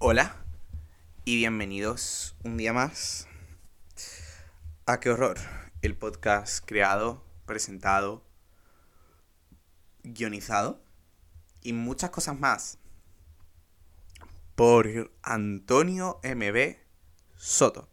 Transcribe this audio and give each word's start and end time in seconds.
Hola 0.00 0.36
y 1.24 1.34
bienvenidos 1.34 2.36
un 2.44 2.56
día 2.56 2.72
más 2.72 3.26
a 4.86 5.00
Qué 5.00 5.10
Horror, 5.10 5.38
el 5.82 5.96
podcast 5.96 6.64
creado, 6.64 7.24
presentado, 7.46 8.24
guionizado 10.04 10.80
y 11.62 11.72
muchas 11.72 12.10
cosas 12.10 12.38
más 12.38 12.78
por 14.54 15.10
Antonio 15.22 16.20
MB 16.22 16.76
Soto, 17.34 17.88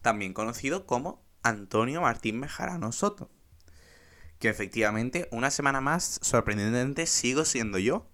también 0.00 0.32
conocido 0.32 0.86
como 0.86 1.22
Antonio 1.42 2.00
Martín 2.00 2.40
Mejarano 2.40 2.92
Soto, 2.92 3.30
que 4.38 4.48
efectivamente 4.48 5.28
una 5.32 5.50
semana 5.50 5.82
más, 5.82 6.18
sorprendentemente, 6.22 7.04
sigo 7.04 7.44
siendo 7.44 7.76
yo 7.76 8.09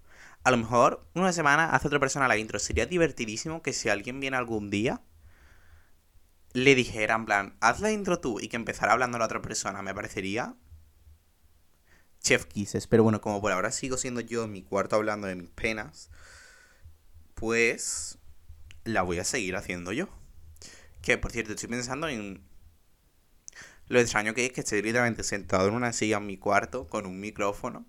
a 0.46 0.52
lo 0.52 0.58
mejor 0.58 1.04
una 1.14 1.32
semana 1.32 1.70
hace 1.70 1.88
otra 1.88 1.98
persona 1.98 2.28
la 2.28 2.36
intro. 2.36 2.60
Sería 2.60 2.86
divertidísimo 2.86 3.62
que 3.62 3.72
si 3.72 3.88
alguien 3.88 4.20
viene 4.20 4.36
algún 4.36 4.70
día, 4.70 5.02
le 6.52 6.76
dijera 6.76 7.16
en 7.16 7.24
plan, 7.24 7.56
haz 7.60 7.80
la 7.80 7.90
intro 7.90 8.20
tú 8.20 8.38
y 8.38 8.46
que 8.46 8.54
empezara 8.54 8.92
hablando 8.92 9.18
la 9.18 9.24
otra 9.24 9.42
persona. 9.42 9.82
Me 9.82 9.92
parecería 9.92 10.54
chef 12.20 12.44
kisses. 12.44 12.86
Pero 12.86 13.02
bueno, 13.02 13.20
como 13.20 13.40
por 13.40 13.50
ahora 13.50 13.72
sigo 13.72 13.96
siendo 13.96 14.20
yo 14.20 14.44
en 14.44 14.52
mi 14.52 14.62
cuarto 14.62 14.94
hablando 14.94 15.26
de 15.26 15.34
mis 15.34 15.50
penas, 15.50 16.10
pues 17.34 18.18
la 18.84 19.02
voy 19.02 19.18
a 19.18 19.24
seguir 19.24 19.56
haciendo 19.56 19.90
yo. 19.90 20.08
Que 21.02 21.18
por 21.18 21.32
cierto, 21.32 21.54
estoy 21.54 21.70
pensando 21.70 22.06
en 22.06 22.46
lo 23.88 23.98
extraño 23.98 24.32
que 24.32 24.46
es 24.46 24.52
que 24.52 24.60
estoy 24.60 24.80
literalmente 24.80 25.24
sentado 25.24 25.66
en 25.66 25.74
una 25.74 25.92
silla 25.92 26.18
en 26.18 26.26
mi 26.26 26.38
cuarto 26.38 26.86
con 26.86 27.04
un 27.04 27.18
micrófono 27.18 27.84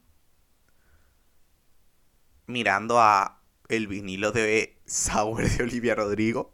mirando 2.47 2.99
a 2.99 3.41
el 3.69 3.87
vinilo 3.87 4.31
de 4.31 4.81
Sour 4.85 5.47
de 5.49 5.63
Olivia 5.63 5.95
Rodrigo 5.95 6.53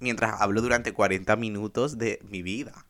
mientras 0.00 0.40
hablo 0.40 0.62
durante 0.62 0.92
40 0.92 1.36
minutos 1.36 1.98
de 1.98 2.20
mi 2.28 2.42
vida. 2.42 2.86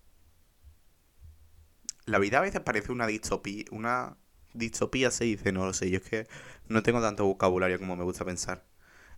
La 2.05 2.19
vida 2.19 2.39
a 2.39 2.43
veces 2.43 2.61
parece 2.61 2.93
una 2.93 3.07
distopía, 3.07 3.65
una 3.71 4.17
distopía 4.55 5.11
se 5.11 5.25
dice, 5.25 5.53
no 5.53 5.67
lo 5.67 5.75
sé, 5.75 5.91
yo 5.91 5.99
es 5.99 6.05
que 6.05 6.27
no 6.69 6.83
tengo 6.83 7.01
tanto 7.01 7.27
vocabulario 7.27 7.79
como 7.79 7.97
me 7.97 8.05
gusta 8.05 8.25
pensar. 8.25 8.65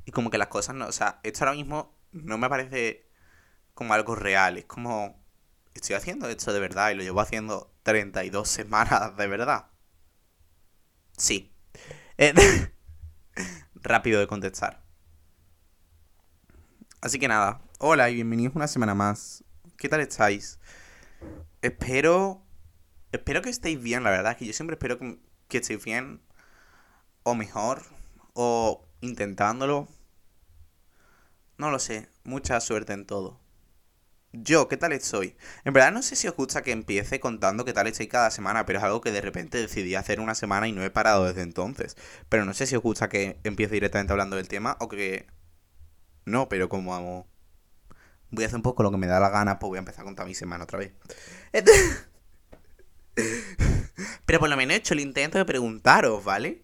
Y 0.05 0.13
como 0.13 0.31
que 0.31 0.39
las 0.39 0.49
cosas 0.49 0.75
no, 0.75 0.87
o 0.87 0.93
sea, 0.93 1.21
esto 1.23 1.45
ahora 1.45 1.57
mismo 1.57 1.97
no 2.13 2.39
me 2.39 2.49
parece 2.49 3.09
como 3.75 3.95
algo 3.95 4.15
real, 4.17 4.59
es 4.59 4.65
como 4.65 5.23
estoy 5.75 5.95
haciendo 5.95 6.29
esto 6.29 6.53
de 6.53 6.61
verdad 6.61 6.91
y 6.91 6.95
lo 6.95 7.03
llevo 7.03 7.21
haciendo 7.21 7.73
32 7.83 8.49
semanas 8.49 9.17
de 9.17 9.27
verdad. 9.29 9.67
Sí. 11.17 11.53
Eh, 12.19 12.35
rápido 13.75 14.21
de 14.21 14.27
contestar. 14.27 14.83
Así 17.01 17.19
que 17.19 17.29
nada, 17.29 17.63
hola 17.79 18.11
y 18.11 18.15
bienvenidos 18.15 18.55
una 18.55 18.69
semana 18.69 18.95
más. 18.95 19.43
¿Qué 19.77 19.89
tal 19.89 20.01
estáis? 20.01 20.59
Espero. 21.63 22.43
Espero 23.13 23.43
que 23.43 23.49
estéis 23.49 23.81
bien, 23.83 24.05
la 24.05 24.11
verdad, 24.11 24.37
que 24.37 24.47
yo 24.47 24.53
siempre 24.53 24.75
espero 24.75 24.99
que, 24.99 25.19
que 25.49 25.59
estéis 25.59 25.85
bien. 25.85 26.21
O 27.23 27.35
mejor. 27.35 27.83
O 28.35 28.87
intentándolo. 29.01 29.89
No 31.57 31.71
lo 31.71 31.79
sé. 31.79 32.09
Mucha 32.25 32.61
suerte 32.61 32.93
en 32.93 33.07
todo. 33.07 33.41
Yo, 34.33 34.69
¿qué 34.69 34.77
tal 34.77 34.93
estoy? 34.93 35.37
En 35.65 35.73
verdad 35.73 35.91
no 35.91 36.03
sé 36.03 36.15
si 36.15 36.29
os 36.29 36.37
gusta 36.37 36.63
que 36.63 36.71
empiece 36.71 37.19
contando 37.19 37.65
qué 37.65 37.73
tal 37.73 37.89
estoy 37.89 38.07
cada 38.07 38.31
semana, 38.31 38.65
pero 38.65 38.79
es 38.79 38.85
algo 38.85 39.01
que 39.01 39.11
de 39.11 39.21
repente 39.21 39.59
decidí 39.59 39.97
hacer 39.97 40.21
una 40.21 40.37
semana 40.37 40.69
y 40.69 40.73
no 40.73 40.85
he 40.85 40.91
parado 40.91 41.27
desde 41.27 41.43
entonces. 41.43 41.97
Pero 42.29 42.45
no 42.45 42.55
sé 42.55 42.67
si 42.69 42.77
os 42.77 42.83
gusta 42.83 43.09
que 43.09 43.41
empiece 43.43 43.75
directamente 43.75 44.13
hablando 44.13 44.37
del 44.37 44.47
tema 44.47 44.77
o 44.81 44.89
que... 44.89 45.27
No, 46.27 46.49
pero 46.49 46.69
como 46.69 46.95
hago... 46.95 47.27
Voy 48.31 48.45
a 48.45 48.47
hacer 48.47 48.57
un 48.57 48.63
poco 48.63 48.85
lo 48.85 48.93
que 48.93 48.99
me 48.99 49.09
da 49.09 49.19
la 49.19 49.31
gana, 49.31 49.59
pues 49.59 49.69
voy 49.69 49.79
a 49.79 49.81
empezar 49.81 50.03
a 50.03 50.05
contar 50.05 50.27
mi 50.27 50.35
semana 50.35 50.65
otra 50.65 50.79
vez. 50.79 50.93
pero 54.27 54.39
por 54.39 54.49
lo 54.49 54.57
menos 54.57 54.75
he 54.75 54.79
hecho 54.79 54.95
el 54.95 55.01
intento 55.01 55.39
de 55.39 55.45
preguntaros, 55.45 56.23
¿vale? 56.25 56.63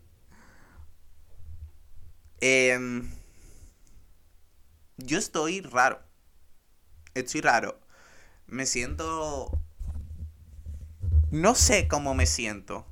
Eh... 2.40 2.78
Yo 4.98 5.18
estoy 5.18 5.60
raro 5.60 6.05
estoy 7.20 7.40
raro. 7.40 7.78
Me 8.46 8.66
siento... 8.66 9.50
No 11.30 11.54
sé 11.54 11.88
cómo 11.88 12.14
me 12.14 12.26
siento. 12.26 12.86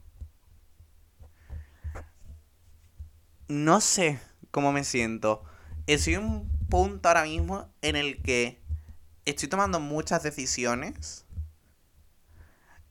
No 3.46 3.80
sé 3.80 4.20
cómo 4.50 4.72
me 4.72 4.84
siento. 4.84 5.44
Estoy 5.86 6.14
en 6.14 6.24
un 6.24 6.50
punto 6.68 7.08
ahora 7.08 7.24
mismo 7.24 7.70
en 7.82 7.94
el 7.94 8.20
que 8.22 8.60
estoy 9.24 9.48
tomando 9.48 9.78
muchas 9.78 10.22
decisiones 10.22 11.24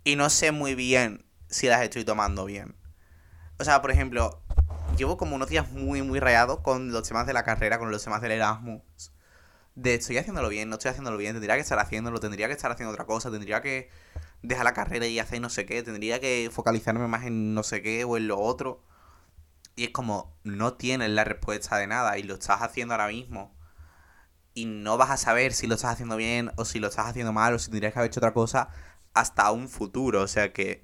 y 0.03 0.15
no 0.15 0.29
sé 0.29 0.51
muy 0.51 0.75
bien 0.75 1.25
si 1.49 1.67
las 1.67 1.81
estoy 1.81 2.05
tomando 2.05 2.45
bien. 2.45 2.75
O 3.59 3.63
sea, 3.63 3.81
por 3.81 3.91
ejemplo, 3.91 4.41
llevo 4.95 5.17
como 5.17 5.35
unos 5.35 5.49
días 5.49 5.69
muy, 5.71 6.01
muy 6.01 6.19
rayados 6.19 6.61
con 6.61 6.91
los 6.91 7.07
temas 7.07 7.27
de 7.27 7.33
la 7.33 7.43
carrera, 7.43 7.79
con 7.79 7.91
los 7.91 8.03
temas 8.03 8.21
del 8.21 8.31
Erasmus 8.31 8.81
de 9.75 9.95
estoy 9.95 10.17
haciéndolo 10.17 10.49
bien, 10.49 10.69
no 10.69 10.75
estoy 10.75 10.91
haciéndolo 10.91 11.17
bien, 11.17 11.33
tendría 11.33 11.55
que 11.55 11.61
estar 11.61 11.79
haciéndolo, 11.79 12.19
tendría 12.19 12.47
que 12.47 12.53
estar 12.53 12.71
haciendo 12.71 12.91
otra 12.93 13.05
cosa, 13.05 13.31
tendría 13.31 13.61
que 13.61 13.89
dejar 14.43 14.65
la 14.65 14.73
carrera 14.73 15.07
y 15.07 15.19
hacer 15.19 15.41
no 15.41 15.49
sé 15.49 15.65
qué, 15.65 15.81
tendría 15.83 16.19
que 16.19 16.49
focalizarme 16.51 17.07
más 17.07 17.25
en 17.25 17.53
no 17.53 17.63
sé 17.63 17.81
qué 17.81 18.03
o 18.03 18.17
en 18.17 18.27
lo 18.27 18.39
otro. 18.39 18.83
Y 19.75 19.85
es 19.85 19.89
como, 19.91 20.37
no 20.43 20.75
tienes 20.75 21.09
la 21.09 21.23
respuesta 21.23 21.77
de 21.77 21.87
nada 21.87 22.17
y 22.19 22.23
lo 22.23 22.35
estás 22.35 22.61
haciendo 22.61 22.93
ahora 22.93 23.07
mismo. 23.07 23.55
Y 24.53 24.65
no 24.65 24.97
vas 24.97 25.09
a 25.09 25.17
saber 25.17 25.53
si 25.53 25.65
lo 25.67 25.75
estás 25.75 25.93
haciendo 25.93 26.15
bien 26.15 26.51
o 26.57 26.65
si 26.65 26.79
lo 26.79 26.87
estás 26.89 27.07
haciendo 27.07 27.33
mal 27.33 27.55
o 27.55 27.59
si 27.59 27.71
tendrías 27.71 27.93
que 27.93 27.99
haber 27.99 28.11
hecho 28.11 28.19
otra 28.19 28.33
cosa 28.33 28.69
hasta 29.13 29.51
un 29.51 29.67
futuro. 29.69 30.21
O 30.21 30.27
sea 30.27 30.53
que 30.53 30.83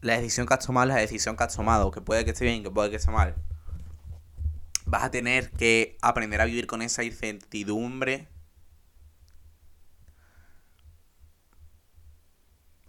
la 0.00 0.16
decisión 0.16 0.46
que 0.46 0.54
has 0.54 0.66
tomado 0.66 0.88
es 0.88 0.94
la 0.94 1.00
decisión 1.00 1.36
que 1.36 1.44
has 1.44 1.54
tomado. 1.54 1.92
Que 1.92 2.00
puede 2.00 2.24
que 2.24 2.32
esté 2.32 2.44
bien, 2.46 2.64
que 2.64 2.70
puede 2.70 2.90
que 2.90 2.96
esté 2.96 3.12
mal 3.12 3.36
vas 4.86 5.04
a 5.04 5.10
tener 5.10 5.50
que 5.52 5.96
aprender 6.02 6.40
a 6.40 6.44
vivir 6.44 6.66
con 6.66 6.82
esa 6.82 7.04
incertidumbre 7.04 8.28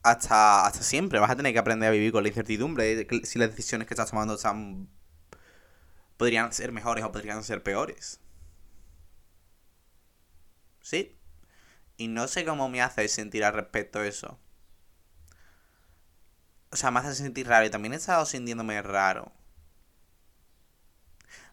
hasta, 0.04 0.66
hasta 0.66 0.84
siempre. 0.84 1.20
Vas 1.20 1.32
a 1.32 1.36
tener 1.36 1.54
que 1.54 1.60
aprender 1.60 1.90
a 1.90 1.92
vivir 1.92 2.12
con 2.12 2.24
la 2.24 2.30
incertidumbre 2.30 2.96
de 2.96 3.26
si 3.26 3.40
las 3.40 3.50
decisiones 3.50 3.88
que 3.88 3.94
estás 3.94 4.10
tomando 4.12 4.36
están, 4.36 4.90
podrían 6.18 6.52
ser 6.54 6.72
mejores 6.72 7.04
o 7.04 7.12
podrían 7.12 7.44
ser 7.44 7.64
peores. 7.64 8.20
¿Sí? 10.82 11.18
Y 11.98 12.08
no 12.10 12.28
sé 12.28 12.46
cómo 12.46 12.70
me 12.70 12.82
hace 12.82 13.08
sentir 13.08 13.44
al 13.46 13.54
respecto 13.54 14.04
eso. 14.04 14.40
O 16.72 16.76
sea, 16.76 16.92
me 16.92 17.00
hace 17.00 17.16
sentir 17.16 17.48
raro. 17.48 17.66
Y 17.66 17.70
también 17.70 17.94
he 17.94 17.98
estado 17.98 18.26
sintiéndome 18.26 18.82
raro. 18.82 19.32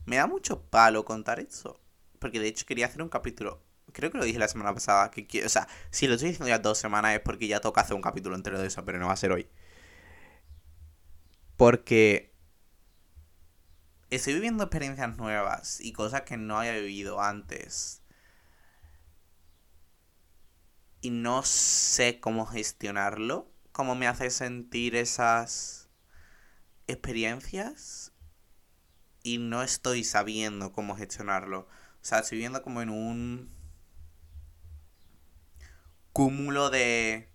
Me 0.06 0.16
da 0.16 0.27
mucho 0.27 0.62
palo 0.62 1.05
contar 1.05 1.41
eso. 1.41 1.81
Porque 2.19 2.41
de 2.41 2.49
hecho 2.49 2.66
quería 2.66 2.87
hacer 2.87 3.03
un 3.03 3.09
capítulo. 3.09 3.62
Creo 3.93 4.11
que 4.11 4.19
lo 4.19 4.25
dije 4.25 4.38
la 4.38 4.49
semana 4.49 4.75
pasada. 4.75 5.11
Que, 5.11 5.44
o 5.44 5.49
sea, 5.49 5.69
si 5.91 6.06
lo 6.06 6.15
estoy 6.15 6.31
diciendo 6.31 6.49
ya 6.49 6.59
dos 6.59 6.78
semanas 6.78 7.15
es 7.15 7.21
porque 7.21 7.49
ya 7.49 7.61
toca 7.61 7.81
hacer 7.81 7.97
un 7.97 8.03
capítulo 8.03 8.37
entero 8.37 8.59
de 8.61 8.66
eso, 8.66 8.84
pero 8.84 8.99
no 8.99 9.06
va 9.09 9.15
a 9.15 9.16
ser 9.16 9.33
hoy. 9.33 9.49
Porque 11.56 12.33
estoy 14.11 14.34
viviendo 14.34 14.65
experiencias 14.65 15.16
nuevas 15.16 15.81
y 15.81 15.93
cosas 15.93 16.22
que 16.22 16.37
no 16.37 16.59
había 16.59 16.72
vivido 16.72 17.21
antes. 17.21 18.03
Y 21.00 21.11
no 21.11 21.43
sé 21.43 22.21
cómo 22.21 22.47
gestionarlo. 22.47 23.50
Cómo 23.72 23.94
me 23.94 24.06
hace 24.06 24.31
sentir 24.31 24.97
esas 24.97 25.88
experiencias 26.87 28.12
y 29.22 29.38
no 29.38 29.62
estoy 29.62 30.04
sabiendo 30.04 30.72
cómo 30.72 30.96
gestionarlo. 30.96 31.61
O 31.61 32.05
sea, 32.05 32.20
estoy 32.20 32.38
viendo 32.38 32.62
como 32.62 32.82
en 32.82 32.90
un 32.90 33.50
cúmulo 36.12 36.70
de... 36.70 37.28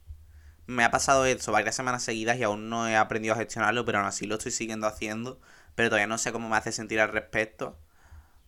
Me 0.67 0.83
ha 0.83 0.91
pasado 0.91 1.25
eso 1.25 1.51
varias 1.51 1.75
semanas 1.75 2.03
seguidas 2.03 2.37
y 2.37 2.43
aún 2.43 2.69
no 2.69 2.87
he 2.87 2.95
aprendido 2.95 3.35
a 3.35 3.37
gestionarlo, 3.37 3.85
pero 3.85 3.99
aún 3.99 4.07
así 4.07 4.25
lo 4.25 4.35
estoy 4.35 4.51
siguiendo 4.51 4.87
haciendo. 4.87 5.39
Pero 5.75 5.89
todavía 5.89 6.07
no 6.07 6.17
sé 6.17 6.31
cómo 6.31 6.49
me 6.49 6.57
hace 6.57 6.71
sentir 6.71 6.99
al 6.99 7.11
respecto. 7.11 7.79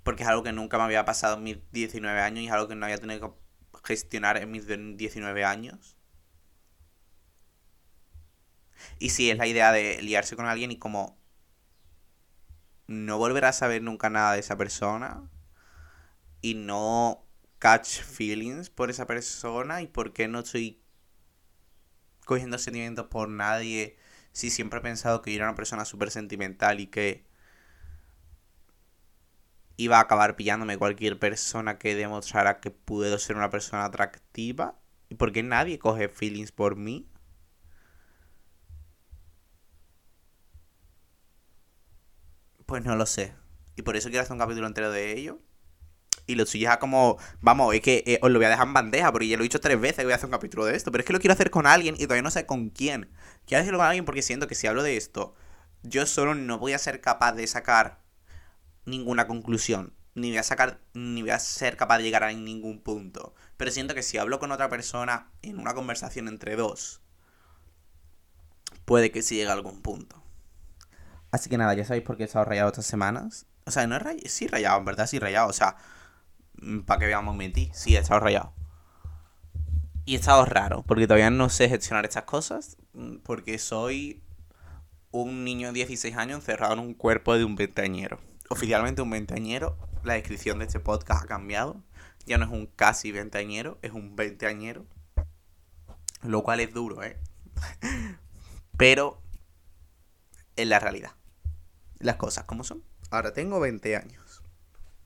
Porque 0.03 0.23
es 0.23 0.29
algo 0.29 0.43
que 0.43 0.53
nunca 0.53 0.77
me 0.77 0.85
había 0.85 1.05
pasado 1.05 1.37
en 1.37 1.43
mis 1.43 1.71
19 1.71 2.21
años 2.21 2.43
y 2.43 2.47
es 2.47 2.53
algo 2.53 2.67
que 2.67 2.75
no 2.75 2.85
había 2.85 2.97
tenido 2.97 3.35
que 3.73 3.79
gestionar 3.83 4.37
en 4.37 4.51
mis 4.51 4.65
19 4.67 5.45
años. 5.45 5.97
Y 8.99 9.09
si 9.11 9.29
es 9.29 9.37
la 9.37 9.47
idea 9.47 9.71
de 9.71 10.01
liarse 10.01 10.35
con 10.35 10.45
alguien 10.45 10.71
y 10.71 10.77
como 10.79 11.17
no 12.87 13.17
volverás 13.17 13.57
a 13.57 13.59
saber 13.59 13.81
nunca 13.81 14.09
nada 14.09 14.33
de 14.33 14.39
esa 14.39 14.57
persona 14.57 15.29
y 16.41 16.55
no 16.55 17.25
catch 17.59 18.01
feelings 18.01 18.69
por 18.69 18.89
esa 18.89 19.05
persona 19.07 19.81
y 19.81 19.87
por 19.87 20.13
qué 20.13 20.27
no 20.27 20.39
estoy 20.39 20.81
cogiendo 22.25 22.57
sentimientos 22.57 23.07
por 23.07 23.29
nadie 23.29 23.97
si 24.31 24.49
siempre 24.49 24.79
he 24.79 24.83
pensado 24.83 25.21
que 25.21 25.31
yo 25.31 25.37
era 25.37 25.47
una 25.47 25.55
persona 25.55 25.85
súper 25.85 26.11
sentimental 26.11 26.79
y 26.79 26.87
que 26.87 27.25
iba 29.77 29.97
a 29.97 30.01
acabar 30.01 30.35
pillándome 30.35 30.77
cualquier 30.77 31.19
persona 31.19 31.77
que 31.77 31.95
demostrara 31.95 32.59
que 32.59 32.71
puedo 32.71 33.17
ser 33.19 33.35
una 33.35 33.49
persona 33.49 33.85
atractiva. 33.85 34.79
¿Y 35.09 35.15
por 35.15 35.31
qué 35.31 35.43
nadie 35.43 35.79
coge 35.79 36.09
feelings 36.09 36.51
por 36.51 36.75
mí? 36.75 37.07
Pues 42.67 42.83
no 42.83 42.97
lo 42.97 43.05
sé. 43.05 43.33
Y 43.77 43.83
por 43.83 43.95
eso 43.95 44.09
quiero 44.09 44.23
hacer 44.23 44.33
un 44.33 44.39
capítulo 44.39 44.67
entero 44.67 44.91
de 44.91 45.17
ello. 45.17 45.39
Y 46.27 46.35
lo 46.35 46.45
suyo 46.45 46.69
es 46.69 46.77
como, 46.77 47.17
vamos, 47.39 47.73
es 47.73 47.79
que 47.79 48.03
eh, 48.05 48.19
os 48.21 48.29
lo 48.29 48.39
voy 48.39 48.45
a 48.45 48.49
dejar 48.49 48.67
en 48.67 48.73
bandeja, 48.73 49.09
porque 49.13 49.29
ya 49.29 49.37
lo 49.37 49.43
he 49.43 49.45
dicho 49.45 49.61
tres 49.61 49.79
veces 49.79 49.99
que 49.99 50.03
voy 50.03 50.11
a 50.11 50.17
hacer 50.17 50.25
un 50.25 50.33
capítulo 50.33 50.65
de 50.65 50.75
esto. 50.75 50.91
Pero 50.91 51.01
es 51.01 51.07
que 51.07 51.13
lo 51.13 51.19
quiero 51.19 51.33
hacer 51.33 51.49
con 51.49 51.65
alguien 51.65 51.95
y 51.95 52.03
todavía 52.03 52.23
no 52.23 52.29
sé 52.29 52.45
con 52.45 52.69
quién. 52.69 53.09
Quiero 53.45 53.61
hacerlo 53.61 53.79
con 53.79 53.87
alguien 53.87 54.03
porque 54.03 54.21
siento 54.21 54.47
que 54.47 54.55
si 54.55 54.67
hablo 54.67 54.83
de 54.83 54.97
esto, 54.97 55.33
yo 55.81 56.05
solo 56.05 56.35
no 56.35 56.59
voy 56.59 56.73
a 56.73 56.77
ser 56.77 56.99
capaz 56.99 57.31
de 57.31 57.47
sacar 57.47 58.03
ninguna 58.83 59.27
conclusión. 59.27 59.93
Ni 60.13 60.31
voy 60.31 60.39
a 60.39 60.43
sacar, 60.43 60.81
ni 60.93 61.21
voy 61.21 61.31
a 61.31 61.39
ser 61.39 61.77
capaz 61.77 61.99
de 61.99 62.03
llegar 62.03 62.25
a 62.25 62.33
ningún 62.33 62.81
punto. 62.81 63.33
Pero 63.55 63.71
siento 63.71 63.95
que 63.95 64.03
si 64.03 64.17
hablo 64.17 64.39
con 64.39 64.51
otra 64.51 64.67
persona 64.67 65.31
en 65.41 65.57
una 65.57 65.73
conversación 65.73 66.27
entre 66.27 66.57
dos, 66.57 66.99
puede 68.83 69.11
que 69.11 69.21
sí 69.21 69.35
llegue 69.35 69.51
a 69.51 69.53
algún 69.53 69.81
punto. 69.81 70.26
Así 71.37 71.51
que 71.51 71.57
nada, 71.59 71.75
ya 71.75 71.85
sabéis 71.85 72.03
por 72.03 72.17
qué 72.17 72.23
he 72.23 72.25
estado 72.25 72.45
rayado 72.45 72.69
estas 72.69 72.87
semanas. 72.87 73.45
O 73.67 73.69
sea, 73.69 73.85
no 73.85 73.95
he 73.95 73.99
rayado, 73.99 74.27
sí 74.27 74.47
rayado, 74.47 74.79
en 74.79 74.85
verdad 74.85 75.05
sí 75.05 75.19
rayado. 75.19 75.47
O 75.47 75.53
sea, 75.53 75.77
mm, 76.59 76.79
para 76.79 76.99
que 76.99 77.05
veamos 77.05 77.35
mentir, 77.35 77.69
sí 77.75 77.95
he 77.95 77.99
estado 77.99 78.21
rayado. 78.21 78.55
Y 80.03 80.15
he 80.15 80.17
estado 80.17 80.45
raro, 80.45 80.81
porque 80.81 81.05
todavía 81.05 81.29
no 81.29 81.49
sé 81.49 81.69
gestionar 81.69 82.05
estas 82.05 82.23
cosas, 82.23 82.77
mm, 82.93 83.17
porque 83.17 83.59
soy 83.59 84.23
un 85.11 85.43
niño 85.43 85.67
de 85.67 85.73
16 85.73 86.17
años 86.17 86.39
encerrado 86.39 86.73
en 86.73 86.79
un 86.79 86.95
cuerpo 86.95 87.37
de 87.37 87.45
un 87.45 87.55
veinteañero. 87.55 88.19
Oficialmente 88.49 89.03
un 89.03 89.11
veinteañero, 89.11 89.77
la 90.03 90.13
descripción 90.15 90.57
de 90.57 90.65
este 90.65 90.79
podcast 90.79 91.25
ha 91.25 91.27
cambiado. 91.27 91.83
Ya 92.25 92.39
no 92.39 92.45
es 92.45 92.51
un 92.51 92.65
casi 92.65 93.11
veinteañero, 93.11 93.77
es 93.83 93.91
un 93.91 94.15
veinteañero. 94.15 94.87
Lo 96.23 96.41
cual 96.41 96.61
es 96.61 96.73
duro, 96.73 97.03
¿eh? 97.03 97.15
Pero 98.75 99.21
es 100.55 100.67
la 100.67 100.79
realidad. 100.79 101.16
Las 101.99 102.17
cosas 102.17 102.45
como 102.45 102.63
son. 102.63 102.83
Ahora 103.09 103.33
tengo 103.33 103.59
20 103.59 103.95
años. 103.95 104.43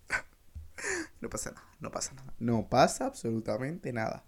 no 1.22 1.30
pasa 1.30 1.52
nada, 1.52 1.68
no 1.80 1.92
pasa 1.92 2.14
nada. 2.14 2.34
No 2.40 2.68
pasa 2.70 3.06
absolutamente 3.06 3.94
nada. 3.94 4.24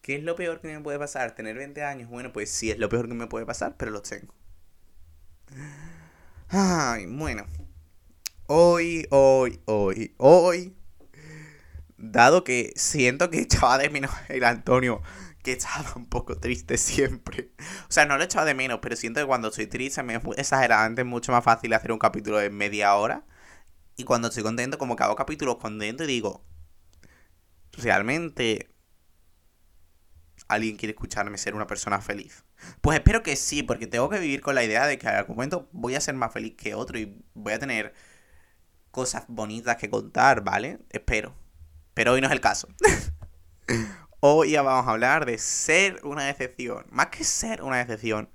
¿Qué 0.00 0.16
es 0.16 0.24
lo 0.24 0.34
peor 0.34 0.60
que 0.60 0.68
me 0.68 0.80
puede 0.80 0.98
pasar? 0.98 1.34
¿Tener 1.34 1.56
20 1.56 1.84
años? 1.84 2.10
Bueno, 2.10 2.32
pues 2.32 2.50
sí 2.50 2.70
es 2.70 2.78
lo 2.78 2.88
peor 2.88 3.08
que 3.08 3.14
me 3.14 3.28
puede 3.28 3.46
pasar, 3.46 3.76
pero 3.76 3.92
lo 3.92 4.02
tengo. 4.02 4.34
Ay, 6.48 7.06
bueno. 7.06 7.46
Hoy, 8.46 9.06
hoy, 9.10 9.60
hoy, 9.66 10.14
hoy. 10.18 10.76
Dado 11.96 12.42
que 12.42 12.72
siento 12.74 13.30
que 13.30 13.40
echaba 13.42 13.78
de 13.78 13.90
menos 13.90 14.10
el 14.28 14.42
Antonio 14.42 15.02
que 15.42 15.52
estaba 15.52 15.92
un 15.96 16.06
poco 16.06 16.38
triste 16.38 16.78
siempre. 16.78 17.52
O 17.88 17.92
sea, 17.92 18.06
no 18.06 18.16
lo 18.16 18.22
he 18.22 18.26
echado 18.26 18.46
de 18.46 18.54
menos, 18.54 18.78
pero 18.80 18.96
siento 18.96 19.20
que 19.20 19.26
cuando 19.26 19.48
estoy 19.48 19.66
triste 19.66 20.02
me 20.02 20.14
es 20.14 21.04
mucho 21.04 21.32
más 21.32 21.44
fácil 21.44 21.72
hacer 21.72 21.92
un 21.92 21.98
capítulo 21.98 22.38
de 22.38 22.50
media 22.50 22.94
hora. 22.94 23.24
Y 23.96 24.04
cuando 24.04 24.28
estoy 24.28 24.42
contento, 24.42 24.78
como 24.78 24.96
que 24.96 25.02
hago 25.02 25.16
capítulos 25.16 25.56
contentos 25.56 26.06
y 26.06 26.10
digo, 26.10 26.44
realmente 27.72 28.70
alguien 30.48 30.76
quiere 30.76 30.92
escucharme 30.92 31.38
ser 31.38 31.54
una 31.54 31.66
persona 31.66 32.00
feliz. 32.00 32.44
Pues 32.80 32.98
espero 32.98 33.22
que 33.22 33.36
sí, 33.36 33.62
porque 33.62 33.86
tengo 33.86 34.08
que 34.08 34.18
vivir 34.18 34.40
con 34.40 34.54
la 34.54 34.64
idea 34.64 34.86
de 34.86 34.98
que 34.98 35.06
en 35.08 35.14
algún 35.16 35.36
momento 35.36 35.68
voy 35.72 35.94
a 35.94 36.00
ser 36.00 36.14
más 36.14 36.32
feliz 36.32 36.54
que 36.56 36.74
otro 36.74 36.98
y 36.98 37.22
voy 37.34 37.52
a 37.52 37.58
tener 37.58 37.94
cosas 38.90 39.24
bonitas 39.28 39.76
que 39.76 39.90
contar, 39.90 40.42
¿vale? 40.42 40.78
Espero. 40.90 41.34
Pero 41.94 42.12
hoy 42.12 42.20
no 42.20 42.28
es 42.28 42.32
el 42.32 42.40
caso. 42.40 42.68
Hoy 44.24 44.52
ya 44.52 44.62
vamos 44.62 44.86
a 44.86 44.92
hablar 44.92 45.26
de 45.26 45.36
ser 45.36 45.98
una 46.04 46.22
decepción. 46.26 46.86
Más 46.90 47.08
que 47.08 47.24
ser 47.24 47.60
una 47.60 47.78
decepción, 47.78 48.30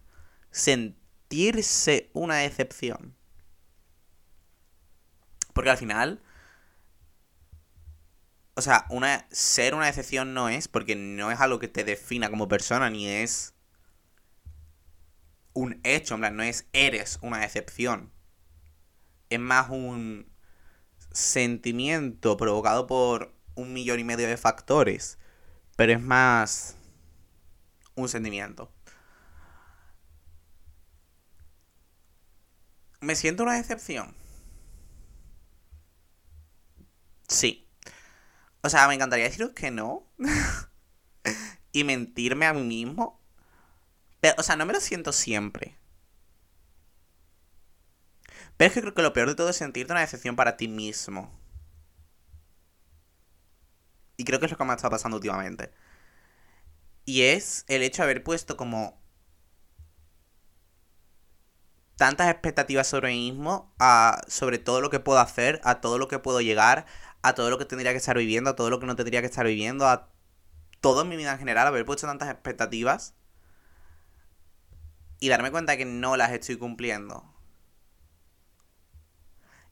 sentirse 0.52 2.10
una 2.12 2.36
decepción. 2.36 3.16
Porque 5.54 5.70
al 5.70 5.78
final, 5.78 6.22
o 8.56 8.62
sea, 8.62 8.86
una, 8.90 9.30
ser 9.32 9.76
una 9.76 9.86
decepción 9.86 10.34
no 10.34 10.50
es 10.50 10.68
porque 10.68 10.98
no 10.98 11.32
es 11.32 11.40
algo 11.40 11.58
que 11.58 11.70
te 11.70 11.86
defina 11.86 12.30
como 12.30 12.50
persona, 12.50 12.90
ni 12.90 13.08
es 13.08 13.54
un 15.54 15.80
hecho, 15.86 16.16
en 16.16 16.20
plan, 16.20 16.36
no 16.36 16.44
es 16.44 16.68
eres 16.74 17.18
una 17.22 17.40
decepción. 17.40 18.12
Es 19.30 19.40
más 19.40 19.70
un 19.70 20.30
sentimiento 21.14 22.36
provocado 22.36 22.88
por 22.88 23.34
un 23.56 23.72
millón 23.72 24.02
y 24.02 24.04
medio 24.04 24.28
de 24.28 24.36
factores 24.36 25.18
pero 25.78 25.94
es 25.94 26.02
más 26.02 26.76
un 27.96 28.10
sentimiento. 28.10 28.70
¿Me 33.02 33.16
siento 33.16 33.44
una 33.44 33.56
decepción? 33.56 34.14
Sí. 37.28 37.68
O 38.64 38.70
sea, 38.70 38.88
me 38.88 38.96
encantaría 38.96 39.26
deciros 39.26 39.52
que 39.54 39.72
no. 39.72 40.06
y 41.72 41.84
mentirme 41.84 42.46
a 42.46 42.54
mí 42.54 42.64
mismo. 42.64 43.22
Pero, 44.22 44.36
o 44.38 44.44
sea, 44.44 44.56
no 44.56 44.66
me 44.66 44.74
lo 44.74 44.80
siento 44.82 45.12
siempre. 45.14 45.78
Pero 48.58 48.68
es 48.68 48.74
que 48.74 48.82
creo 48.82 48.94
que 48.94 49.02
lo 49.02 49.14
peor 49.14 49.30
de 49.30 49.36
todo 49.36 49.50
es 49.50 49.56
sentirte 49.58 49.94
una 49.94 50.02
decepción 50.02 50.36
para 50.36 50.58
ti 50.58 50.68
mismo. 50.68 51.32
Y 54.18 54.26
creo 54.26 54.40
que 54.40 54.48
es 54.48 54.52
lo 54.52 54.58
que 54.58 54.66
me 54.66 54.72
ha 54.72 54.76
estado 54.76 54.92
pasando 54.92 55.18
últimamente. 55.18 55.72
Y 57.06 57.24
es 57.24 57.64
el 57.68 57.84
hecho 57.84 58.02
de 58.02 58.06
haber 58.06 58.24
puesto 58.24 58.58
como 58.58 59.00
tantas 61.96 62.30
expectativas 62.30 62.88
sobre 62.88 63.10
mí 63.10 63.32
mismo, 63.32 63.74
a, 63.80 64.22
sobre 64.28 64.60
todo 64.60 64.82
lo 64.82 64.90
que 64.90 65.00
puedo 65.00 65.20
hacer, 65.20 65.62
a 65.64 65.82
todo 65.82 65.98
lo 65.98 66.08
que 66.08 66.20
puedo 66.20 66.42
llegar, 66.42 66.86
a 67.22 67.34
todo 67.34 67.50
lo 67.50 67.58
que 67.58 67.66
tendría 67.66 67.92
que 67.92 67.98
estar 67.98 68.18
viviendo, 68.18 68.50
a 68.50 68.56
todo 68.56 68.70
lo 68.70 68.80
que 68.80 68.86
no 68.86 68.96
tendría 68.96 69.22
que 69.22 69.28
estar 69.28 69.46
viviendo, 69.46 69.88
a 69.88 70.10
todo 70.82 71.02
en 71.02 71.10
mi 71.10 71.18
vida 71.18 71.34
en 71.34 71.40
general, 71.40 71.68
haber 71.68 71.86
puesto 71.86 72.08
tantas 72.08 72.30
expectativas 72.30 73.16
y 75.20 75.30
darme 75.30 75.52
cuenta 75.52 75.78
que 75.78 75.86
no 75.86 76.18
las 76.18 76.32
estoy 76.32 76.58
cumpliendo. 76.58 77.24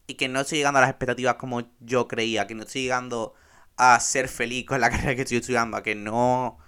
Y 0.08 0.14
que 0.14 0.28
no 0.28 0.40
estoy 0.40 0.58
llegando 0.58 0.78
a 0.78 0.82
las 0.82 0.90
expectativas 0.90 1.34
como 1.36 1.68
yo 1.80 2.08
creía, 2.08 2.46
que 2.46 2.54
no 2.54 2.62
estoy 2.62 2.82
llegando 2.82 3.34
a 3.76 3.98
ser 4.00 4.28
feliz 4.28 4.66
con 4.66 4.80
la 4.80 4.90
carrera 4.90 5.14
que 5.14 5.22
estoy 5.22 5.38
estudiando, 5.38 5.76
a 5.76 5.82
que 5.82 5.94
no 5.94 6.58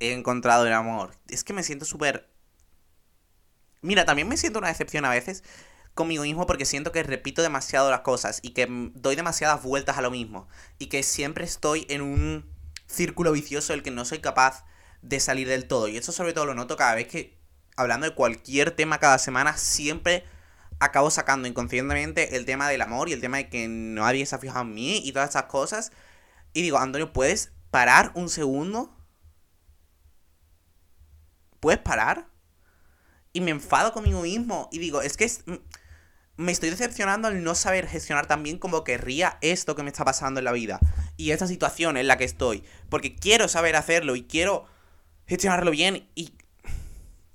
he 0.00 0.12
encontrado 0.12 0.66
el 0.66 0.72
amor. 0.72 1.16
Es 1.28 1.44
que 1.44 1.52
me 1.52 1.62
siento 1.62 1.84
súper... 1.84 2.28
Mira, 3.82 4.04
también 4.04 4.28
me 4.28 4.36
siento 4.36 4.58
una 4.58 4.68
decepción 4.68 5.04
a 5.04 5.10
veces 5.10 5.42
conmigo 5.94 6.22
mismo 6.22 6.46
porque 6.46 6.64
siento 6.64 6.92
que 6.92 7.02
repito 7.02 7.42
demasiado 7.42 7.90
las 7.90 8.00
cosas 8.00 8.40
y 8.42 8.50
que 8.50 8.66
doy 8.94 9.16
demasiadas 9.16 9.62
vueltas 9.62 9.98
a 9.98 10.02
lo 10.02 10.10
mismo 10.10 10.48
y 10.78 10.86
que 10.86 11.02
siempre 11.02 11.44
estoy 11.44 11.86
en 11.88 12.02
un 12.02 12.50
círculo 12.86 13.32
vicioso 13.32 13.72
del 13.72 13.82
que 13.82 13.90
no 13.90 14.04
soy 14.04 14.18
capaz 14.18 14.64
de 15.02 15.20
salir 15.20 15.48
del 15.48 15.66
todo. 15.66 15.88
Y 15.88 15.96
eso 15.96 16.12
sobre 16.12 16.32
todo 16.32 16.46
lo 16.46 16.54
noto 16.54 16.76
cada 16.76 16.94
vez 16.94 17.06
que, 17.06 17.38
hablando 17.76 18.06
de 18.06 18.14
cualquier 18.14 18.70
tema 18.72 18.98
cada 18.98 19.18
semana, 19.18 19.56
siempre 19.56 20.24
acabo 20.78 21.10
sacando 21.10 21.48
inconscientemente 21.48 22.36
el 22.36 22.44
tema 22.44 22.68
del 22.68 22.82
amor 22.82 23.08
y 23.08 23.12
el 23.12 23.20
tema 23.20 23.38
de 23.38 23.48
que 23.48 23.66
nadie 23.68 24.26
se 24.26 24.34
ha 24.34 24.38
fijado 24.38 24.62
en 24.62 24.74
mí 24.74 25.02
y 25.04 25.12
todas 25.12 25.30
esas 25.30 25.44
cosas. 25.44 25.92
Y 26.52 26.62
digo, 26.62 26.78
Antonio, 26.78 27.12
¿puedes 27.12 27.52
parar 27.70 28.12
un 28.14 28.28
segundo? 28.28 28.96
¿Puedes 31.60 31.80
parar? 31.80 32.28
Y 33.32 33.40
me 33.40 33.50
enfado 33.50 33.92
conmigo 33.92 34.22
mismo. 34.22 34.68
Y 34.72 34.78
digo, 34.78 35.02
es 35.02 35.16
que 35.16 35.30
me 36.36 36.52
estoy 36.52 36.70
decepcionando 36.70 37.28
al 37.28 37.44
no 37.44 37.54
saber 37.54 37.86
gestionar 37.86 38.26
tan 38.26 38.42
bien 38.42 38.58
como 38.58 38.82
querría 38.82 39.38
esto 39.42 39.76
que 39.76 39.82
me 39.82 39.90
está 39.90 40.04
pasando 40.04 40.40
en 40.40 40.44
la 40.44 40.52
vida. 40.52 40.80
Y 41.16 41.30
esta 41.30 41.46
situación 41.46 41.96
en 41.96 42.08
la 42.08 42.16
que 42.16 42.24
estoy. 42.24 42.64
Porque 42.88 43.14
quiero 43.14 43.46
saber 43.46 43.76
hacerlo 43.76 44.16
y 44.16 44.24
quiero 44.24 44.64
gestionarlo 45.26 45.70
bien. 45.70 46.08
Y, 46.14 46.32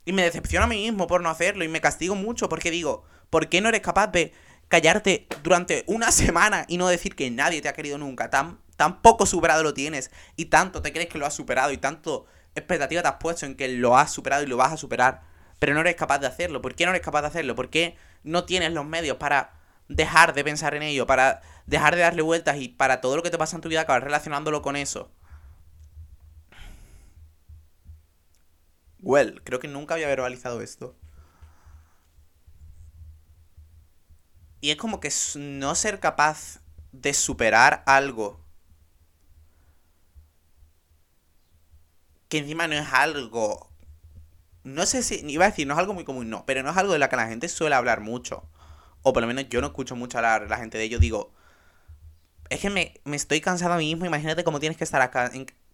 y 0.03 0.11
me 0.11 0.23
decepciono 0.23 0.65
a 0.65 0.67
mí 0.67 0.77
mismo 0.83 1.07
por 1.07 1.21
no 1.21 1.29
hacerlo. 1.29 1.63
Y 1.63 1.69
me 1.69 1.81
castigo 1.81 2.15
mucho 2.15 2.49
porque 2.49 2.71
digo, 2.71 3.05
¿por 3.29 3.47
qué 3.47 3.61
no 3.61 3.69
eres 3.69 3.81
capaz 3.81 4.07
de 4.07 4.33
callarte 4.67 5.27
durante 5.43 5.83
una 5.87 6.11
semana 6.11 6.65
y 6.67 6.77
no 6.77 6.87
decir 6.87 7.15
que 7.15 7.29
nadie 7.31 7.61
te 7.61 7.69
ha 7.69 7.73
querido 7.73 7.97
nunca? 7.97 8.29
Tan 8.29 8.59
tan 8.75 9.01
poco 9.01 9.25
superado 9.25 9.63
lo 9.63 9.73
tienes 9.73 10.11
y 10.35 10.45
tanto 10.45 10.81
te 10.81 10.91
crees 10.91 11.09
que 11.09 11.17
lo 11.17 11.25
has 11.25 11.33
superado 11.33 11.71
y 11.71 11.77
tanto 11.77 12.25
expectativa 12.55 13.01
te 13.01 13.07
has 13.07 13.15
puesto 13.15 13.45
en 13.45 13.55
que 13.55 13.67
lo 13.67 13.97
has 13.97 14.11
superado 14.11 14.43
y 14.43 14.47
lo 14.47 14.57
vas 14.57 14.73
a 14.73 14.77
superar, 14.77 15.21
pero 15.59 15.73
no 15.73 15.81
eres 15.81 15.95
capaz 15.95 16.19
de 16.19 16.27
hacerlo. 16.27 16.61
¿Por 16.61 16.75
qué 16.75 16.85
no 16.85 16.91
eres 16.91 17.01
capaz 17.01 17.21
de 17.21 17.27
hacerlo? 17.27 17.55
¿Por 17.55 17.69
qué 17.69 17.97
no 18.23 18.45
tienes 18.45 18.71
los 18.73 18.85
medios 18.85 19.17
para 19.17 19.53
dejar 19.87 20.33
de 20.33 20.43
pensar 20.43 20.75
en 20.75 20.83
ello, 20.83 21.05
para 21.05 21.41
dejar 21.65 21.95
de 21.95 22.01
darle 22.01 22.21
vueltas 22.21 22.57
y 22.57 22.69
para 22.69 23.01
todo 23.01 23.15
lo 23.15 23.23
que 23.23 23.29
te 23.29 23.37
pasa 23.37 23.55
en 23.55 23.61
tu 23.61 23.69
vida 23.69 23.81
acabar 23.81 24.03
relacionándolo 24.03 24.61
con 24.61 24.75
eso? 24.75 25.11
Well, 28.99 29.41
creo 29.43 29.59
que 29.59 29.67
nunca 29.67 29.93
había 29.93 30.07
verbalizado 30.07 30.61
esto. 30.61 30.95
Y 34.65 34.71
es 34.71 34.77
como 34.77 34.99
que 34.99 35.13
no 35.35 35.75
ser 35.75 35.99
capaz 35.99 36.59
de 36.91 37.13
superar 37.13 37.83
algo 37.85 38.39
que 42.29 42.39
encima 42.39 42.67
no 42.67 42.73
es 42.73 42.91
algo 42.91 43.69
no 44.63 44.87
sé 44.87 45.03
si, 45.03 45.23
iba 45.27 45.45
a 45.45 45.49
decir, 45.49 45.67
no 45.67 45.75
es 45.75 45.79
algo 45.79 45.93
muy 45.93 46.03
común, 46.03 46.31
no, 46.31 46.47
pero 46.47 46.63
no 46.63 46.71
es 46.71 46.77
algo 46.77 46.93
de 46.93 46.97
lo 46.97 47.07
que 47.07 47.15
la 47.15 47.27
gente 47.27 47.47
suele 47.47 47.75
hablar 47.75 48.01
mucho. 48.01 48.49
O 49.03 49.13
por 49.13 49.21
lo 49.21 49.27
menos 49.27 49.47
yo 49.49 49.61
no 49.61 49.67
escucho 49.67 49.95
mucho 49.95 50.17
hablar 50.17 50.49
la 50.49 50.57
gente 50.57 50.79
de 50.79 50.85
ello. 50.85 50.97
Digo, 50.97 51.31
es 52.49 52.59
que 52.59 52.71
me, 52.71 52.99
estoy 53.13 53.41
cansado 53.41 53.75
a 53.75 53.77
mí 53.77 53.85
mismo. 53.85 54.07
Imagínate 54.07 54.43
cómo 54.43 54.59
tienes 54.59 54.79
que 54.79 54.83
estar 54.83 55.11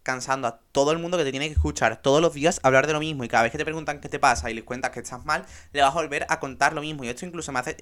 cansando 0.04 0.50
a 0.50 0.60
todo 0.74 0.92
el 0.92 1.00
mundo 1.00 1.18
que 1.18 1.24
te 1.24 1.32
tiene 1.32 1.48
que 1.48 1.54
escuchar 1.54 2.02
todos 2.02 2.22
los 2.22 2.34
días 2.34 2.60
hablar 2.64 2.88
de 2.88 2.92
lo 2.92 3.00
mismo. 3.00 3.24
Y 3.24 3.30
cada 3.30 3.44
vez 3.44 3.54
que 3.54 3.58
te 3.58 3.64
preguntan 3.64 4.02
qué 4.02 4.10
te 4.10 4.20
pasa 4.20 4.52
y 4.52 4.54
les 4.54 4.66
cuentas 4.66 4.92
que 4.92 5.00
estás 5.00 5.24
mal, 5.24 5.46
le 5.72 5.82
vas 5.82 5.92
a 5.92 5.94
volver 5.94 6.26
a 6.28 6.42
contar 6.42 6.74
lo 6.74 6.82
mismo. 6.82 7.06
Y 7.06 7.08
esto 7.08 7.26
incluso 7.26 7.54
me 7.54 7.60
hace 7.60 7.78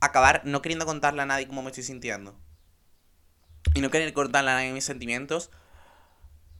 acabar 0.00 0.42
no 0.44 0.62
queriendo 0.62 0.86
contarle 0.86 1.22
a 1.22 1.26
nadie 1.26 1.46
cómo 1.46 1.62
me 1.62 1.70
estoy 1.70 1.84
sintiendo. 1.84 2.38
Y 3.74 3.80
no 3.80 3.90
querer 3.90 4.12
contarle 4.12 4.50
a 4.50 4.54
nadie 4.54 4.72
mis 4.72 4.84
sentimientos 4.84 5.50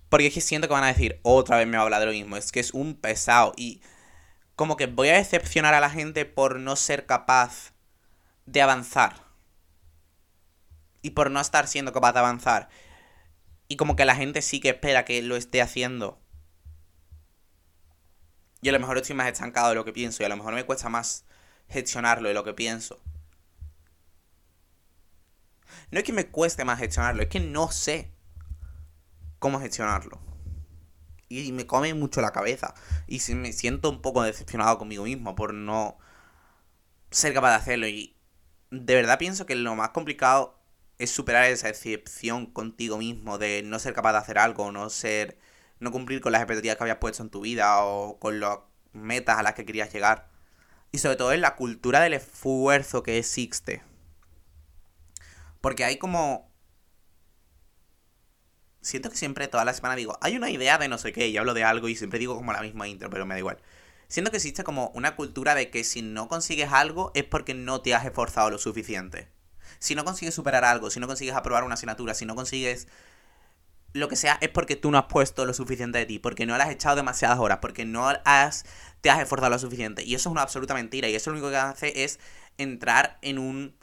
porque 0.09 0.29
es 0.29 0.35
que 0.35 0.41
siento 0.41 0.69
que 0.69 0.75
van 0.75 0.85
a 0.85 0.89
decir, 0.89 1.19
otra 1.23 1.57
vez 1.57 1.67
me 1.67 1.77
va 1.77 1.81
a 1.81 1.85
hablar 1.85 2.01
de 2.01 2.07
lo 2.07 2.13
mismo. 2.13 2.37
Es 2.37 2.53
que 2.53 2.61
es 2.61 2.73
un 2.73 2.95
pesado. 2.95 3.53
Y 3.57 3.83
como 4.55 4.77
que 4.77 4.87
voy 4.87 5.09
a 5.09 5.17
decepcionar 5.17 5.75
a 5.75 5.81
la 5.81 5.91
gente 5.91 6.25
por 6.25 6.61
no 6.61 6.77
ser 6.77 7.07
capaz 7.07 7.73
de 8.47 8.63
avanzar. 8.63 9.25
Y 11.03 11.11
por 11.11 11.31
no 11.31 11.41
estar 11.41 11.67
siendo 11.67 11.93
capaz 11.93 12.13
de 12.13 12.21
avanzar. 12.21 12.69
Y 13.69 13.77
como 13.77 13.97
que 13.97 14.05
la 14.05 14.15
gente 14.15 14.43
sí 14.43 14.61
que 14.61 14.71
espera 14.71 15.05
que 15.05 15.21
lo 15.23 15.37
esté 15.37 15.61
haciendo. 15.61 16.21
Y 18.63 18.69
a 18.69 18.73
lo 18.73 18.81
mejor 18.81 18.97
estoy 18.97 19.17
más 19.17 19.29
estancado 19.29 19.71
de 19.71 19.75
lo 19.75 19.85
que 19.85 19.93
pienso. 19.93 20.23
Y 20.23 20.27
a 20.27 20.29
lo 20.29 20.37
mejor 20.37 20.55
me 20.55 20.65
cuesta 20.65 20.89
más 20.89 21.25
gestionarlo 21.69 22.29
de 22.29 22.35
lo 22.35 22.45
que 22.45 22.55
pienso. 22.55 23.01
No 25.91 25.99
es 25.99 26.05
que 26.05 26.13
me 26.13 26.27
cueste 26.27 26.65
más 26.65 26.79
gestionarlo, 26.79 27.23
es 27.23 27.29
que 27.29 27.41
no 27.41 27.71
sé 27.71 28.11
cómo 29.39 29.61
gestionarlo. 29.61 30.21
Y 31.29 31.53
me 31.53 31.67
come 31.67 31.93
mucho 31.95 32.21
la 32.21 32.33
cabeza. 32.33 32.75
Y 33.07 33.21
me 33.35 33.53
siento 33.53 33.91
un 33.91 34.01
poco 34.01 34.23
decepcionado 34.23 34.79
conmigo 34.79 35.05
mismo 35.05 35.35
por 35.35 35.55
no 35.55 35.99
ser 37.11 37.35
capaz 37.35 37.51
de 37.51 37.57
hacerlo. 37.57 37.89
Y 37.89 38.17
de 38.71 38.95
verdad 38.95 39.19
pienso 39.19 39.47
que 39.47 39.55
lo 39.55 39.75
más 39.75 39.91
complicado 39.91 40.59
es 40.99 41.11
superar 41.11 41.45
esa 41.51 41.69
decepción 41.69 42.47
contigo 42.47 42.99
mismo 42.99 43.39
de 43.39 43.63
no 43.63 43.79
ser 43.79 43.93
capaz 43.95 44.13
de 44.13 44.19
hacer 44.19 44.39
algo, 44.39 44.73
no 44.73 44.89
ser. 44.91 45.39
no 45.79 45.93
cumplir 45.93 46.21
con 46.21 46.33
las 46.33 46.41
expectativas 46.41 46.77
que 46.77 46.85
habías 46.85 46.99
puesto 46.99 47.23
en 47.23 47.31
tu 47.31 47.43
vida 47.43 47.85
o 47.85 48.19
con 48.19 48.41
las 48.41 48.59
metas 48.93 49.39
a 49.39 49.43
las 49.43 49.55
que 49.55 49.67
querías 49.67 49.93
llegar. 49.93 50.29
Y 50.93 50.99
sobre 50.99 51.17
todo 51.17 51.33
en 51.33 51.41
la 51.43 51.57
cultura 51.57 52.01
del 52.01 52.15
esfuerzo 52.15 53.03
que 53.03 53.19
existe. 53.19 53.83
Porque 55.67 55.83
hay 55.83 55.97
como 55.97 56.49
siento 58.81 59.11
que 59.11 59.17
siempre 59.17 59.49
toda 59.49 59.65
la 59.65 59.75
semana 59.75 59.97
digo, 59.97 60.17
hay 60.21 60.37
una 60.37 60.49
idea 60.49 60.79
de 60.79 60.87
no 60.87 60.97
sé 60.97 61.13
qué, 61.13 61.27
y 61.27 61.37
hablo 61.37 61.55
de 61.55 61.65
algo 61.65 61.89
y 61.89 61.97
siempre 61.97 62.21
digo 62.21 62.37
como 62.37 62.53
la 62.53 62.63
misma 62.63 62.87
intro, 62.87 63.11
pero 63.11 63.27
me 63.27 63.35
da 63.35 63.41
igual. 63.41 63.59
Siento 64.07 64.31
que 64.31 64.37
existe 64.37 64.63
como 64.63 64.93
una 64.95 65.17
cultura 65.17 65.57
de 65.57 65.69
que 65.71 65.83
si 65.83 66.03
no 66.03 66.29
consigues 66.29 66.71
algo 66.71 67.11
es 67.17 67.25
porque 67.25 67.53
no 67.53 67.81
te 67.81 67.97
has 67.97 68.05
esforzado 68.05 68.49
lo 68.49 68.59
suficiente. 68.59 69.29
Si 69.81 69.97
no 69.97 70.05
consigues 70.05 70.37
superar 70.37 70.65
algo, 70.65 70.89
si 70.89 71.01
no 71.01 71.09
consigues 71.09 71.35
aprobar 71.35 71.65
una 71.65 71.75
asignatura, 71.75 72.15
si 72.15 72.27
no 72.27 72.37
consigues 72.37 72.87
lo 73.93 74.07
que 74.07 74.15
sea, 74.15 74.39
es 74.41 74.51
porque 74.51 74.77
tú 74.77 74.93
no 74.93 74.99
has 74.99 75.07
puesto 75.07 75.47
lo 75.47 75.53
suficiente 75.53 75.99
de 75.99 76.07
ti, 76.07 76.21
porque 76.21 76.47
no 76.47 76.57
le 76.57 76.63
has 76.63 76.71
echado 76.71 76.95
demasiadas 76.95 77.41
horas, 77.41 77.59
porque 77.61 77.85
no 77.85 78.09
te 79.01 79.11
has 79.11 79.21
esforzado 79.21 79.51
lo 79.51 79.59
suficiente. 79.59 80.05
Y 80.05 80.15
eso 80.15 80.29
es 80.29 80.33
una 80.33 80.43
absoluta 80.43 80.75
mentira, 80.75 81.09
y 81.09 81.17
eso 81.17 81.31
lo 81.31 81.39
único 81.39 81.51
que 81.51 81.57
hace 81.57 82.05
es 82.05 82.21
entrar 82.57 83.19
en 83.21 83.41
un 83.41 83.75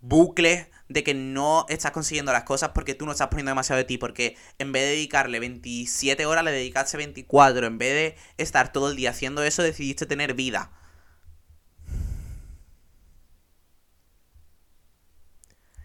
bucle 0.00 0.70
de 0.88 1.04
que 1.04 1.14
no 1.14 1.66
estás 1.68 1.92
consiguiendo 1.92 2.32
las 2.32 2.44
cosas 2.44 2.70
porque 2.74 2.94
tú 2.94 3.06
no 3.06 3.12
estás 3.12 3.28
poniendo 3.28 3.50
demasiado 3.50 3.78
de 3.78 3.84
ti, 3.84 3.98
porque 3.98 4.36
en 4.58 4.72
vez 4.72 4.84
de 4.84 4.90
dedicarle 4.90 5.40
27 5.40 6.26
horas, 6.26 6.44
le 6.44 6.52
dedicaste 6.52 6.96
24, 6.96 7.66
en 7.66 7.78
vez 7.78 7.92
de 7.92 8.42
estar 8.42 8.72
todo 8.72 8.90
el 8.90 8.96
día 8.96 9.10
haciendo 9.10 9.42
eso, 9.42 9.62
decidiste 9.62 10.06
tener 10.06 10.34
vida. 10.34 10.70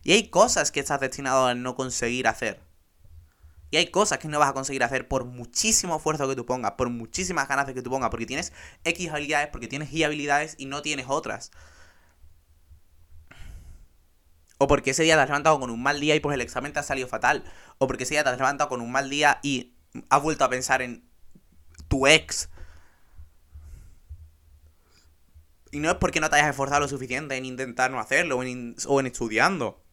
Y 0.04 0.12
hay 0.12 0.28
cosas 0.30 0.72
que 0.72 0.82
estás 0.82 1.00
destinado 1.00 1.48
a 1.48 1.56
no 1.56 1.76
conseguir 1.76 2.28
hacer. 2.28 2.62
Y 3.72 3.78
hay 3.78 3.88
cosas 3.88 4.20
que 4.20 4.28
no 4.28 4.38
vas 4.38 4.50
a 4.50 4.54
conseguir 4.54 4.84
hacer 4.84 5.08
por 5.08 5.26
muchísimo 5.26 5.96
esfuerzo 5.96 6.28
que 6.30 6.36
tú 6.36 6.46
pongas, 6.46 6.74
por 6.74 6.90
muchísimas 6.90 7.48
ganas 7.48 7.66
que 7.74 7.82
tú 7.82 7.90
pongas, 7.90 8.12
porque 8.12 8.28
tienes 8.28 8.54
X 8.84 9.10
habilidades, 9.10 9.48
porque 9.48 9.68
tienes 9.68 9.92
Y 9.92 10.04
habilidades 10.04 10.56
y 10.60 10.68
no 10.68 10.82
tienes 10.84 11.08
otras. 11.10 11.50
O 14.58 14.68
porque 14.68 14.92
ese 14.92 15.04
día 15.04 15.16
te 15.16 15.22
has 15.22 15.30
levantado 15.30 15.60
con 15.60 15.70
un 15.70 15.82
mal 15.82 16.00
día 16.00 16.16
y 16.16 16.20
pues 16.20 16.34
el 16.36 16.42
examen 16.42 16.74
te 16.74 16.80
ha 16.80 16.84
salido 16.84 17.08
fatal. 17.08 17.44
O 17.78 17.88
porque 17.88 18.04
ese 18.04 18.14
día 18.14 18.24
te 18.24 18.30
has 18.30 18.38
levantado 18.38 18.70
con 18.70 18.82
un 18.82 18.92
mal 18.92 19.10
día 19.10 19.40
y 19.44 19.74
has 20.10 20.22
vuelto 20.22 20.44
a 20.46 20.50
pensar 20.50 20.82
en 20.82 21.08
tu 21.88 22.08
ex. 22.08 22.50
Y 25.72 25.80
no 25.80 25.90
es 25.90 25.96
porque 25.96 26.20
no 26.20 26.30
te 26.30 26.36
hayas 26.36 26.50
esforzado 26.50 26.82
lo 26.82 26.88
suficiente 26.88 27.36
en 27.36 27.46
intentar 27.46 27.90
no 27.90 28.00
hacerlo 28.00 28.38
o 28.38 28.44
en, 28.44 28.76
o 28.88 29.00
en 29.00 29.08
estudiando. 29.08 29.84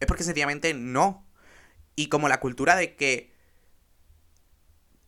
Es 0.00 0.06
porque 0.06 0.24
sencillamente 0.24 0.74
no. 0.74 1.26
Y 1.94 2.08
como 2.08 2.28
la 2.28 2.40
cultura 2.40 2.76
de 2.76 2.96
que 2.96 3.34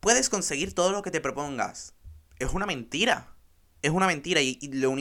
puedes 0.00 0.28
conseguir 0.28 0.75
todo 0.75 0.93
lo 0.93 1.02
que 1.02 1.11
te 1.11 1.21
propongas. 1.21 1.95
Es 2.38 2.52
una 2.52 2.67
mentira. 2.67 3.35
Es 3.83 3.90
una 3.90 4.07
mentira. 4.07 4.40
Y, 4.40 4.59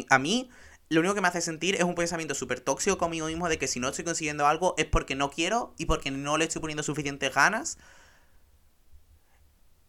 a 0.09 0.19
mí 0.19 0.49
lo 0.89 1.01
único 1.01 1.15
que 1.15 1.21
me 1.21 1.27
hace 1.27 1.41
sentir 1.41 1.75
es 1.75 1.83
un 1.83 1.95
pensamiento 1.95 2.33
súper 2.35 2.61
tóxico 2.61 2.97
conmigo 2.97 3.27
mismo 3.27 3.49
de 3.49 3.57
que 3.57 3.67
si 3.67 3.79
no 3.79 3.89
estoy 3.89 4.05
consiguiendo 4.05 4.47
algo 4.47 4.73
es 4.77 4.85
porque 4.85 5.15
no 5.15 5.29
quiero 5.31 5.73
y 5.77 5.85
porque 5.85 6.11
no 6.11 6.37
le 6.37 6.45
estoy 6.45 6.61
poniendo 6.61 6.83
suficientes 6.83 7.33
ganas. 7.33 7.77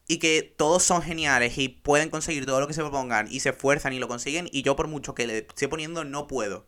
Y 0.09 0.19
que 0.19 0.43
todos 0.43 0.83
son 0.83 1.03
geniales 1.03 1.57
y 1.59 1.69
pueden 1.69 2.11
conseguir 2.11 2.47
todo 2.47 2.59
lo 2.61 2.67
que 2.67 2.75
se 2.75 2.81
propongan 2.81 3.29
y 3.31 3.41
se 3.41 3.51
esfuerzan 3.51 3.93
y 3.93 3.99
lo 3.99 4.09
consiguen 4.09 4.49
y 4.51 4.63
yo 4.63 4.75
por 4.75 4.89
mucho 4.89 5.15
que 5.15 5.27
le 5.27 5.39
estoy 5.39 5.69
poniendo 5.69 6.03
no 6.05 6.27
puedo. 6.27 6.67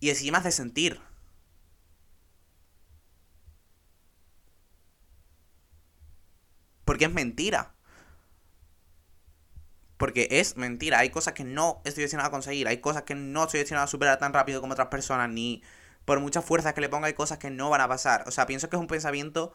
Y 0.00 0.10
así 0.10 0.30
me 0.32 0.38
hace 0.38 0.50
sentir. 0.52 1.00
Porque 6.84 7.04
es 7.04 7.12
mentira. 7.12 7.74
Porque 9.98 10.28
es 10.30 10.56
mentira, 10.56 11.00
hay 11.00 11.10
cosas 11.10 11.34
que 11.34 11.44
no 11.44 11.82
estoy 11.84 12.02
destinado 12.02 12.28
a 12.28 12.30
conseguir, 12.30 12.68
hay 12.68 12.78
cosas 12.78 13.02
que 13.02 13.14
no 13.14 13.44
estoy 13.44 13.60
destinado 13.60 13.84
a 13.84 13.88
superar 13.88 14.18
tan 14.18 14.32
rápido 14.32 14.60
como 14.60 14.72
otras 14.72 14.88
personas, 14.88 15.28
ni 15.28 15.62
por 16.04 16.20
muchas 16.20 16.44
fuerzas 16.44 16.72
que 16.72 16.80
le 16.80 16.88
ponga 16.88 17.08
hay 17.08 17.14
cosas 17.14 17.38
que 17.38 17.50
no 17.50 17.68
van 17.68 17.82
a 17.82 17.88
pasar. 17.88 18.24
O 18.26 18.30
sea, 18.30 18.46
pienso 18.46 18.70
que 18.70 18.76
es 18.76 18.80
un 18.80 18.86
pensamiento 18.86 19.52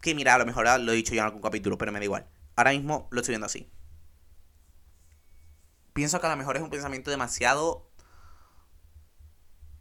que, 0.00 0.14
mira, 0.14 0.34
a 0.34 0.38
lo 0.38 0.46
mejor 0.46 0.66
lo 0.80 0.92
he 0.92 0.96
dicho 0.96 1.14
yo 1.14 1.20
en 1.20 1.26
algún 1.26 1.42
capítulo, 1.42 1.78
pero 1.78 1.92
me 1.92 2.00
da 2.00 2.04
igual. 2.04 2.26
Ahora 2.56 2.72
mismo 2.72 3.06
lo 3.12 3.20
estoy 3.20 3.34
viendo 3.34 3.46
así. 3.46 3.70
Pienso 5.92 6.20
que 6.20 6.26
a 6.26 6.30
lo 6.30 6.36
mejor 6.36 6.56
es 6.56 6.62
un 6.62 6.70
pensamiento 6.70 7.10
demasiado... 7.10 7.88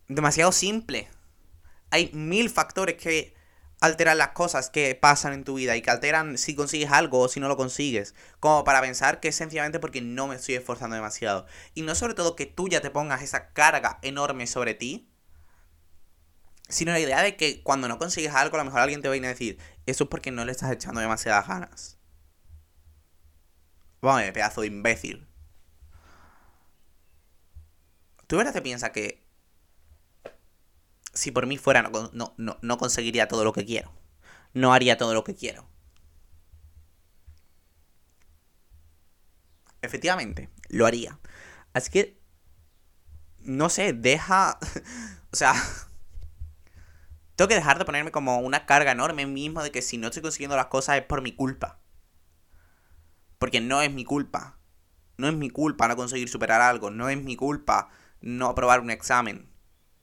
demasiado 0.08 0.52
simple. 0.52 1.10
Hay 1.90 2.12
mil 2.14 2.50
factores 2.50 2.96
que 2.98 3.34
alterar 3.82 4.16
las 4.16 4.30
cosas 4.30 4.70
que 4.70 4.96
pasan 4.96 5.34
en 5.34 5.44
tu 5.44 5.56
vida 5.56 5.76
y 5.76 5.82
que 5.82 5.90
alteran 5.90 6.38
si 6.38 6.56
consigues 6.56 6.92
algo 6.92 7.20
o 7.20 7.28
si 7.28 7.40
no 7.40 7.48
lo 7.48 7.58
consigues. 7.58 8.16
Como 8.40 8.64
para 8.64 8.80
pensar 8.80 9.20
que 9.20 9.30
es 9.30 9.36
sencillamente 9.36 9.80
porque 9.80 10.02
no 10.02 10.28
me 10.28 10.36
estoy 10.36 10.56
esforzando 10.56 10.96
demasiado. 10.96 11.48
Y 11.74 11.82
no 11.82 11.96
sobre 11.96 12.14
todo 12.14 12.36
que 12.36 12.46
tú 12.46 12.70
ya 12.70 12.82
te 12.82 12.92
pongas 12.92 13.24
esa 13.24 13.52
carga 13.54 14.00
enorme 14.04 14.46
sobre 14.48 14.76
ti. 14.76 15.10
Sino 16.70 16.92
la 16.92 17.00
idea 17.00 17.22
de 17.22 17.36
que 17.36 17.64
cuando 17.64 17.88
no 17.88 17.98
consigues 17.98 18.34
algo, 18.34 18.56
a 18.56 18.60
lo 18.60 18.66
mejor 18.66 18.82
alguien 18.82 19.02
te 19.02 19.10
va 19.10 19.16
a 19.16 19.18
ir 19.18 19.26
a 19.26 19.30
decir, 19.30 19.58
eso 19.88 20.04
es 20.06 20.10
porque 20.10 20.32
no 20.32 20.46
le 20.46 20.52
estás 20.52 20.72
echando 20.72 21.02
demasiadas 21.02 21.48
ganas. 21.48 21.98
Vamos, 24.00 24.22
pedazo 24.32 24.62
de 24.62 24.68
imbécil. 24.68 25.28
¿Tú 28.28 28.38
verdad 28.38 28.54
te 28.54 28.62
piensas 28.62 28.92
que 28.92 29.21
si 31.14 31.32
por 31.32 31.46
mí 31.46 31.58
fuera, 31.58 31.90
no, 32.14 32.36
no, 32.38 32.78
conseguiría 32.78 33.28
todo 33.28 33.44
lo 33.44 33.54
que 33.54 33.66
quiero. 33.66 33.92
No 34.54 34.74
haría 34.74 34.98
todo 34.98 35.14
lo 35.14 35.24
que 35.24 35.36
quiero. 35.36 35.68
Efectivamente, 39.82 40.50
lo 40.70 40.86
haría. 40.86 41.20
Así 41.74 41.90
que, 41.92 42.20
no 43.40 43.70
sé, 43.70 43.94
deja... 43.94 44.60
o 45.32 45.36
sea, 45.36 45.54
tengo 47.36 47.50
que 47.50 47.56
dejar 47.56 47.80
de 47.80 47.86
ponerme 47.86 48.12
como 48.12 48.40
una 48.40 48.66
carga 48.66 48.92
enorme 48.92 49.26
mismo 49.26 49.64
de 49.64 49.72
que 49.72 49.82
si 49.82 49.98
no 49.98 50.08
estoy 50.08 50.22
consiguiendo 50.22 50.56
las 50.56 50.68
cosas 50.68 50.98
es 50.98 51.04
por 51.04 51.22
mi 51.22 51.36
culpa. 51.36 51.80
Porque 53.40 53.60
no 53.60 53.82
es 53.82 53.92
mi 53.92 54.06
culpa. 54.06 54.60
No 55.18 55.28
es 55.28 55.34
mi 55.34 55.50
culpa 55.50 55.88
no 55.88 55.96
conseguir 55.96 56.30
superar 56.30 56.62
algo. 56.62 56.92
No 56.92 57.10
es 57.10 57.22
mi 57.22 57.36
culpa 57.36 57.90
no 58.22 58.48
aprobar 58.48 58.82
un 58.82 58.92
examen. 58.92 59.51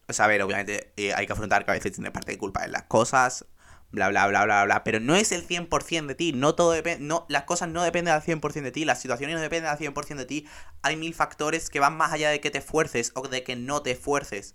Ver, 0.08 0.42
obviamente 0.42 0.92
eh, 0.96 1.12
hay 1.14 1.26
que 1.26 1.32
afrontar 1.32 1.64
que 1.64 1.70
a 1.70 1.74
veces 1.74 1.92
tiene 1.92 2.10
parte 2.10 2.32
de 2.32 2.38
culpa 2.38 2.64
en 2.64 2.72
las 2.72 2.84
cosas 2.84 3.46
bla, 3.90 4.08
bla, 4.08 4.26
bla, 4.26 4.44
bla, 4.44 4.64
bla. 4.64 4.84
Pero 4.84 5.00
no 5.00 5.14
es 5.16 5.32
el 5.32 5.42
100% 5.42 6.08
de 6.08 6.14
ti. 6.14 6.32
No 6.32 6.54
todo 6.54 6.72
depende. 6.72 7.04
No, 7.04 7.26
las 7.28 7.44
cosas 7.44 7.68
no 7.68 7.82
dependen 7.82 8.14
al 8.14 8.22
100% 8.22 8.66
de 8.68 8.72
ti. 8.72 8.84
Las 8.84 9.00
situaciones 9.00 9.36
no 9.36 9.42
dependen 9.42 9.70
al 9.70 9.78
100% 9.78 10.22
de 10.22 10.26
ti. 10.26 10.48
Hay 10.82 10.96
mil 10.96 11.14
factores 11.14 11.70
que 11.70 11.80
van 11.80 11.96
más 11.96 12.12
allá 12.12 12.30
de 12.30 12.40
que 12.40 12.50
te 12.50 12.58
esfuerces 12.58 13.12
o 13.14 13.28
de 13.28 13.44
que 13.44 13.56
no 13.56 13.82
te 13.82 13.92
esfuerces. 13.92 14.54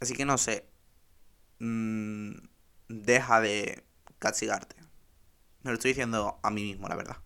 Así 0.00 0.14
que 0.14 0.24
no 0.24 0.38
sé. 0.38 0.68
Mm, 1.60 2.32
deja 2.88 3.40
de 3.42 3.84
castigarte. 4.20 4.76
Me 5.62 5.70
lo 5.72 5.74
estoy 5.76 5.92
diciendo 5.92 6.40
a 6.42 6.50
mí 6.50 6.62
mismo, 6.64 6.88
la 6.88 6.96
verdad. 6.96 7.18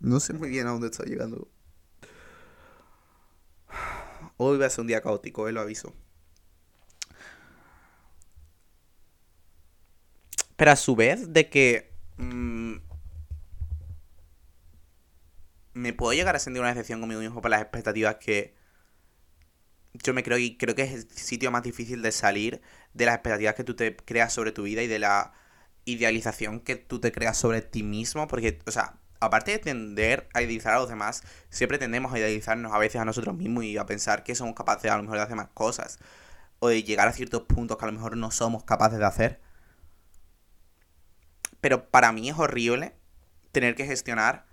No 0.00 0.18
sé 0.20 0.32
muy 0.32 0.48
bien 0.48 0.66
a 0.66 0.70
dónde 0.70 0.88
estoy 0.88 1.10
llegando. 1.10 1.48
Hoy 4.38 4.58
va 4.58 4.66
a 4.66 4.70
ser 4.70 4.80
un 4.80 4.86
día 4.86 5.02
caótico, 5.02 5.48
eh, 5.48 5.52
lo 5.52 5.60
aviso. 5.60 5.94
Pero 10.56 10.70
a 10.72 10.76
su 10.76 10.96
vez, 10.96 11.32
de 11.32 11.48
que. 11.48 11.92
Mm, 12.18 12.76
me 15.74 15.92
puedo 15.92 16.12
llegar 16.12 16.36
a 16.36 16.38
sentir 16.38 16.60
una 16.60 16.70
decepción 16.70 17.00
conmigo 17.00 17.20
mismo 17.20 17.40
por 17.40 17.50
las 17.50 17.62
expectativas 17.62 18.16
que. 18.16 18.54
Yo 19.92 20.14
me 20.14 20.22
creo 20.22 20.38
y 20.38 20.56
creo 20.56 20.74
que 20.74 20.82
es 20.82 20.92
el 20.92 21.10
sitio 21.10 21.50
más 21.50 21.62
difícil 21.62 22.00
de 22.02 22.12
salir 22.12 22.60
de 22.94 23.06
las 23.06 23.16
expectativas 23.16 23.54
que 23.54 23.64
tú 23.64 23.74
te 23.74 23.96
creas 23.96 24.32
sobre 24.32 24.52
tu 24.52 24.62
vida 24.62 24.82
y 24.82 24.86
de 24.86 24.98
la 25.00 25.32
idealización 25.84 26.60
que 26.60 26.76
tú 26.76 27.00
te 27.00 27.12
creas 27.12 27.36
sobre 27.36 27.62
ti 27.62 27.82
mismo. 27.82 28.28
Porque, 28.28 28.60
o 28.66 28.70
sea, 28.70 28.99
aparte 29.20 29.52
de 29.52 29.58
tender 29.58 30.28
a 30.34 30.42
idealizar 30.42 30.74
a 30.74 30.78
los 30.78 30.88
demás, 30.88 31.22
siempre 31.50 31.78
tendemos 31.78 32.12
a 32.12 32.18
idealizarnos 32.18 32.72
a 32.72 32.78
veces 32.78 33.00
a 33.00 33.04
nosotros 33.04 33.36
mismos 33.36 33.64
y 33.64 33.76
a 33.76 33.86
pensar 33.86 34.24
que 34.24 34.34
somos 34.34 34.54
capaces 34.54 34.90
a 34.90 34.96
lo 34.96 35.02
mejor 35.02 35.18
de 35.18 35.24
hacer 35.24 35.36
más 35.36 35.48
cosas. 35.54 35.98
O 36.58 36.68
de 36.68 36.82
llegar 36.82 37.08
a 37.08 37.12
ciertos 37.12 37.42
puntos 37.42 37.76
que 37.78 37.84
a 37.84 37.88
lo 37.88 37.92
mejor 37.92 38.16
no 38.16 38.30
somos 38.30 38.64
capaces 38.64 38.98
de 38.98 39.06
hacer. 39.06 39.40
Pero 41.60 41.90
para 41.90 42.12
mí 42.12 42.28
es 42.28 42.38
horrible 42.38 42.94
tener 43.52 43.74
que 43.74 43.86
gestionar 43.86 44.46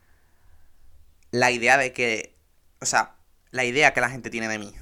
la 1.32 1.52
idea 1.52 1.78
de 1.78 1.94
que, 1.94 2.38
o 2.82 2.86
sea, 2.86 3.16
la 3.52 3.66
idea 3.66 3.94
que 3.94 4.02
la 4.02 4.10
gente 4.10 4.30
tiene 4.30 4.48
de 4.48 4.60
mí. 4.60 4.74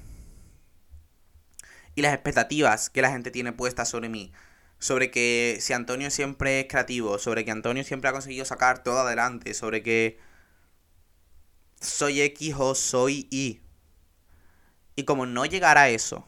Y 1.96 2.02
las 2.02 2.14
expectativas 2.14 2.90
que 2.90 3.02
la 3.02 3.12
gente 3.12 3.32
tiene 3.32 3.54
puestas 3.54 3.90
sobre 3.90 4.10
mí 4.10 4.34
sobre 4.80 5.12
que 5.12 5.58
si 5.62 5.74
Antonio 5.74 6.12
siempre 6.12 6.62
es 6.62 6.68
creativo, 6.68 7.18
sobre 7.18 7.46
que 7.46 7.52
Antonio 7.52 7.84
siempre 7.84 8.10
ha 8.10 8.14
conseguido 8.14 8.46
sacar 8.46 8.84
todo 8.84 9.00
adelante, 9.00 9.54
sobre 9.54 9.84
que 9.84 10.20
soy 11.82 12.22
X 12.22 12.56
o 12.58 12.76
soy 12.76 13.28
Y. 13.32 13.62
Y 14.96 15.04
como 15.04 15.26
no 15.26 15.46
llegar 15.46 15.78
a 15.78 15.90
eso. 15.90 16.26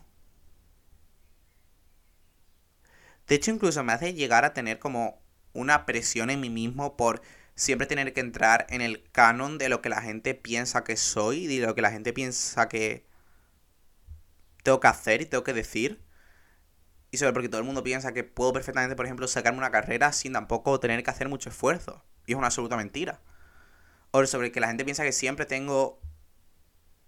De 3.28 3.36
hecho, 3.36 3.52
incluso 3.52 3.84
me 3.84 3.94
hace 3.94 4.14
llegar 4.14 4.46
a 4.46 4.54
tener 4.54 4.80
como 4.80 5.22
una 5.54 5.86
presión 5.86 6.30
en 6.30 6.40
mí 6.40 6.50
mismo 6.50 6.96
por 6.98 7.22
siempre 7.56 7.88
tener 7.88 8.14
que 8.14 8.22
entrar 8.22 8.68
en 8.70 8.82
el 8.82 9.04
canon 9.12 9.58
de 9.58 9.70
lo 9.70 9.82
que 9.82 9.90
la 9.90 10.02
gente 10.02 10.34
piensa 10.36 10.84
que 10.84 10.96
soy, 10.98 11.48
de 11.48 11.66
lo 11.66 11.76
que 11.76 11.82
la 11.82 11.92
gente 11.92 12.14
piensa 12.14 12.70
que 12.70 13.06
tengo 14.64 14.80
que 14.80 14.88
hacer 14.88 15.22
y 15.22 15.26
tengo 15.26 15.44
que 15.44 15.54
decir. 15.54 16.02
Y 17.12 17.18
sobre 17.18 17.34
porque 17.34 17.50
todo 17.50 17.60
el 17.60 17.66
mundo 17.66 17.84
piensa 17.84 18.14
que 18.14 18.24
puedo 18.24 18.54
perfectamente, 18.54 18.96
por 18.96 19.06
ejemplo, 19.06 19.28
sacarme 19.28 19.60
una 19.60 19.72
carrera 19.72 20.12
sin 20.12 20.34
tampoco 20.34 20.80
tener 20.80 21.04
que 21.04 21.10
hacer 21.10 21.30
mucho 21.30 21.50
esfuerzo. 21.50 22.04
Y 22.26 22.34
es 22.34 22.38
una 22.38 22.48
absoluta 22.48 22.76
mentira. 22.76 23.22
O 24.12 24.26
sobre 24.26 24.52
que 24.52 24.60
la 24.60 24.68
gente 24.68 24.84
piensa 24.84 25.04
que 25.04 25.12
siempre 25.12 25.46
tengo 25.46 26.02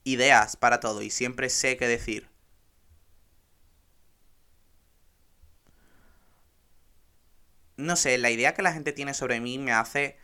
ideas 0.04 0.56
para 0.56 0.80
todo 0.80 1.02
y 1.02 1.10
siempre 1.10 1.50
sé 1.50 1.78
qué 1.78 1.88
decir. 1.88 2.30
No 7.78 7.96
sé, 7.96 8.18
la 8.18 8.30
idea 8.30 8.54
que 8.54 8.62
la 8.62 8.74
gente 8.74 8.94
tiene 8.94 9.14
sobre 9.14 9.40
mí 9.40 9.58
me 9.58 9.72
hace... 9.72 10.18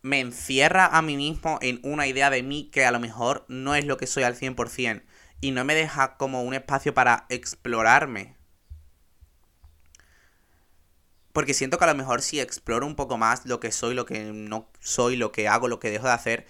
Me 0.00 0.20
encierra 0.20 0.86
a 0.86 1.02
mí 1.02 1.16
mismo 1.16 1.58
en 1.60 1.80
una 1.82 2.06
idea 2.06 2.30
de 2.30 2.42
mí 2.42 2.70
que 2.70 2.84
a 2.84 2.92
lo 2.92 3.00
mejor 3.00 3.44
no 3.48 3.74
es 3.74 3.84
lo 3.84 3.96
que 3.96 4.06
soy 4.06 4.22
al 4.22 4.36
100%. 4.36 5.02
Y 5.40 5.50
no 5.50 5.64
me 5.64 5.74
deja 5.74 6.16
como 6.16 6.42
un 6.42 6.54
espacio 6.54 6.94
para 6.94 7.26
explorarme 7.28 8.37
porque 11.38 11.54
siento 11.54 11.78
que 11.78 11.84
a 11.84 11.86
lo 11.86 11.94
mejor 11.94 12.20
si 12.20 12.40
exploro 12.40 12.84
un 12.84 12.96
poco 12.96 13.16
más 13.16 13.46
lo 13.46 13.60
que 13.60 13.70
soy, 13.70 13.94
lo 13.94 14.04
que 14.06 14.24
no 14.32 14.68
soy, 14.80 15.14
lo 15.14 15.30
que 15.30 15.46
hago, 15.46 15.68
lo 15.68 15.78
que 15.78 15.88
dejo 15.88 16.08
de 16.08 16.12
hacer, 16.12 16.46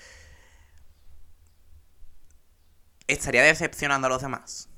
estaría 3.07 3.43
decepcionando 3.43 4.07
a 4.07 4.09
los 4.09 4.23
demás. 4.23 4.71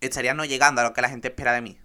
Estaría 0.00 0.32
no 0.32 0.46
llegando 0.46 0.80
a 0.80 0.84
lo 0.84 0.94
que 0.94 1.02
la 1.02 1.10
gente 1.10 1.28
espera 1.28 1.52
de 1.52 1.60
mí. 1.60 1.78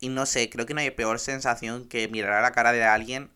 Y 0.00 0.08
no 0.08 0.24
sé, 0.24 0.48
creo 0.48 0.64
que 0.64 0.72
no 0.72 0.80
hay 0.80 0.90
peor 0.90 1.18
sensación 1.18 1.86
que 1.86 2.08
mirar 2.08 2.32
a 2.32 2.40
la 2.40 2.52
cara 2.52 2.72
de 2.72 2.82
alguien 2.82 3.30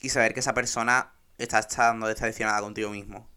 y 0.00 0.08
saber 0.08 0.34
que 0.34 0.40
esa 0.40 0.54
persona 0.54 1.12
está 1.38 1.60
estando 1.60 2.08
decepcionada 2.08 2.60
contigo 2.62 2.90
mismo. 2.90 3.35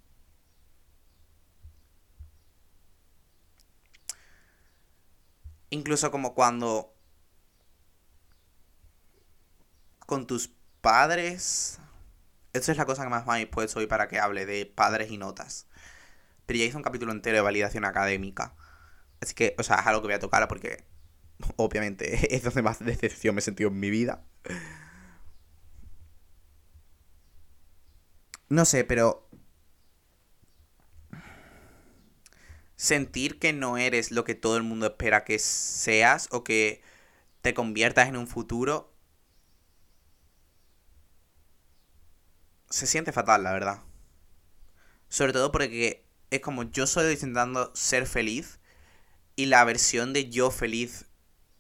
Incluso 5.69 6.11
como 6.11 6.33
cuando 6.33 6.93
con 10.09 10.25
tus 10.25 10.49
padres. 10.81 11.79
Esta 12.51 12.71
es 12.71 12.77
la 12.79 12.85
cosa 12.85 13.03
que 13.03 13.09
más 13.09 13.27
me 13.27 13.33
ha 13.33 13.35
dispuesto 13.35 13.79
hoy 13.79 13.85
para 13.85 14.07
que 14.07 14.19
hable 14.19 14.45
de 14.47 14.65
padres 14.65 15.11
y 15.11 15.17
notas. 15.17 15.67
Pero 16.47 16.59
ya 16.59 16.65
hice 16.65 16.77
un 16.77 16.83
capítulo 16.83 17.11
entero 17.11 17.37
de 17.37 17.41
validación 17.41 17.85
académica. 17.85 18.55
Así 19.21 19.35
que, 19.35 19.55
o 19.59 19.63
sea, 19.63 19.77
es 19.77 19.87
algo 19.87 20.01
que 20.01 20.07
voy 20.07 20.15
a 20.15 20.19
tocar 20.19 20.47
porque 20.47 20.83
obviamente 21.57 22.35
es 22.35 22.43
donde 22.43 22.63
más 22.63 22.79
decepción 22.79 23.35
me 23.35 23.39
he 23.39 23.43
sentido 23.43 23.69
en 23.69 23.79
mi 23.79 23.91
vida. 23.91 24.23
No 28.49 28.65
sé, 28.65 28.83
pero 28.83 29.28
sentir 32.79 33.39
que 33.39 33.51
no 33.51 33.77
eres 33.77 34.09
lo 34.09 34.23
que 34.23 34.35
todo 34.35 34.55
el 34.55 34.63
mundo 34.63 34.85
espera 34.85 35.25
que 35.25 35.37
seas 35.37 36.29
o 36.31 36.45
que 36.45 36.81
te 37.41 37.53
conviertas 37.53 38.07
en 38.07 38.15
un 38.15 38.25
futuro, 38.25 38.95
se 42.69 42.87
siente 42.87 43.11
fatal, 43.11 43.43
la 43.43 43.51
verdad. 43.51 43.81
Sobre 45.09 45.33
todo 45.33 45.51
porque 45.51 46.07
es 46.29 46.39
como 46.39 46.63
yo 46.63 46.85
estoy 46.85 47.11
intentando 47.11 47.69
ser 47.75 48.07
feliz 48.07 48.61
y 49.35 49.47
la 49.47 49.65
versión 49.65 50.13
de 50.13 50.29
yo 50.29 50.49
feliz 50.49 51.05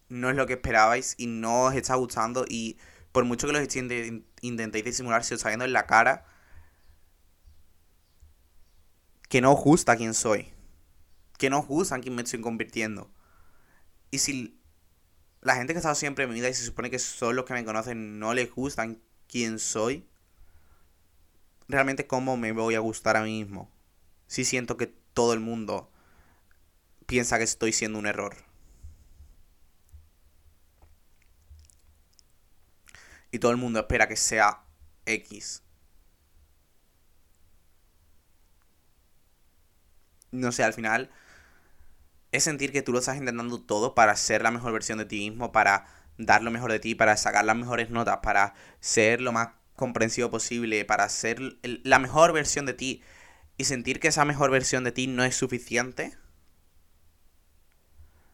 no 0.07 0.29
es 0.29 0.37
lo 0.37 0.47
que 0.47 0.53
esperabais 0.53 1.15
y 1.17 1.27
no 1.27 1.63
os 1.63 1.75
está 1.75 1.95
gustando 1.95 2.45
y 2.47 2.77
por 3.11 3.25
mucho 3.25 3.45
que 3.45 3.51
los 3.51 3.75
intentéis 4.41 4.85
disimular, 4.85 5.25
se 5.25 5.33
os 5.33 5.39
está 5.39 5.49
viendo 5.49 5.65
en 5.65 5.73
la 5.73 5.85
cara 5.85 6.25
que 9.27 9.41
no 9.41 9.51
os 9.51 9.61
gusta 9.61 9.97
quién 9.97 10.13
soy 10.13 10.53
que 11.39 11.49
no 11.49 11.63
juzgan 11.63 12.01
quién 12.01 12.13
me 12.15 12.21
estoy 12.21 12.41
convirtiendo. 12.41 13.09
Y 14.11 14.19
si 14.19 14.61
la 15.41 15.55
gente 15.55 15.73
que 15.73 15.77
ha 15.77 15.79
estado 15.79 15.95
siempre 15.95 16.25
en 16.25 16.29
mi 16.29 16.35
vida 16.35 16.49
y 16.49 16.53
se 16.53 16.65
supone 16.65 16.91
que 16.91 16.99
son 16.99 17.35
los 17.35 17.45
que 17.45 17.53
me 17.53 17.63
conocen 17.63 18.19
no 18.19 18.33
les 18.33 18.53
gustan 18.53 19.01
quién 19.29 19.57
soy, 19.57 20.05
realmente 21.69 22.07
cómo 22.07 22.35
me 22.35 22.51
voy 22.51 22.75
a 22.75 22.79
gustar 22.79 23.15
a 23.15 23.23
mí 23.23 23.41
mismo. 23.41 23.71
Si 24.27 24.43
siento 24.43 24.75
que 24.75 24.87
todo 25.13 25.33
el 25.33 25.39
mundo 25.39 25.89
piensa 27.05 27.37
que 27.37 27.45
estoy 27.45 27.71
siendo 27.71 27.99
un 27.99 28.05
error. 28.07 28.35
Y 33.31 33.39
todo 33.39 33.51
el 33.51 33.57
mundo 33.57 33.79
espera 33.79 34.09
que 34.09 34.17
sea 34.17 34.65
X. 35.05 35.63
No 40.31 40.51
sé, 40.51 40.63
al 40.63 40.73
final 40.73 41.09
es 42.31 42.43
sentir 42.43 42.71
que 42.71 42.81
tú 42.81 42.91
lo 42.91 42.99
estás 42.99 43.17
intentando 43.17 43.61
todo 43.61 43.95
para 43.95 44.15
ser 44.15 44.41
la 44.41 44.51
mejor 44.51 44.73
versión 44.73 44.97
de 44.97 45.05
ti 45.05 45.29
mismo, 45.29 45.51
para 45.51 45.87
dar 46.17 46.43
lo 46.43 46.51
mejor 46.51 46.71
de 46.71 46.79
ti, 46.79 46.95
para 46.95 47.17
sacar 47.17 47.45
las 47.45 47.55
mejores 47.55 47.89
notas, 47.89 48.19
para 48.21 48.53
ser 48.79 49.21
lo 49.21 49.31
más 49.31 49.49
comprensivo 49.75 50.29
posible, 50.29 50.85
para 50.85 51.09
ser 51.09 51.39
la 51.63 51.99
mejor 51.99 52.33
versión 52.33 52.65
de 52.65 52.73
ti 52.73 53.01
y 53.57 53.63
sentir 53.65 53.99
que 53.99 54.09
esa 54.09 54.25
mejor 54.25 54.51
versión 54.51 54.83
de 54.83 54.91
ti 54.91 55.07
no 55.07 55.23
es 55.23 55.35
suficiente 55.35 56.17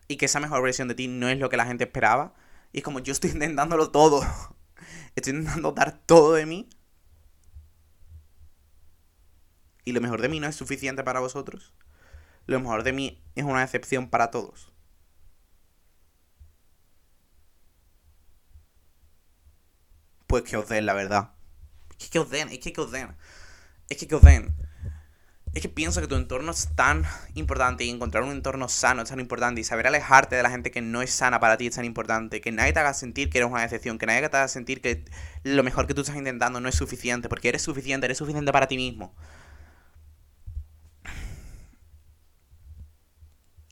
y 0.07 0.17
que 0.17 0.25
esa 0.25 0.39
mejor 0.39 0.61
versión 0.63 0.87
de 0.87 0.95
ti 0.95 1.07
no 1.07 1.29
es 1.29 1.39
lo 1.39 1.49
que 1.49 1.57
la 1.57 1.65
gente 1.65 1.85
esperaba. 1.85 2.33
Y 2.73 2.79
es 2.79 2.83
como 2.83 2.99
yo 2.99 3.13
estoy 3.13 3.31
intentándolo 3.33 3.91
todo. 3.91 4.21
Estoy 5.15 5.33
intentando 5.33 5.71
dar 5.71 5.97
todo 6.05 6.33
de 6.33 6.45
mí. 6.45 6.69
Y 9.85 9.93
lo 9.93 10.01
mejor 10.01 10.21
de 10.21 10.29
mí 10.29 10.39
no 10.39 10.47
es 10.47 10.55
suficiente 10.55 11.03
para 11.03 11.19
vosotros 11.19 11.73
lo 12.45 12.59
mejor 12.59 12.83
de 12.83 12.93
mí 12.93 13.23
es 13.35 13.43
una 13.43 13.61
decepción 13.61 14.09
para 14.09 14.31
todos. 14.31 14.75
pues 20.27 20.43
que 20.43 20.57
os 20.57 20.67
den, 20.67 20.85
la 20.85 20.93
verdad. 20.93 21.31
Es 21.97 22.09
que 22.09 22.19
os 22.19 22.29
den, 22.29 22.49
es 22.49 22.59
que 22.59 22.73
que 22.73 22.81
os 22.81 22.91
den. 22.91 23.15
Es 23.87 23.97
que 23.97 24.05
que 24.05 24.15
os 24.15 24.21
den. 24.21 24.53
Es 25.53 25.61
que 25.61 25.69
pienso 25.69 26.01
que 26.01 26.07
tu 26.07 26.15
entorno 26.15 26.51
es 26.51 26.75
tan 26.75 27.05
importante 27.35 27.85
y 27.85 27.89
encontrar 27.89 28.25
un 28.25 28.31
entorno 28.31 28.67
sano 28.67 29.03
es 29.03 29.09
tan 29.09 29.21
importante 29.21 29.61
y 29.61 29.63
saber 29.63 29.87
alejarte 29.87 30.35
de 30.35 30.43
la 30.43 30.49
gente 30.49 30.71
que 30.71 30.81
no 30.81 31.01
es 31.01 31.11
sana 31.11 31.39
para 31.39 31.55
ti 31.55 31.67
es 31.67 31.75
tan 31.75 31.85
importante. 31.85 32.41
Que 32.41 32.51
nadie 32.51 32.73
te 32.73 32.81
haga 32.81 32.93
sentir 32.93 33.29
que 33.29 33.37
eres 33.37 33.49
una 33.49 33.61
decepción, 33.61 33.97
que 33.97 34.05
nadie 34.05 34.27
te 34.27 34.35
haga 34.35 34.49
sentir 34.49 34.81
que 34.81 35.05
lo 35.43 35.63
mejor 35.63 35.87
que 35.87 35.93
tú 35.93 36.01
estás 36.01 36.17
intentando 36.17 36.59
no 36.59 36.67
es 36.67 36.75
suficiente, 36.75 37.29
porque 37.29 37.47
eres 37.47 37.61
suficiente, 37.61 38.05
eres 38.05 38.17
suficiente 38.17 38.51
para 38.51 38.67
ti 38.67 38.75
mismo. 38.75 39.15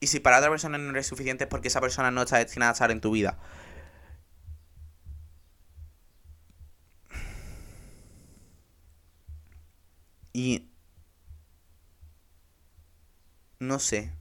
Y 0.04 0.08
si 0.08 0.20
para 0.20 0.40
otra 0.40 0.50
persona 0.50 0.78
no 0.78 0.90
eres 0.90 1.08
suficiente 1.08 1.46
es 1.46 1.50
porque 1.50 1.70
esa 1.70 1.80
persona 1.80 2.12
no 2.12 2.24
está 2.24 2.38
destinada 2.38 2.72
a 2.72 2.74
estar 2.74 2.92
en 2.92 3.00
tu 3.00 3.12
vida. 3.12 3.40
Y... 10.34 10.70
No 13.60 13.80
sé. 13.80 14.12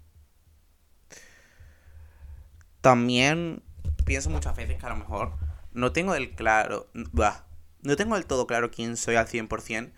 También 2.81 3.65
pienso 4.05 4.31
muchas 4.31 4.55
veces 4.55 4.79
que 4.79 4.87
a 4.87 4.91
lo 4.91 4.97
mejor 4.97 5.33
no 5.73 5.91
tengo 5.91 6.13
del 6.13 6.37
claro... 6.37 6.89
Bah, 6.95 7.45
no 7.83 7.97
tengo 7.97 8.15
del 8.15 8.27
todo 8.27 8.47
claro 8.47 8.71
quién 8.71 8.97
soy 8.97 9.17
al 9.17 9.27
100%, 9.27 9.91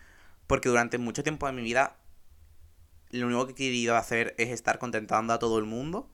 porque 0.46 0.70
durante 0.70 0.96
mucho 0.96 1.22
tiempo 1.22 1.46
de 1.46 1.52
mi 1.52 1.60
vida 1.60 1.98
lo 3.20 3.26
único 3.26 3.46
que 3.46 3.52
he 3.52 3.56
querido 3.56 3.96
hacer 3.96 4.34
es 4.38 4.50
estar 4.50 4.78
contentando 4.78 5.32
a 5.32 5.38
todo 5.38 5.58
el 5.58 5.64
mundo 5.64 6.10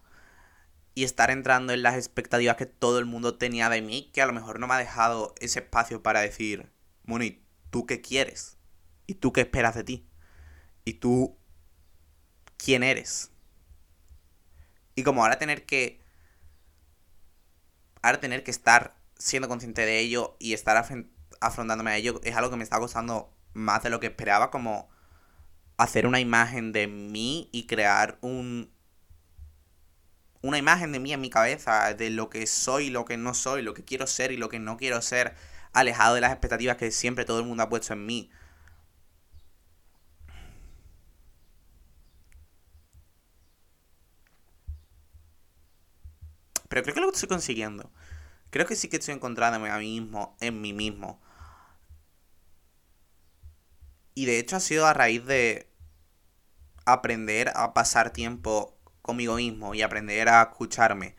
y 0.94 1.04
estar 1.04 1.30
entrando 1.30 1.72
en 1.72 1.82
las 1.82 1.94
expectativas 1.94 2.56
que 2.56 2.66
todo 2.66 2.98
el 2.98 3.06
mundo 3.06 3.36
tenía 3.36 3.68
de 3.70 3.80
mí, 3.80 4.10
que 4.12 4.20
a 4.22 4.26
lo 4.26 4.32
mejor 4.32 4.60
no 4.60 4.66
me 4.66 4.74
ha 4.74 4.78
dejado 4.78 5.34
ese 5.40 5.60
espacio 5.60 6.02
para 6.02 6.20
decir, 6.20 6.70
bueno, 7.04 7.24
¿y 7.24 7.42
tú 7.70 7.86
qué 7.86 8.00
quieres? 8.00 8.58
¿Y 9.06 9.14
tú 9.14 9.32
qué 9.32 9.42
esperas 9.42 9.74
de 9.74 9.84
ti? 9.84 10.06
¿Y 10.84 10.94
tú 10.94 11.38
quién 12.58 12.82
eres? 12.82 13.30
Y 14.94 15.02
como 15.02 15.22
ahora 15.22 15.38
tener 15.38 15.64
que... 15.64 16.00
Ahora 18.02 18.20
tener 18.20 18.44
que 18.44 18.50
estar 18.50 18.96
siendo 19.18 19.48
consciente 19.48 19.86
de 19.86 20.00
ello 20.00 20.36
y 20.38 20.54
estar 20.54 20.76
afrontándome 21.40 21.90
a 21.90 21.96
ello 21.96 22.20
es 22.24 22.34
algo 22.34 22.50
que 22.50 22.56
me 22.56 22.64
está 22.64 22.78
costando 22.78 23.34
más 23.52 23.82
de 23.82 23.90
lo 23.90 24.00
que 24.00 24.06
esperaba, 24.06 24.50
como 24.50 24.88
hacer 25.82 26.06
una 26.06 26.20
imagen 26.20 26.72
de 26.72 26.86
mí 26.86 27.48
y 27.52 27.66
crear 27.66 28.18
un 28.22 28.70
una 30.42 30.58
imagen 30.58 30.92
de 30.92 30.98
mí 31.00 31.12
en 31.12 31.20
mi 31.20 31.30
cabeza, 31.30 31.94
de 31.94 32.10
lo 32.10 32.28
que 32.30 32.46
soy, 32.46 32.90
lo 32.90 33.04
que 33.04 33.16
no 33.16 33.34
soy, 33.34 33.62
lo 33.62 33.74
que 33.74 33.84
quiero 33.84 34.06
ser 34.06 34.32
y 34.32 34.36
lo 34.36 34.48
que 34.48 34.58
no 34.58 34.76
quiero 34.76 35.00
ser, 35.02 35.34
alejado 35.72 36.14
de 36.14 36.20
las 36.22 36.32
expectativas 36.32 36.76
que 36.76 36.90
siempre 36.90 37.24
todo 37.24 37.40
el 37.40 37.46
mundo 37.46 37.62
ha 37.62 37.68
puesto 37.68 37.92
en 37.92 38.06
mí. 38.06 38.30
Pero 46.68 46.82
creo 46.82 46.94
que 46.94 47.00
lo 47.02 47.10
estoy 47.12 47.28
consiguiendo. 47.28 47.90
Creo 48.50 48.66
que 48.66 48.76
sí 48.76 48.88
que 48.88 48.98
estoy 48.98 49.14
encontrándome 49.14 49.70
a 49.70 49.78
mí 49.78 50.00
mismo, 50.00 50.36
en 50.40 50.60
mí 50.60 50.72
mismo. 50.74 51.20
Y 54.14 54.26
de 54.26 54.38
hecho 54.38 54.56
ha 54.56 54.60
sido 54.60 54.86
a 54.86 54.94
raíz 54.94 55.24
de 55.24 55.69
aprender 56.92 57.52
a 57.54 57.74
pasar 57.74 58.10
tiempo 58.10 58.78
conmigo 59.02 59.36
mismo 59.36 59.74
y 59.74 59.82
aprender 59.82 60.28
a 60.28 60.42
escucharme. 60.42 61.16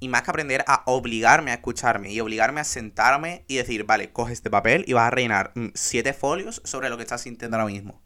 Y 0.00 0.08
más 0.08 0.22
que 0.22 0.30
aprender 0.30 0.64
a 0.68 0.82
obligarme 0.86 1.50
a 1.50 1.54
escucharme 1.54 2.12
y 2.12 2.20
obligarme 2.20 2.60
a 2.60 2.64
sentarme 2.64 3.44
y 3.48 3.56
decir, 3.56 3.84
vale, 3.84 4.12
coge 4.12 4.32
este 4.32 4.50
papel 4.50 4.84
y 4.86 4.92
vas 4.92 5.08
a 5.08 5.10
rellenar 5.10 5.52
mm, 5.54 5.68
siete 5.74 6.12
folios 6.12 6.62
sobre 6.64 6.88
lo 6.88 6.96
que 6.96 7.02
estás 7.02 7.22
sintiendo 7.22 7.56
ahora 7.56 7.70
mismo. 7.70 8.02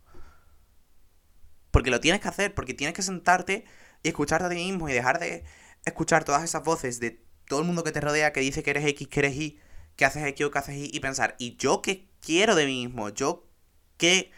Porque 1.70 1.90
lo 1.90 2.01
tienes 2.01 2.20
que 2.20 2.29
hacer, 2.29 2.55
porque 2.55 2.75
tienes 2.75 2.94
que 2.94 3.03
sentarte 3.03 3.64
y 4.03 4.09
escucharte 4.09 4.46
a 4.46 4.48
ti 4.48 4.57
mismo 4.57 4.88
y 4.88 4.92
dejar 4.92 5.18
de 5.18 5.44
escuchar 5.85 6.25
todas 6.25 6.44
esas 6.44 6.64
voces 6.64 7.01
de 7.01 7.22
todo 7.46 7.61
el 7.61 7.66
mundo 7.66 7.85
que 7.85 7.92
te 7.92 8.01
rodea 8.01 8.33
que 8.33 8.40
dice 8.40 8.62
que 8.62 8.70
eres 8.70 8.87
X, 8.87 9.09
que 9.09 9.20
eres 9.20 9.37
Y, 9.37 9.61
que 9.96 10.05
haces 10.05 10.25
X 10.25 10.46
o 10.46 10.51
que 10.51 10.59
haces 10.59 10.77
Y 10.77 10.90
y 10.92 11.01
pensar, 11.01 11.37
¿y 11.38 11.57
yo 11.57 11.83
qué 11.83 12.09
quiero 12.20 12.55
de 12.55 12.66
mí 12.66 12.87
mismo? 12.87 13.11
¿Yo 13.11 13.48
qué 13.96 14.31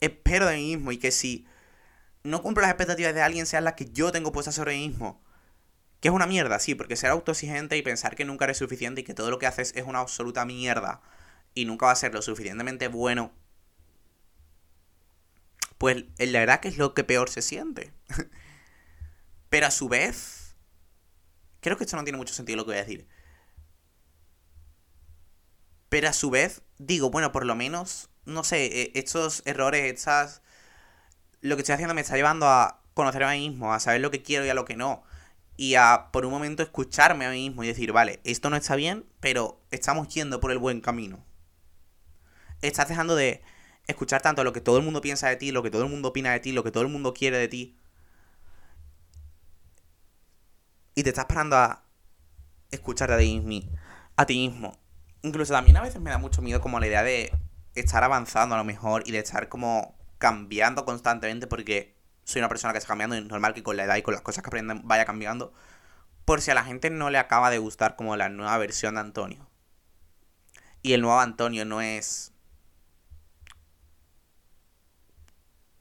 espero 0.00 0.46
de 0.46 0.56
mí 0.56 0.76
mismo? 0.76 0.92
Y 0.92 0.98
que 0.98 1.10
si 1.10 1.46
no 2.22 2.42
cumplo 2.42 2.62
las 2.62 2.70
expectativas 2.70 3.14
de 3.14 3.22
alguien 3.22 3.46
sean 3.46 3.64
las 3.64 3.74
que 3.74 3.90
yo 3.90 4.12
tengo 4.12 4.32
puestas 4.32 4.54
sobre 4.54 4.76
mí 4.76 4.88
mismo. 4.88 5.22
Que 6.00 6.08
es 6.08 6.14
una 6.14 6.26
mierda, 6.26 6.58
sí, 6.58 6.74
porque 6.74 6.96
ser 6.96 7.10
autoexigente 7.10 7.76
y 7.76 7.82
pensar 7.82 8.14
que 8.14 8.24
nunca 8.24 8.44
eres 8.44 8.58
suficiente 8.58 9.00
y 9.00 9.04
que 9.04 9.14
todo 9.14 9.30
lo 9.30 9.38
que 9.38 9.46
haces 9.46 9.72
es 9.74 9.84
una 9.84 10.00
absoluta 10.00 10.44
mierda 10.44 11.00
y 11.54 11.64
nunca 11.64 11.86
va 11.86 11.92
a 11.92 11.96
ser 11.96 12.14
lo 12.14 12.22
suficientemente 12.22 12.88
bueno, 12.88 13.32
pues 15.78 16.04
la 16.18 16.40
verdad 16.40 16.60
que 16.60 16.68
es 16.68 16.76
lo 16.76 16.94
que 16.94 17.04
peor 17.04 17.30
se 17.30 17.42
siente. 17.42 17.92
Pero 19.48 19.66
a 19.66 19.70
su 19.70 19.88
vez, 19.88 20.56
creo 21.60 21.76
que 21.76 21.84
esto 21.84 21.96
no 21.96 22.04
tiene 22.04 22.18
mucho 22.18 22.34
sentido 22.34 22.56
lo 22.56 22.64
que 22.64 22.72
voy 22.72 22.78
a 22.78 22.84
decir. 22.84 23.08
Pero 25.88 26.08
a 26.08 26.12
su 26.12 26.30
vez, 26.30 26.62
digo, 26.78 27.10
bueno, 27.10 27.32
por 27.32 27.46
lo 27.46 27.54
menos, 27.54 28.10
no 28.24 28.44
sé, 28.44 28.66
e, 28.66 28.92
estos 28.94 29.42
errores, 29.46 29.92
estas 29.92 30.42
lo 31.40 31.56
que 31.56 31.62
estoy 31.62 31.74
haciendo 31.74 31.94
me 31.94 32.00
está 32.00 32.16
llevando 32.16 32.46
a 32.46 32.80
conocer 32.94 33.22
a 33.22 33.30
mí 33.30 33.48
mismo, 33.48 33.72
a 33.72 33.80
saber 33.80 34.00
lo 34.00 34.10
que 34.10 34.22
quiero 34.22 34.44
y 34.44 34.48
a 34.48 34.54
lo 34.54 34.64
que 34.64 34.76
no. 34.76 35.02
Y 35.56 35.74
a 35.74 36.08
por 36.12 36.24
un 36.24 36.32
momento 36.32 36.62
escucharme 36.62 37.26
a 37.26 37.30
mí 37.30 37.48
mismo 37.48 37.64
y 37.64 37.68
decir, 37.68 37.92
vale, 37.92 38.20
esto 38.24 38.50
no 38.50 38.56
está 38.56 38.76
bien, 38.76 39.06
pero 39.20 39.60
estamos 39.70 40.08
yendo 40.08 40.40
por 40.40 40.50
el 40.52 40.58
buen 40.58 40.80
camino. 40.80 41.24
Estás 42.62 42.88
dejando 42.88 43.14
de 43.16 43.42
escuchar 43.86 44.22
tanto 44.22 44.44
lo 44.44 44.52
que 44.52 44.60
todo 44.60 44.76
el 44.78 44.84
mundo 44.84 45.00
piensa 45.00 45.28
de 45.28 45.36
ti, 45.36 45.50
lo 45.50 45.62
que 45.62 45.70
todo 45.70 45.82
el 45.82 45.88
mundo 45.88 46.08
opina 46.08 46.32
de 46.32 46.40
ti, 46.40 46.52
lo 46.52 46.62
que 46.62 46.70
todo 46.70 46.82
el 46.82 46.88
mundo 46.88 47.14
quiere 47.14 47.38
de 47.38 47.48
ti. 47.48 47.76
Y 50.94 51.02
te 51.02 51.10
estás 51.10 51.26
parando 51.26 51.56
a 51.56 51.84
escucharte 52.70 53.14
a 53.14 53.18
ti 53.18 53.40
mismo. 53.40 53.70
A 54.16 54.26
ti 54.26 54.48
mismo. 54.48 54.78
Incluso 55.22 55.52
también 55.52 55.76
a 55.76 55.82
veces 55.82 56.00
me 56.00 56.10
da 56.10 56.18
mucho 56.18 56.42
miedo 56.42 56.60
como 56.60 56.80
la 56.80 56.86
idea 56.86 57.02
de 57.02 57.32
estar 57.74 58.02
avanzando 58.04 58.54
a 58.54 58.58
lo 58.58 58.64
mejor 58.64 59.02
y 59.06 59.12
de 59.12 59.18
estar 59.18 59.48
como 59.48 59.97
cambiando 60.18 60.84
constantemente 60.84 61.46
porque 61.46 61.96
soy 62.24 62.40
una 62.40 62.48
persona 62.48 62.72
que 62.72 62.78
está 62.78 62.88
cambiando 62.88 63.16
y 63.16 63.20
es 63.20 63.24
normal 63.24 63.54
que 63.54 63.62
con 63.62 63.76
la 63.76 63.84
edad 63.84 63.96
y 63.96 64.02
con 64.02 64.12
las 64.12 64.22
cosas 64.22 64.42
que 64.42 64.48
aprenden 64.48 64.86
vaya 64.86 65.04
cambiando. 65.04 65.52
Por 66.24 66.42
si 66.42 66.50
a 66.50 66.54
la 66.54 66.64
gente 66.64 66.90
no 66.90 67.08
le 67.08 67.18
acaba 67.18 67.48
de 67.50 67.58
gustar 67.58 67.96
como 67.96 68.16
la 68.16 68.28
nueva 68.28 68.58
versión 68.58 68.96
de 68.96 69.00
Antonio. 69.00 69.48
Y 70.82 70.92
el 70.92 71.00
nuevo 71.00 71.18
Antonio 71.20 71.64
no 71.64 71.80
es 71.80 72.32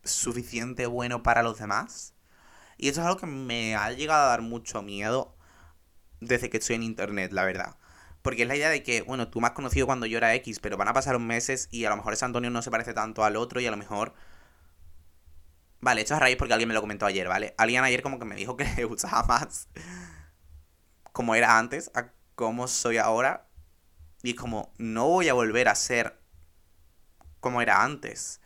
suficiente 0.04 0.86
bueno 0.86 1.22
para 1.22 1.44
los 1.44 1.60
demás. 1.60 2.14
Y 2.78 2.90
eso 2.90 3.02
es 3.02 3.08
algo 3.08 3.20
que 3.20 3.26
me 3.26 3.76
ha 3.76 3.92
llegado 3.92 4.26
a 4.26 4.30
dar 4.30 4.42
mucho 4.42 4.82
miedo 4.82 5.36
desde 6.22 6.50
que 6.50 6.58
estoy 6.58 6.78
en 6.78 6.84
internet, 6.84 7.34
la 7.34 7.44
verdad. 7.44 7.78
Porque 8.22 8.44
es 8.44 8.48
la 8.48 8.56
idea 8.56 8.70
de 8.70 8.84
que, 8.84 9.02
bueno, 9.02 9.30
tú 9.30 9.42
me 9.42 9.48
has 9.48 9.54
conocido 9.54 9.86
cuando 9.86 10.06
yo 10.06 10.18
era 10.18 10.34
X, 10.36 10.60
pero 10.60 10.78
van 10.78 10.88
a 10.88 10.94
pasar 10.94 11.16
un 11.16 11.28
meses 11.28 11.68
y 11.72 11.86
a 11.86 11.90
lo 11.90 11.98
mejor 11.98 12.14
ese 12.14 12.26
Antonio 12.26 12.50
no 12.50 12.62
se 12.62 12.72
parece 12.72 12.94
tanto 12.94 13.24
al 13.24 13.36
otro 13.36 13.60
y 13.60 13.68
a 13.68 13.72
lo 13.72 13.78
mejor... 13.78 14.14
Vale, 15.80 16.02
esto 16.02 16.14
es 16.14 16.18
a 16.18 16.22
raíz 16.22 16.38
porque 16.38 16.54
alguien 16.54 16.68
me 16.68 16.74
lo 16.74 16.82
comentó 16.82 17.06
ayer, 17.06 17.28
¿vale? 17.28 17.54
Alguien 17.58 17.84
ayer 17.84 18.02
como 18.02 18.20
que 18.20 18.26
me 18.26 18.36
dijo 18.36 18.58
que 18.58 18.66
le 18.78 18.86
gustaba 18.86 19.24
más 19.24 19.68
como 21.12 21.34
era 21.34 21.58
antes 21.58 21.90
a 21.96 22.12
como 22.36 22.68
soy 22.68 22.98
ahora. 22.98 23.48
Y 24.24 24.34
como, 24.34 24.74
no 24.78 25.08
voy 25.08 25.30
a 25.30 25.34
volver 25.34 25.68
a 25.68 25.76
ser 25.76 26.20
como 27.40 27.62
era 27.62 27.84
antes. 27.84 28.42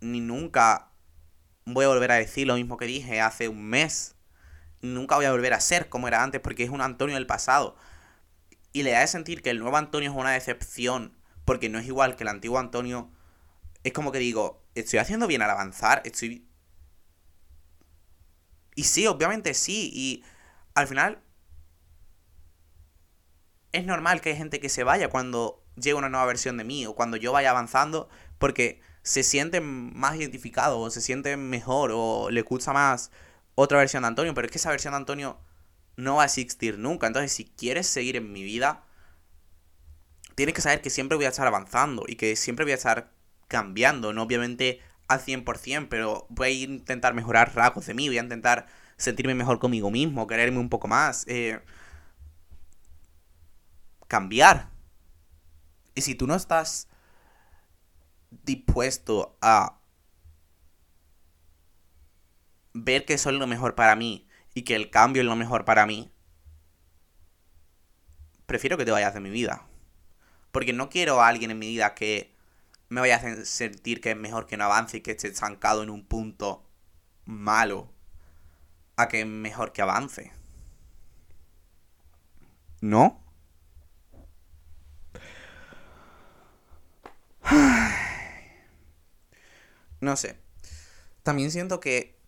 Ni 0.00 0.20
nunca 0.20 0.90
voy 1.64 1.84
a 1.84 1.88
volver 1.88 2.12
a 2.12 2.16
decir 2.16 2.46
lo 2.46 2.54
mismo 2.54 2.76
que 2.76 2.86
dije 2.86 3.20
hace 3.20 3.48
un 3.48 3.64
mes. 3.64 4.14
Nunca 4.80 5.16
voy 5.16 5.26
a 5.26 5.32
volver 5.32 5.54
a 5.54 5.60
ser 5.60 5.88
como 5.88 6.08
era 6.08 6.22
antes 6.22 6.40
porque 6.40 6.64
es 6.64 6.70
un 6.70 6.80
Antonio 6.80 7.14
del 7.14 7.26
pasado 7.26 7.76
y 8.72 8.82
le 8.82 8.92
da 8.92 9.00
de 9.00 9.06
sentir 9.06 9.42
que 9.42 9.50
el 9.50 9.58
nuevo 9.58 9.76
Antonio 9.76 10.10
es 10.10 10.16
una 10.16 10.30
decepción 10.30 11.16
porque 11.44 11.68
no 11.68 11.78
es 11.78 11.86
igual 11.86 12.16
que 12.16 12.24
el 12.24 12.28
antiguo 12.28 12.58
Antonio, 12.58 13.10
es 13.84 13.92
como 13.92 14.12
que 14.12 14.18
digo, 14.18 14.64
estoy 14.74 14.98
haciendo 15.00 15.26
bien 15.26 15.42
al 15.42 15.50
avanzar, 15.50 16.02
estoy... 16.04 16.48
Y 18.74 18.84
sí, 18.84 19.06
obviamente 19.06 19.54
sí, 19.54 19.90
y 19.92 20.24
al 20.74 20.86
final 20.86 21.22
es 23.72 23.84
normal 23.84 24.20
que 24.20 24.30
hay 24.30 24.36
gente 24.36 24.60
que 24.60 24.68
se 24.68 24.84
vaya 24.84 25.08
cuando 25.08 25.62
llegue 25.76 25.94
una 25.94 26.08
nueva 26.08 26.26
versión 26.26 26.56
de 26.56 26.64
mí 26.64 26.86
o 26.86 26.94
cuando 26.94 27.16
yo 27.16 27.32
vaya 27.32 27.50
avanzando 27.50 28.08
porque 28.38 28.80
se 29.02 29.22
sienten 29.22 29.96
más 29.98 30.16
identificados 30.16 30.78
o 30.78 30.90
se 30.90 31.00
sienten 31.00 31.48
mejor 31.48 31.90
o 31.92 32.30
le 32.30 32.42
gusta 32.42 32.72
más 32.72 33.10
otra 33.54 33.78
versión 33.78 34.02
de 34.02 34.08
Antonio, 34.08 34.34
pero 34.34 34.46
es 34.46 34.52
que 34.52 34.58
esa 34.58 34.70
versión 34.70 34.92
de 34.92 34.98
Antonio 34.98 35.38
no 35.96 36.16
va 36.16 36.22
a 36.22 36.26
existir 36.26 36.78
nunca. 36.78 37.06
Entonces, 37.06 37.32
si 37.32 37.44
quieres 37.44 37.86
seguir 37.86 38.16
en 38.16 38.32
mi 38.32 38.42
vida, 38.42 38.84
tienes 40.34 40.54
que 40.54 40.62
saber 40.62 40.80
que 40.80 40.90
siempre 40.90 41.16
voy 41.16 41.26
a 41.26 41.30
estar 41.30 41.46
avanzando 41.46 42.04
y 42.06 42.16
que 42.16 42.36
siempre 42.36 42.64
voy 42.64 42.72
a 42.72 42.76
estar 42.76 43.12
cambiando, 43.48 44.12
no 44.12 44.22
obviamente 44.22 44.80
al 45.12 45.20
100%, 45.20 45.88
pero 45.88 46.26
voy 46.28 46.48
a 46.48 46.64
intentar 46.64 47.14
mejorar 47.14 47.54
rasgos 47.54 47.86
de 47.86 47.94
mí, 47.94 48.08
voy 48.08 48.18
a 48.18 48.22
intentar 48.22 48.66
sentirme 48.96 49.34
mejor 49.34 49.58
conmigo 49.58 49.90
mismo, 49.90 50.26
quererme 50.26 50.58
un 50.58 50.68
poco 50.68 50.88
más, 50.88 51.26
eh, 51.28 51.60
cambiar. 54.08 54.70
Y 55.94 56.02
si 56.02 56.14
tú 56.14 56.26
no 56.26 56.34
estás 56.34 56.88
dispuesto 58.30 59.36
a 59.42 59.78
ver 62.74 63.04
que 63.04 63.14
es 63.14 63.26
lo 63.26 63.46
mejor 63.46 63.74
para 63.74 63.96
mí 63.96 64.26
y 64.54 64.62
que 64.62 64.74
el 64.74 64.90
cambio 64.90 65.22
es 65.22 65.26
lo 65.26 65.36
mejor 65.36 65.64
para 65.64 65.86
mí, 65.86 66.12
prefiero 68.46 68.76
que 68.76 68.84
te 68.84 68.90
vayas 68.90 69.14
de 69.14 69.20
mi 69.20 69.30
vida. 69.30 69.66
Porque 70.50 70.72
no 70.72 70.90
quiero 70.90 71.20
a 71.20 71.28
alguien 71.28 71.50
en 71.50 71.58
mi 71.58 71.68
vida 71.68 71.94
que 71.94 72.31
me 72.92 73.00
vaya 73.00 73.16
a 73.16 73.44
sentir 73.46 74.02
que 74.02 74.10
es 74.10 74.16
mejor 74.18 74.46
que 74.46 74.58
no 74.58 74.64
avance 74.64 74.98
y 74.98 75.00
que 75.00 75.12
esté 75.12 75.28
estancado 75.28 75.82
en 75.82 75.88
un 75.88 76.04
punto 76.04 76.62
malo 77.24 77.90
a 78.96 79.08
que 79.08 79.20
es 79.22 79.26
mejor 79.26 79.72
que 79.72 79.80
avance. 79.80 80.30
¿No? 82.82 83.24
No 90.00 90.16
sé. 90.16 90.36
También 91.22 91.52
siento 91.52 91.78
que 91.78 92.18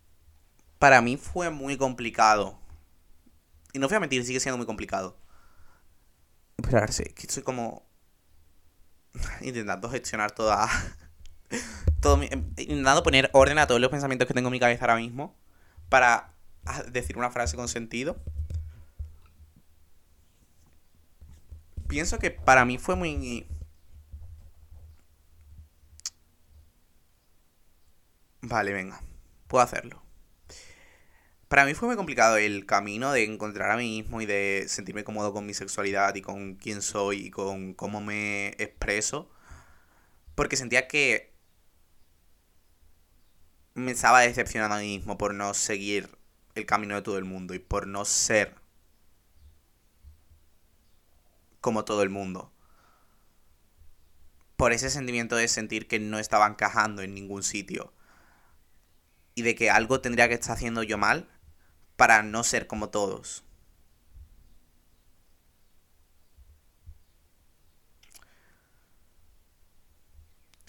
para 0.78 1.02
mí 1.02 1.16
fue 1.16 1.50
muy 1.50 1.76
complicado. 1.76 2.56
Y 3.72 3.80
no 3.80 3.88
voy 3.88 3.96
a 3.96 4.00
mentir, 4.00 4.24
sigue 4.24 4.38
siendo 4.38 4.56
muy 4.56 4.66
complicado. 4.66 5.18
Esperarse, 6.56 7.12
que 7.14 7.26
estoy 7.26 7.42
como 7.42 7.84
intentando 9.40 9.88
gestionar 9.90 10.32
toda. 10.32 10.68
todo 12.00 12.22
intentando 12.22 13.02
poner 13.02 13.30
orden 13.32 13.58
a 13.58 13.66
todos 13.66 13.80
los 13.80 13.90
pensamientos 13.90 14.28
que 14.28 14.34
tengo 14.34 14.48
en 14.48 14.52
mi 14.52 14.60
cabeza 14.60 14.84
ahora 14.84 14.96
mismo. 14.96 15.34
Para 15.88 16.32
decir 16.90 17.18
una 17.18 17.30
frase 17.30 17.56
con 17.56 17.68
sentido. 17.68 18.16
Pienso 21.88 22.18
que 22.18 22.30
para 22.30 22.64
mí 22.64 22.78
fue 22.78 22.96
muy 22.96 23.46
Vale, 28.46 28.72
venga, 28.74 29.00
puedo 29.48 29.64
hacerlo. 29.64 30.03
Para 31.54 31.66
mí 31.66 31.74
fue 31.74 31.86
muy 31.86 31.96
complicado 31.96 32.36
el 32.36 32.66
camino 32.66 33.12
de 33.12 33.22
encontrar 33.22 33.70
a 33.70 33.76
mí 33.76 34.02
mismo 34.02 34.20
y 34.20 34.26
de 34.26 34.64
sentirme 34.66 35.04
cómodo 35.04 35.32
con 35.32 35.46
mi 35.46 35.54
sexualidad 35.54 36.12
y 36.16 36.20
con 36.20 36.56
quién 36.56 36.82
soy 36.82 37.26
y 37.26 37.30
con 37.30 37.74
cómo 37.74 38.00
me 38.00 38.48
expreso. 38.58 39.30
Porque 40.34 40.56
sentía 40.56 40.88
que 40.88 41.32
me 43.74 43.92
estaba 43.92 44.22
decepcionando 44.22 44.74
a 44.74 44.80
mí 44.80 44.98
mismo 44.98 45.16
por 45.16 45.32
no 45.32 45.54
seguir 45.54 46.08
el 46.56 46.66
camino 46.66 46.96
de 46.96 47.02
todo 47.02 47.18
el 47.18 47.24
mundo 47.24 47.54
y 47.54 47.60
por 47.60 47.86
no 47.86 48.04
ser 48.04 48.56
como 51.60 51.84
todo 51.84 52.02
el 52.02 52.10
mundo. 52.10 52.52
Por 54.56 54.72
ese 54.72 54.90
sentimiento 54.90 55.36
de 55.36 55.46
sentir 55.46 55.86
que 55.86 56.00
no 56.00 56.18
estaba 56.18 56.48
encajando 56.48 57.02
en 57.02 57.14
ningún 57.14 57.44
sitio 57.44 57.92
y 59.36 59.42
de 59.42 59.54
que 59.54 59.70
algo 59.70 60.00
tendría 60.00 60.26
que 60.26 60.34
estar 60.34 60.56
haciendo 60.56 60.82
yo 60.82 60.98
mal 60.98 61.30
para 61.96 62.22
no 62.22 62.44
ser 62.44 62.66
como 62.66 62.90
todos. 62.90 63.44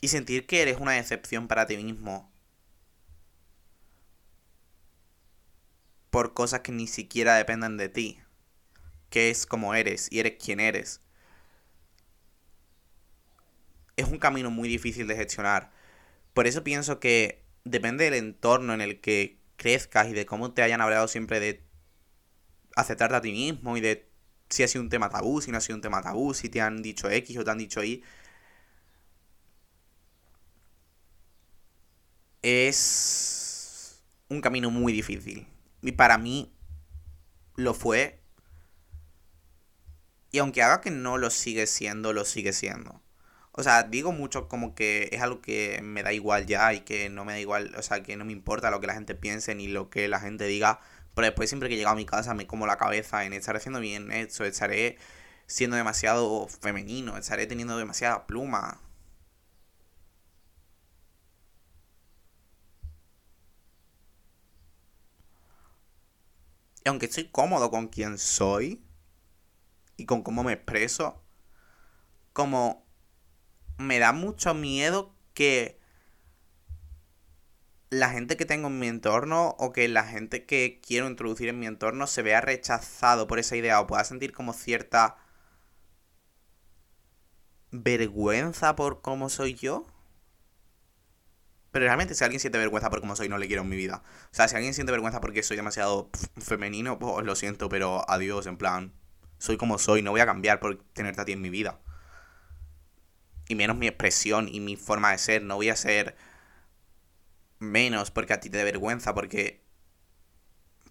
Y 0.01 0.07
sentir 0.09 0.45
que 0.45 0.61
eres 0.61 0.77
una 0.79 0.91
decepción 0.91 1.47
para 1.47 1.65
ti 1.65 1.77
mismo. 1.77 2.31
Por 6.11 6.33
cosas 6.33 6.61
que 6.61 6.71
ni 6.71 6.87
siquiera 6.87 7.35
dependen 7.35 7.77
de 7.77 7.89
ti. 7.89 8.19
Que 9.09 9.29
es 9.31 9.45
como 9.45 9.73
eres 9.73 10.07
y 10.11 10.19
eres 10.19 10.35
quien 10.43 10.59
eres. 10.59 11.01
Es 13.97 14.07
un 14.07 14.19
camino 14.19 14.51
muy 14.51 14.69
difícil 14.69 15.07
de 15.07 15.15
gestionar. 15.15 15.71
Por 16.33 16.47
eso 16.47 16.63
pienso 16.63 16.99
que 16.99 17.43
depende 17.63 18.05
del 18.05 18.13
entorno 18.15 18.73
en 18.73 18.81
el 18.81 19.01
que 19.01 19.39
crezcas 19.57 20.07
y 20.07 20.13
de 20.13 20.25
cómo 20.25 20.53
te 20.53 20.61
hayan 20.61 20.81
hablado 20.81 21.07
siempre 21.07 21.39
de 21.39 21.65
aceptarte 22.75 23.15
a 23.15 23.21
ti 23.21 23.31
mismo 23.31 23.77
y 23.77 23.81
de 23.81 24.09
si 24.49 24.63
ha 24.63 24.67
sido 24.67 24.83
un 24.83 24.89
tema 24.89 25.09
tabú, 25.09 25.41
si 25.41 25.51
no 25.51 25.57
ha 25.57 25.61
sido 25.61 25.75
un 25.75 25.81
tema 25.81 26.01
tabú, 26.01 26.33
si 26.33 26.49
te 26.49 26.61
han 26.61 26.81
dicho 26.81 27.09
X 27.09 27.37
o 27.37 27.43
te 27.43 27.51
han 27.51 27.57
dicho 27.57 27.83
Y. 27.83 28.03
Es 32.41 34.03
un 34.29 34.41
camino 34.41 34.69
muy 34.69 34.93
difícil. 34.93 35.47
Y 35.81 35.93
para 35.93 36.17
mí 36.17 36.53
lo 37.55 37.73
fue. 37.73 38.21
Y 40.31 40.39
aunque 40.39 40.61
haga 40.61 40.81
que 40.81 40.91
no 40.91 41.17
lo 41.17 41.29
sigue 41.29 41.65
siendo, 41.65 42.13
lo 42.13 42.25
sigue 42.25 42.53
siendo. 42.53 43.01
O 43.57 43.63
sea, 43.63 43.83
digo 43.83 44.11
mucho 44.11 44.47
como 44.49 44.75
que 44.75 45.09
es 45.13 45.21
algo 45.21 45.41
que 45.41 45.79
me 45.81 46.03
da 46.03 46.11
igual 46.13 46.45
ya 46.45 46.73
y 46.73 46.81
que 46.81 47.09
no 47.09 47.23
me 47.25 47.33
da 47.33 47.39
igual, 47.39 47.73
o 47.77 47.81
sea, 47.81 48.03
que 48.03 48.17
no 48.17 48.25
me 48.25 48.33
importa 48.33 48.69
lo 48.69 48.81
que 48.81 48.87
la 48.87 48.93
gente 48.93 49.15
piense 49.15 49.55
ni 49.55 49.67
lo 49.67 49.89
que 49.89 50.07
la 50.09 50.19
gente 50.19 50.45
diga. 50.45 50.81
Pero 51.13 51.27
después 51.27 51.49
siempre 51.49 51.69
que 51.69 51.77
llego 51.77 51.89
a 51.89 51.95
mi 51.95 52.05
casa 52.05 52.33
me 52.33 52.47
como 52.47 52.67
la 52.67 52.77
cabeza 52.77 53.23
en 53.25 53.31
estar 53.33 53.55
haciendo 53.55 53.79
bien 53.79 54.11
esto, 54.11 54.43
estaré 54.45 54.97
siendo 55.47 55.77
demasiado 55.77 56.47
femenino, 56.47 57.17
estaré 57.17 57.47
teniendo 57.47 57.77
demasiada 57.77 58.27
pluma. 58.27 58.81
Y 66.85 66.89
aunque 66.89 67.07
estoy 67.07 67.29
cómodo 67.29 67.69
con 67.71 67.87
quien 67.87 68.17
soy 68.17 68.81
y 69.97 70.05
con 70.05 70.23
cómo 70.23 70.43
me 70.43 70.53
expreso, 70.53 71.21
como 72.33 72.84
me 73.77 73.99
da 73.99 74.11
mucho 74.11 74.53
miedo 74.53 75.15
que 75.33 75.79
la 77.89 78.09
gente 78.09 78.37
que 78.37 78.45
tengo 78.45 78.67
en 78.67 78.79
mi 78.79 78.87
entorno 78.87 79.55
o 79.59 79.71
que 79.71 79.87
la 79.87 80.03
gente 80.03 80.45
que 80.45 80.81
quiero 80.85 81.07
introducir 81.07 81.49
en 81.49 81.59
mi 81.59 81.67
entorno 81.67 82.07
se 82.07 82.21
vea 82.21 82.41
rechazado 82.41 83.27
por 83.27 83.39
esa 83.39 83.55
idea 83.55 83.79
o 83.79 83.87
pueda 83.87 84.03
sentir 84.03 84.33
como 84.33 84.53
cierta 84.53 85.17
vergüenza 87.71 88.75
por 88.75 89.01
cómo 89.01 89.29
soy 89.29 89.53
yo. 89.53 89.85
Pero 91.71 91.85
realmente 91.85 92.15
si 92.15 92.23
alguien 92.23 92.39
siente 92.39 92.57
vergüenza 92.57 92.89
por 92.89 93.01
cómo 93.01 93.15
soy, 93.15 93.27
no 93.27 93.37
le 93.37 93.47
quiero 93.47 93.63
en 93.63 93.69
mi 93.69 93.75
vida. 93.75 94.01
O 94.31 94.35
sea, 94.35 94.47
si 94.47 94.55
alguien 94.55 94.73
siente 94.73 94.91
vergüenza 94.91 95.19
porque 95.19 95.43
soy 95.43 95.57
demasiado 95.57 96.09
femenino, 96.37 96.97
pues 96.99 97.25
lo 97.25 97.35
siento, 97.35 97.67
pero 97.67 98.09
adiós, 98.09 98.45
en 98.47 98.57
plan, 98.57 98.93
soy 99.39 99.57
como 99.57 99.77
soy, 99.77 100.01
no 100.01 100.11
voy 100.11 100.21
a 100.21 100.25
cambiar 100.25 100.59
por 100.61 100.81
tenerte 100.93 101.21
a 101.21 101.25
ti 101.25 101.33
en 101.33 101.41
mi 101.41 101.49
vida 101.49 101.81
y 103.47 103.55
menos 103.55 103.77
mi 103.77 103.87
expresión 103.87 104.47
y 104.47 104.59
mi 104.59 104.75
forma 104.75 105.11
de 105.11 105.17
ser. 105.17 105.43
No 105.43 105.55
voy 105.55 105.69
a 105.69 105.75
ser 105.75 106.15
menos 107.59 108.11
porque 108.11 108.33
a 108.33 108.39
ti 108.39 108.49
te 108.49 108.57
da 108.57 108.63
vergüenza, 108.63 109.13
porque... 109.13 109.63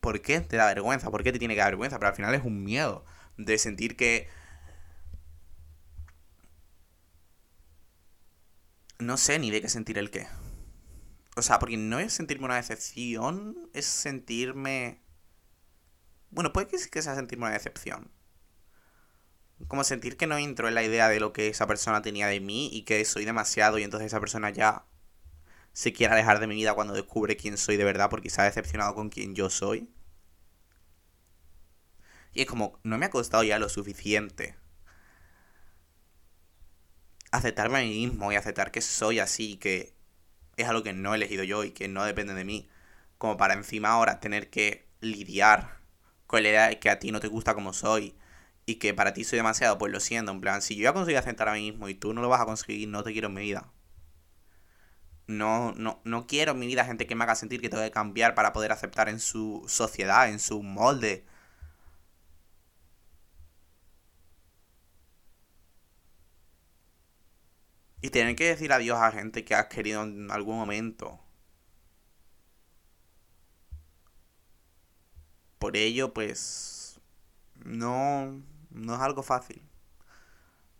¿Por 0.00 0.20
qué 0.20 0.40
te 0.40 0.56
da 0.56 0.66
vergüenza? 0.66 1.10
¿Por 1.10 1.22
qué 1.24 1.32
te 1.32 1.38
tiene 1.38 1.54
que 1.54 1.60
dar 1.60 1.70
vergüenza? 1.70 1.98
Pero 1.98 2.10
al 2.10 2.16
final 2.16 2.34
es 2.34 2.44
un 2.44 2.62
miedo 2.62 3.04
de 3.36 3.58
sentir 3.58 3.96
que... 3.96 4.28
No 8.98 9.16
sé 9.16 9.38
ni 9.38 9.50
de 9.50 9.60
qué 9.60 9.68
sentir 9.68 9.98
el 9.98 10.10
qué. 10.10 10.26
O 11.36 11.42
sea, 11.42 11.58
porque 11.58 11.76
no 11.76 11.98
es 11.98 12.12
sentirme 12.12 12.44
una 12.44 12.56
decepción, 12.56 13.70
es 13.72 13.86
sentirme... 13.86 15.02
Bueno, 16.30 16.52
puede 16.52 16.68
que 16.68 17.02
sea 17.02 17.14
sentirme 17.14 17.46
una 17.46 17.54
decepción 17.54 18.10
como 19.68 19.84
sentir 19.84 20.16
que 20.16 20.26
no 20.26 20.38
entro 20.38 20.68
en 20.68 20.74
la 20.74 20.82
idea 20.82 21.08
de 21.08 21.20
lo 21.20 21.32
que 21.32 21.48
esa 21.48 21.66
persona 21.66 22.02
tenía 22.02 22.26
de 22.26 22.40
mí 22.40 22.68
y 22.72 22.82
que 22.82 23.04
soy 23.04 23.24
demasiado 23.24 23.78
y 23.78 23.82
entonces 23.84 24.06
esa 24.06 24.20
persona 24.20 24.50
ya 24.50 24.84
se 25.72 25.92
quiere 25.92 26.14
alejar 26.14 26.40
de 26.40 26.46
mi 26.46 26.54
vida 26.54 26.74
cuando 26.74 26.94
descubre 26.94 27.36
quién 27.36 27.56
soy 27.56 27.76
de 27.76 27.84
verdad 27.84 28.10
porque 28.10 28.30
se 28.30 28.40
ha 28.40 28.44
decepcionado 28.44 28.94
con 28.94 29.10
quien 29.10 29.34
yo 29.34 29.50
soy. 29.50 29.88
Y 32.32 32.42
es 32.42 32.46
como, 32.46 32.78
no 32.82 32.98
me 32.98 33.06
ha 33.06 33.10
costado 33.10 33.44
ya 33.44 33.58
lo 33.58 33.68
suficiente 33.68 34.56
aceptarme 37.30 37.78
a 37.78 37.82
mí 37.82 38.06
mismo 38.06 38.30
y 38.32 38.36
aceptar 38.36 38.70
que 38.70 38.80
soy 38.80 39.18
así 39.18 39.56
que 39.56 39.92
es 40.56 40.68
algo 40.68 40.84
que 40.84 40.92
no 40.92 41.12
he 41.12 41.16
elegido 41.16 41.42
yo 41.42 41.64
y 41.64 41.72
que 41.72 41.88
no 41.88 42.04
depende 42.04 42.34
de 42.34 42.44
mí. 42.44 42.68
Como 43.18 43.36
para 43.36 43.54
encima 43.54 43.90
ahora 43.90 44.20
tener 44.20 44.50
que 44.50 44.86
lidiar 45.00 45.78
con 46.26 46.42
la 46.42 46.48
idea 46.48 46.68
de 46.68 46.78
que 46.78 46.90
a 46.90 46.98
ti 46.98 47.10
no 47.12 47.20
te 47.20 47.28
gusta 47.28 47.54
como 47.54 47.72
soy 47.72 48.16
y 48.66 48.76
que 48.76 48.94
para 48.94 49.12
ti 49.14 49.24
soy 49.24 49.38
demasiado, 49.38 49.78
pues 49.78 49.92
lo 49.92 50.00
siento. 50.00 50.32
En 50.32 50.40
plan, 50.40 50.62
si 50.62 50.76
yo 50.76 50.84
ya 50.84 50.92
conseguí 50.92 51.16
aceptar 51.16 51.48
a 51.48 51.54
mí 51.54 51.70
mismo 51.70 51.88
y 51.88 51.94
tú 51.94 52.14
no 52.14 52.22
lo 52.22 52.28
vas 52.28 52.40
a 52.40 52.46
conseguir, 52.46 52.88
no 52.88 53.02
te 53.02 53.12
quiero 53.12 53.28
en 53.28 53.34
mi 53.34 53.42
vida. 53.42 53.70
No, 55.26 55.72
no, 55.72 56.00
no 56.04 56.26
quiero 56.26 56.52
en 56.52 56.58
mi 56.58 56.66
vida 56.66 56.84
gente 56.84 57.06
que 57.06 57.14
me 57.14 57.24
haga 57.24 57.34
sentir 57.34 57.60
que 57.60 57.68
tengo 57.68 57.82
que 57.82 57.90
cambiar 57.90 58.34
para 58.34 58.52
poder 58.52 58.72
aceptar 58.72 59.08
en 59.08 59.20
su 59.20 59.64
sociedad, 59.68 60.28
en 60.28 60.38
su 60.38 60.62
molde. 60.62 61.24
Y 68.02 68.10
tener 68.10 68.36
que 68.36 68.44
decir 68.46 68.72
adiós 68.72 68.98
a 69.00 69.10
gente 69.10 69.44
que 69.44 69.54
has 69.56 69.66
querido 69.66 70.04
en 70.04 70.30
algún 70.30 70.56
momento. 70.56 71.18
Por 75.58 75.76
ello, 75.76 76.12
pues... 76.14 77.00
No 77.64 78.42
no 78.74 78.94
es 78.94 79.00
algo 79.00 79.22
fácil. 79.22 79.62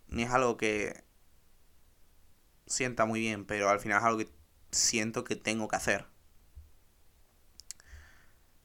Ni 0.07 0.23
es 0.23 0.31
algo 0.31 0.57
que 0.57 1.03
sienta 2.67 3.05
muy 3.05 3.19
bien, 3.19 3.45
pero 3.45 3.69
al 3.69 3.79
final 3.79 3.99
es 3.99 4.03
algo 4.03 4.17
que 4.19 4.29
siento 4.71 5.23
que 5.23 5.35
tengo 5.35 5.67
que 5.67 5.77
hacer. 5.77 6.05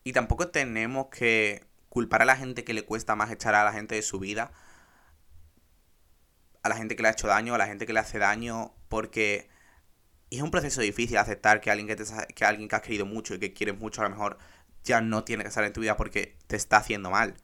Y 0.05 0.13
tampoco 0.13 0.49
tenemos 0.49 1.07
que 1.09 1.65
culpar 1.89 2.23
a 2.23 2.25
la 2.25 2.37
gente 2.37 2.65
que 2.65 2.75
le 2.75 2.85
cuesta 2.85 3.17
más 3.17 3.31
echar 3.31 3.55
a 3.55 3.65
la 3.65 3.73
gente 3.73 3.95
de 3.95 4.03
su 4.03 4.19
vida, 4.19 4.53
a 6.63 6.69
la 6.69 6.77
gente 6.77 6.97
que 6.97 7.03
le 7.03 7.09
ha 7.09 7.13
hecho 7.13 7.27
daño, 7.27 7.55
a 7.55 7.59
la 7.59 7.67
gente 7.67 7.87
que 7.87 7.93
le 7.93 8.01
hace 8.01 8.19
daño, 8.19 8.75
porque 8.89 9.49
es 10.31 10.43
un 10.43 10.51
proceso 10.51 10.81
difícil 10.81 11.17
aceptar 11.17 11.61
que 11.61 11.71
alguien 11.71 11.87
que, 11.87 11.97
te, 11.97 12.05
que 12.35 12.45
alguien 12.45 12.69
que 12.69 12.77
has 12.77 12.83
querido 12.83 13.07
mucho 13.07 13.35
y 13.35 13.39
que 13.39 13.53
quieres 13.53 13.79
mucho 13.79 14.01
a 14.01 14.05
lo 14.05 14.11
mejor 14.11 14.39
ya 14.85 15.01
no 15.01 15.25
tiene 15.25 15.43
que 15.45 15.49
estar 15.49 15.65
en 15.65 15.73
tu 15.73 15.81
vida 15.81 15.97
porque 15.97 16.37
te 16.47 16.57
está 16.57 16.79
haciendo 16.79 17.11
mal. 17.11 17.37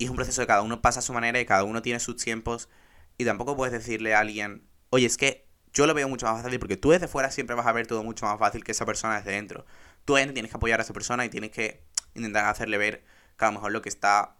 Y 0.00 0.04
es 0.04 0.10
un 0.10 0.16
proceso 0.16 0.40
de 0.40 0.46
cada 0.46 0.62
uno 0.62 0.80
pasa 0.80 1.00
a 1.00 1.02
su 1.02 1.12
manera 1.12 1.38
y 1.40 1.44
cada 1.44 1.62
uno 1.62 1.82
tiene 1.82 2.00
sus 2.00 2.16
tiempos. 2.16 2.70
Y 3.18 3.26
tampoco 3.26 3.54
puedes 3.54 3.70
decirle 3.74 4.14
a 4.14 4.20
alguien, 4.20 4.66
oye, 4.88 5.04
es 5.04 5.18
que 5.18 5.46
yo 5.74 5.86
lo 5.86 5.92
veo 5.92 6.08
mucho 6.08 6.24
más 6.24 6.42
fácil 6.42 6.58
porque 6.58 6.78
tú 6.78 6.88
desde 6.88 7.06
fuera 7.06 7.30
siempre 7.30 7.54
vas 7.54 7.66
a 7.66 7.72
ver 7.72 7.86
todo 7.86 8.02
mucho 8.02 8.24
más 8.24 8.38
fácil 8.38 8.64
que 8.64 8.72
esa 8.72 8.86
persona 8.86 9.16
desde 9.16 9.32
dentro. 9.32 9.66
Tú 10.06 10.14
tienes 10.14 10.50
que 10.50 10.56
apoyar 10.56 10.80
a 10.80 10.84
esa 10.84 10.94
persona 10.94 11.26
y 11.26 11.28
tienes 11.28 11.50
que 11.50 11.84
intentar 12.14 12.46
hacerle 12.46 12.78
ver 12.78 13.04
que 13.36 13.44
a 13.44 13.48
lo 13.48 13.52
mejor 13.52 13.72
lo 13.72 13.82
que 13.82 13.90
está, 13.90 14.38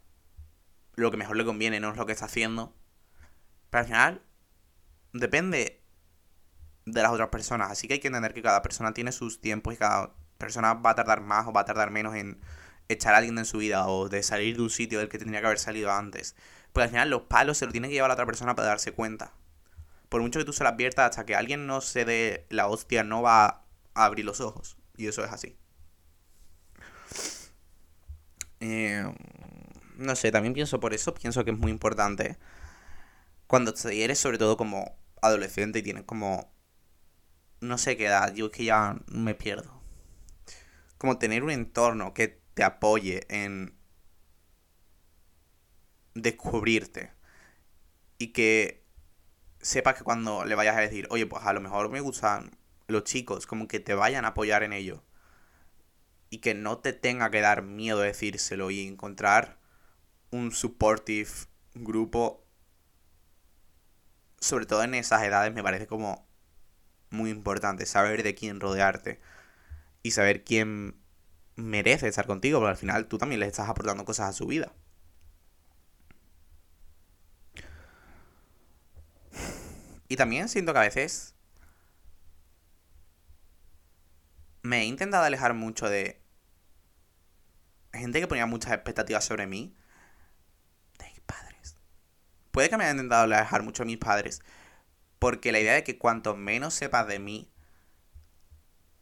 lo 0.95 1.11
que 1.11 1.19
mejor 1.19 1.37
le 1.37 1.45
conviene 1.45 1.79
no 1.79 1.91
es 1.91 1.99
lo 1.99 2.07
que 2.07 2.13
está 2.13 2.25
haciendo. 2.25 2.75
Pero 3.69 3.81
al 3.83 3.87
final, 3.87 4.23
depende 5.13 5.85
de 6.87 7.03
las 7.03 7.13
otras 7.13 7.29
personas. 7.29 7.71
Así 7.71 7.87
que 7.87 7.93
hay 7.93 8.01
que 8.01 8.09
entender 8.09 8.33
que 8.33 8.41
cada 8.41 8.63
persona 8.63 8.95
tiene 8.95 9.13
sus 9.13 9.43
tiempos 9.43 9.75
y 9.75 9.77
cada 9.77 10.15
persona 10.39 10.73
va 10.73 10.93
a 10.93 10.95
tardar 10.95 11.21
más 11.21 11.47
o 11.47 11.53
va 11.53 11.61
a 11.61 11.65
tardar 11.67 11.91
menos 11.91 12.15
en 12.15 12.41
echar 12.93 13.15
a 13.15 13.19
alguien 13.19 13.39
en 13.39 13.45
su 13.45 13.59
vida 13.59 13.87
o 13.89 14.09
de 14.09 14.23
salir 14.23 14.57
de 14.57 14.63
un 14.63 14.71
sitio 14.71 14.99
del 14.99 15.09
que 15.09 15.19
tendría 15.19 15.41
que 15.41 15.47
haber 15.47 15.59
salido 15.59 15.91
antes. 15.91 16.35
Pues 16.73 16.85
al 16.85 16.91
final 16.91 17.11
los 17.11 17.23
palos 17.23 17.59
se 17.59 17.67
lo 17.67 17.73
tiene 17.73 17.89
que 17.89 17.95
llevar 17.95 18.11
a 18.11 18.13
la 18.13 18.15
otra 18.15 18.27
persona 18.27 18.55
para 18.55 18.69
darse 18.69 18.93
cuenta. 18.93 19.33
Por 20.09 20.23
mucho 20.23 20.39
que 20.39 20.45
tú 20.45 20.53
se 20.53 20.65
lo 20.65 20.71
adviertas, 20.71 21.11
hasta 21.11 21.25
que 21.25 21.37
alguien 21.37 21.67
no 21.67 21.81
se 21.81 22.05
dé 22.05 22.47
la 22.49 22.67
hostia, 22.69 23.05
no 23.05 23.23
va 23.23 23.65
a 23.95 24.05
abrir 24.05 24.25
los 24.25 24.41
ojos. 24.41 24.77
Y 24.97 25.07
eso 25.07 25.25
es 25.25 25.33
así. 25.33 25.57
Eh, 28.61 29.05
no 29.97 30.17
sé, 30.17 30.33
también 30.33 30.55
pienso 30.55 30.81
por 30.81 30.95
eso, 30.95 31.15
pienso 31.15 31.45
que 31.45 31.51
es 31.51 31.59
muy 31.59 31.71
importante. 31.71 32.39
Cuando 33.47 33.75
eres 33.91 34.19
sobre 34.19 34.39
todo 34.39 34.57
como 34.57 34.97
adolescente 35.23 35.81
y 35.81 35.83
tienes 35.83 36.05
como... 36.05 36.53
No 37.61 37.77
sé 37.77 37.97
qué 37.97 38.07
edad, 38.07 38.33
yo 38.33 38.47
es 38.47 38.53
que 38.53 38.65
ya 38.65 38.97
me 39.07 39.35
pierdo. 39.35 39.81
Como 40.99 41.19
tener 41.19 41.45
un 41.45 41.51
entorno 41.51 42.15
que 42.15 42.40
apoye 42.63 43.27
en 43.29 43.75
descubrirte. 46.15 47.13
Y 48.19 48.29
que 48.29 48.85
sepas 49.61 49.97
que 49.97 50.05
cuando 50.05 50.45
le 50.45 50.55
vayas 50.55 50.77
a 50.77 50.81
decir, 50.81 51.07
oye, 51.11 51.27
pues 51.27 51.45
a 51.45 51.53
lo 51.53 51.61
mejor 51.61 51.91
me 51.91 52.01
gustan 52.01 52.51
los 52.89 53.05
chicos, 53.05 53.47
como 53.47 53.69
que 53.69 53.81
te 53.81 53.95
vayan 53.95 54.25
a 54.25 54.29
apoyar 54.29 54.63
en 54.63 54.73
ello. 54.73 55.03
Y 56.29 56.39
que 56.39 56.55
no 56.55 56.79
te 56.79 56.93
tenga 56.93 57.31
que 57.31 57.41
dar 57.41 57.63
miedo 57.63 58.01
decírselo 58.01 58.71
y 58.71 58.87
encontrar 58.87 59.59
un 60.31 60.53
supportive 60.53 61.31
grupo. 61.75 62.45
Sobre 64.39 64.67
todo 64.67 64.83
en 64.83 64.95
esas 64.95 65.23
edades 65.23 65.53
me 65.53 65.63
parece 65.63 65.87
como 65.87 66.27
muy 67.11 67.31
importante 67.31 67.87
saber 67.87 68.23
de 68.23 68.35
quién 68.35 68.61
rodearte 68.61 69.21
y 70.03 70.13
saber 70.13 70.45
quién 70.45 71.00
merece 71.57 72.09
estar 72.09 72.27
contigo, 72.27 72.59
porque 72.59 72.71
al 72.71 72.77
final 72.77 73.07
tú 73.07 73.19
también 73.19 73.41
le 73.41 73.47
estás 73.47 73.69
aportando 73.69 74.05
cosas 74.05 74.31
a 74.31 74.33
su 74.33 74.47
vida. 74.47 74.73
Y 80.09 80.17
también 80.17 80.49
siento 80.49 80.73
que 80.73 80.79
a 80.81 80.83
veces 80.83 81.35
me 84.63 84.81
he 84.81 84.85
intentado 84.85 85.25
alejar 85.25 85.55
mucho 85.55 85.89
de 85.89 86.21
gente 87.93 88.21
que 88.21 88.27
ponía 88.27 88.47
muchas 88.47 88.73
expectativas 88.73 89.25
sobre 89.25 89.47
mí. 89.47 89.77
De 90.99 91.07
mis 91.07 91.21
padres. 91.21 91.77
Puede 92.51 92.69
que 92.69 92.77
me 92.77 92.85
haya 92.85 92.93
intentado 92.93 93.23
alejar 93.23 93.63
mucho 93.63 93.85
de 93.85 93.87
mis 93.87 93.99
padres. 93.99 94.43
Porque 95.19 95.53
la 95.53 95.61
idea 95.61 95.75
de 95.75 95.85
que 95.85 95.99
cuanto 95.99 96.35
menos 96.35 96.75
sepas 96.75 97.07
de 97.07 97.19
mí, 97.19 97.51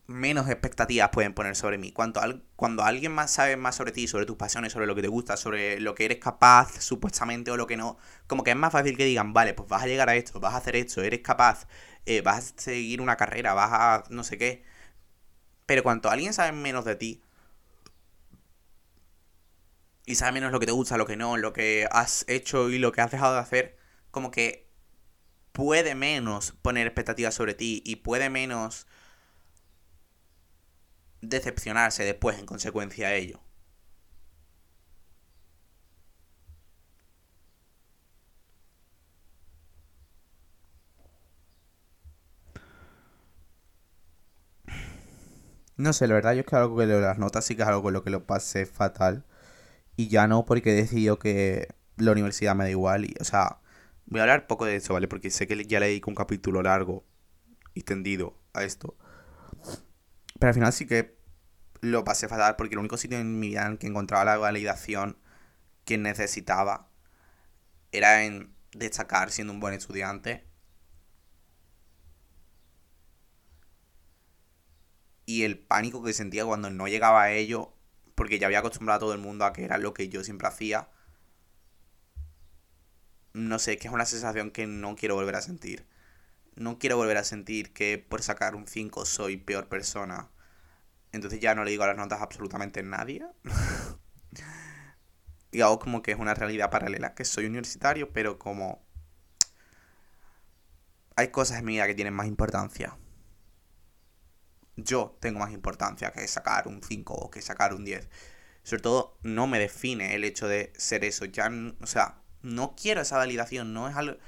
menos 0.09 0.49
expectativas 0.49 1.11
pueden 1.11 1.35
poner 1.35 1.55
sobre 1.55 1.79
mí. 1.79 1.93
Cuando, 1.93 2.21
cuando 2.57 2.83
alguien 2.83 3.13
más 3.13 3.31
sabe 3.31 3.57
más 3.57 3.77
sobre 3.77 3.93
ti, 3.93 4.09
sobre 4.09 4.27
tus 4.27 4.37
pasiones, 4.37 4.73
sobre 4.73 4.87
lo 4.87 4.95
que 4.95 5.03
te 5.03 5.09
gusta, 5.09 5.37
sobre 5.37 5.81
lo 5.81 5.95
que 5.95 6.07
eres 6.07 6.19
capaz, 6.19 6.81
supuestamente, 6.81 7.51
o 7.51 7.57
lo 7.57 7.67
que 7.67 7.77
no, 7.77 7.99
como 8.27 8.43
que 8.43 8.51
es 8.51 8.57
más 8.57 8.73
fácil 8.73 8.97
que 8.97 9.05
digan, 9.05 9.33
vale, 9.35 9.55
pues 9.55 9.69
vas 9.69 9.83
a 9.83 9.87
llegar 9.87 10.09
a 10.09 10.17
esto, 10.17 10.41
vas 10.41 10.55
a 10.55 10.59
hacer 10.59 10.77
esto, 10.77 11.03
eres 11.03 11.21
capaz, 11.21 11.67
eh, 12.07 12.23
vas 12.23 12.55
a 12.57 12.61
seguir 12.61 13.01
una 13.03 13.17
carrera, 13.17 13.55
vas 13.55 13.71
a 13.73 14.05
no 14.11 14.25
sé 14.25 14.39
qué. 14.39 14.65
Pero 15.67 15.83
cuando 15.85 16.11
alguien 16.11 16.33
sabe 16.33 16.53
menos 16.53 16.85
de 16.85 16.97
ti, 16.97 17.23
y 20.07 20.15
sabe 20.15 20.33
menos 20.33 20.53
lo 20.53 20.61
que 20.61 20.67
te 20.67 20.73
gusta, 20.73 20.97
lo 20.97 21.07
que 21.07 21.17
no, 21.17 21.37
lo 21.37 21.53
que 21.53 21.87
has 21.91 22.25
hecho 22.29 22.71
y 22.71 22.79
lo 22.79 22.93
que 22.93 23.03
has 23.03 23.11
dejado 23.11 23.35
de 23.35 23.41
hacer, 23.41 23.77
como 24.11 24.31
que 24.31 24.69
puede 25.53 25.95
menos 25.95 26.53
poner 26.63 26.87
expectativas 26.87 27.35
sobre 27.35 27.55
ti 27.55 27.83
y 27.85 27.97
puede 27.97 28.31
menos 28.31 28.87
decepcionarse 31.23 32.05
después 32.05 32.39
en 32.39 32.47
consecuencia 32.47 33.09
de 33.09 33.19
ello. 33.19 33.41
No 45.77 45.93
sé, 45.93 46.09
la 46.09 46.15
verdad 46.15 46.35
yo 46.35 46.41
es 46.41 46.47
que 46.47 46.57
algo 46.57 46.77
que 46.77 46.87
leo 46.87 47.01
las 47.01 47.19
notas 47.19 47.45
sí 47.45 47.55
que 47.57 47.63
es 47.63 47.69
algo 47.69 47.83
con 47.83 47.93
lo 47.93 48.03
que 48.03 48.11
lo 48.11 48.25
pasé 48.27 48.67
fatal. 48.67 49.25
Y 49.97 50.09
ya 50.09 50.29
no 50.29 50.47
porque 50.47 50.73
he 50.73 50.75
decidido 50.75 51.19
que 51.19 51.69
la 51.99 52.13
universidad 52.13 52.57
me 52.57 52.65
da 52.65 52.71
igual. 52.71 53.07
Y, 53.07 53.15
o 53.21 53.25
sea, 53.25 53.61
voy 54.07 54.21
a 54.21 54.25
hablar 54.25 54.47
poco 54.49 54.67
de 54.67 54.77
eso, 54.77 54.95
¿vale? 54.95 55.09
Porque 55.09 55.31
sé 55.31 55.47
que 55.49 55.65
ya 55.67 55.81
le 55.81 55.89
dedico 55.89 56.11
un 56.11 56.17
capítulo 56.17 56.63
largo 56.63 57.05
y 57.75 57.83
tendido 57.85 58.37
a 58.55 58.65
esto. 58.65 58.97
Pero 60.39 60.49
al 60.49 60.55
final 60.55 60.73
sí 60.73 60.87
que 60.87 61.19
lo 61.81 62.05
pasé 62.05 62.29
fatal 62.29 62.57
porque 62.57 62.75
el 62.75 62.81
único 62.81 62.97
sitio 62.97 63.19
en 63.19 63.39
mi 63.41 63.49
vida 63.49 63.67
en 63.67 63.79
que 63.79 63.87
encontraba 63.87 64.25
la 64.25 64.37
validación 64.37 65.19
que 65.85 65.99
necesitaba 65.99 66.91
era 67.93 68.25
en 68.25 68.55
destacar 68.73 69.31
siendo 69.31 69.53
un 69.53 69.61
buen 69.61 69.75
estudiante. 69.75 70.47
Y 75.27 75.43
el 75.45 75.59
pánico 75.59 76.03
que 76.03 76.13
sentía 76.13 76.45
cuando 76.47 76.71
no 76.71 76.89
llegaba 76.89 77.23
a 77.23 77.33
ello, 77.33 77.75
porque 78.15 78.39
ya 78.39 78.47
había 78.47 78.61
acostumbrado 78.61 78.97
a 78.97 79.01
todo 79.01 79.13
el 79.13 79.21
mundo 79.21 79.45
a 79.45 79.53
que 79.53 79.65
era 79.65 79.79
lo 79.79 79.93
que 79.95 80.09
yo 80.09 80.25
siempre 80.25 80.49
hacía. 80.49 80.89
No 83.33 83.59
sé, 83.59 83.79
que 83.79 83.89
es 83.89 83.95
una 83.95 84.05
sensación 84.07 84.51
que 84.51 84.67
no 84.67 84.97
quiero 84.97 85.15
volver 85.15 85.37
a 85.37 85.43
sentir 85.43 85.87
no 86.59 86.79
quiero 86.79 86.97
volver 86.97 87.17
a 87.17 87.25
sentir 87.25 87.73
que 87.73 87.99
por 87.99 88.23
sacar 88.23 88.55
un 88.55 88.67
5 88.67 89.05
soy 89.05 89.37
peor 89.37 89.69
persona. 89.69 90.31
Entonces 91.13 91.41
ya 91.41 91.55
no 91.55 91.65
le 91.65 91.71
digo 91.71 91.87
las 91.87 91.97
notas 91.97 92.21
absolutamente 92.21 92.81
a 92.81 92.83
nadie. 92.83 93.27
hago 95.63 95.79
como 95.79 96.03
que 96.03 96.13
es 96.13 96.19
una 96.19 96.35
realidad 96.35 96.71
paralela, 96.71 97.15
que 97.15 97.25
soy 97.25 97.47
universitario, 97.47 98.13
pero 98.13 98.39
como 98.39 98.85
hay 101.17 101.29
cosas 101.29 101.59
en 101.59 101.65
mi 101.65 101.75
vida 101.75 101.87
que 101.87 101.95
tienen 101.95 102.15
más 102.15 102.27
importancia. 102.27 102.97
Yo 104.77 105.17
tengo 105.21 105.41
más 105.41 105.53
importancia 105.53 106.13
que 106.13 106.27
sacar 106.29 106.69
un 106.69 106.83
5 106.83 107.15
o 107.15 107.31
que 107.31 107.43
sacar 107.43 107.75
un 107.75 107.85
10. 107.85 108.09
Sobre 108.63 108.83
todo, 108.83 109.19
no 109.23 109.47
me 109.47 109.59
define 109.59 110.15
el 110.15 110.25
hecho 110.25 110.47
de 110.47 110.73
ser 110.77 111.05
eso. 111.05 111.25
Ya, 111.25 111.51
o 111.81 111.87
sea, 111.87 112.23
no 112.43 112.77
quiero 112.77 113.01
esa 113.01 113.17
validación, 113.17 113.73
no 113.73 113.89
es 113.89 113.97
algo 113.97 114.19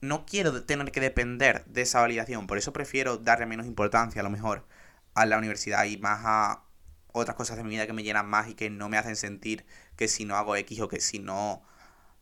no 0.00 0.26
quiero 0.26 0.64
tener 0.64 0.92
que 0.92 1.00
depender 1.00 1.64
de 1.66 1.82
esa 1.82 2.00
validación, 2.00 2.46
por 2.46 2.58
eso 2.58 2.72
prefiero 2.72 3.18
darle 3.18 3.46
menos 3.46 3.66
importancia 3.66 4.20
a 4.20 4.24
lo 4.24 4.30
mejor 4.30 4.66
a 5.14 5.26
la 5.26 5.38
universidad 5.38 5.84
y 5.84 5.96
más 5.98 6.20
a 6.24 6.64
otras 7.12 7.36
cosas 7.36 7.56
de 7.56 7.64
mi 7.64 7.70
vida 7.70 7.86
que 7.86 7.92
me 7.92 8.02
llenan 8.02 8.28
más 8.28 8.48
y 8.48 8.54
que 8.54 8.70
no 8.70 8.88
me 8.88 8.96
hacen 8.96 9.16
sentir 9.16 9.64
que 9.96 10.08
si 10.08 10.24
no 10.24 10.36
hago 10.36 10.54
X 10.56 10.80
o 10.80 10.88
que 10.88 11.00
si 11.00 11.18
no 11.18 11.62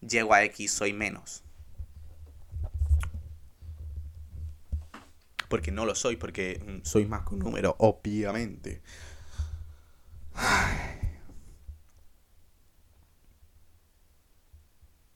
llego 0.00 0.32
a 0.34 0.42
X 0.44 0.72
soy 0.72 0.92
menos. 0.92 1.42
Porque 5.48 5.70
no 5.70 5.84
lo 5.84 5.94
soy, 5.94 6.16
porque 6.16 6.60
mm, 6.64 6.84
soy 6.84 7.06
más 7.06 7.26
que 7.26 7.34
un 7.34 7.40
número, 7.40 7.76
obviamente. 7.78 8.82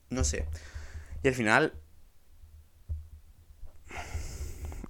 No 0.09 0.23
sé. 0.23 0.47
Y 1.23 1.27
al 1.27 1.33
final 1.33 1.80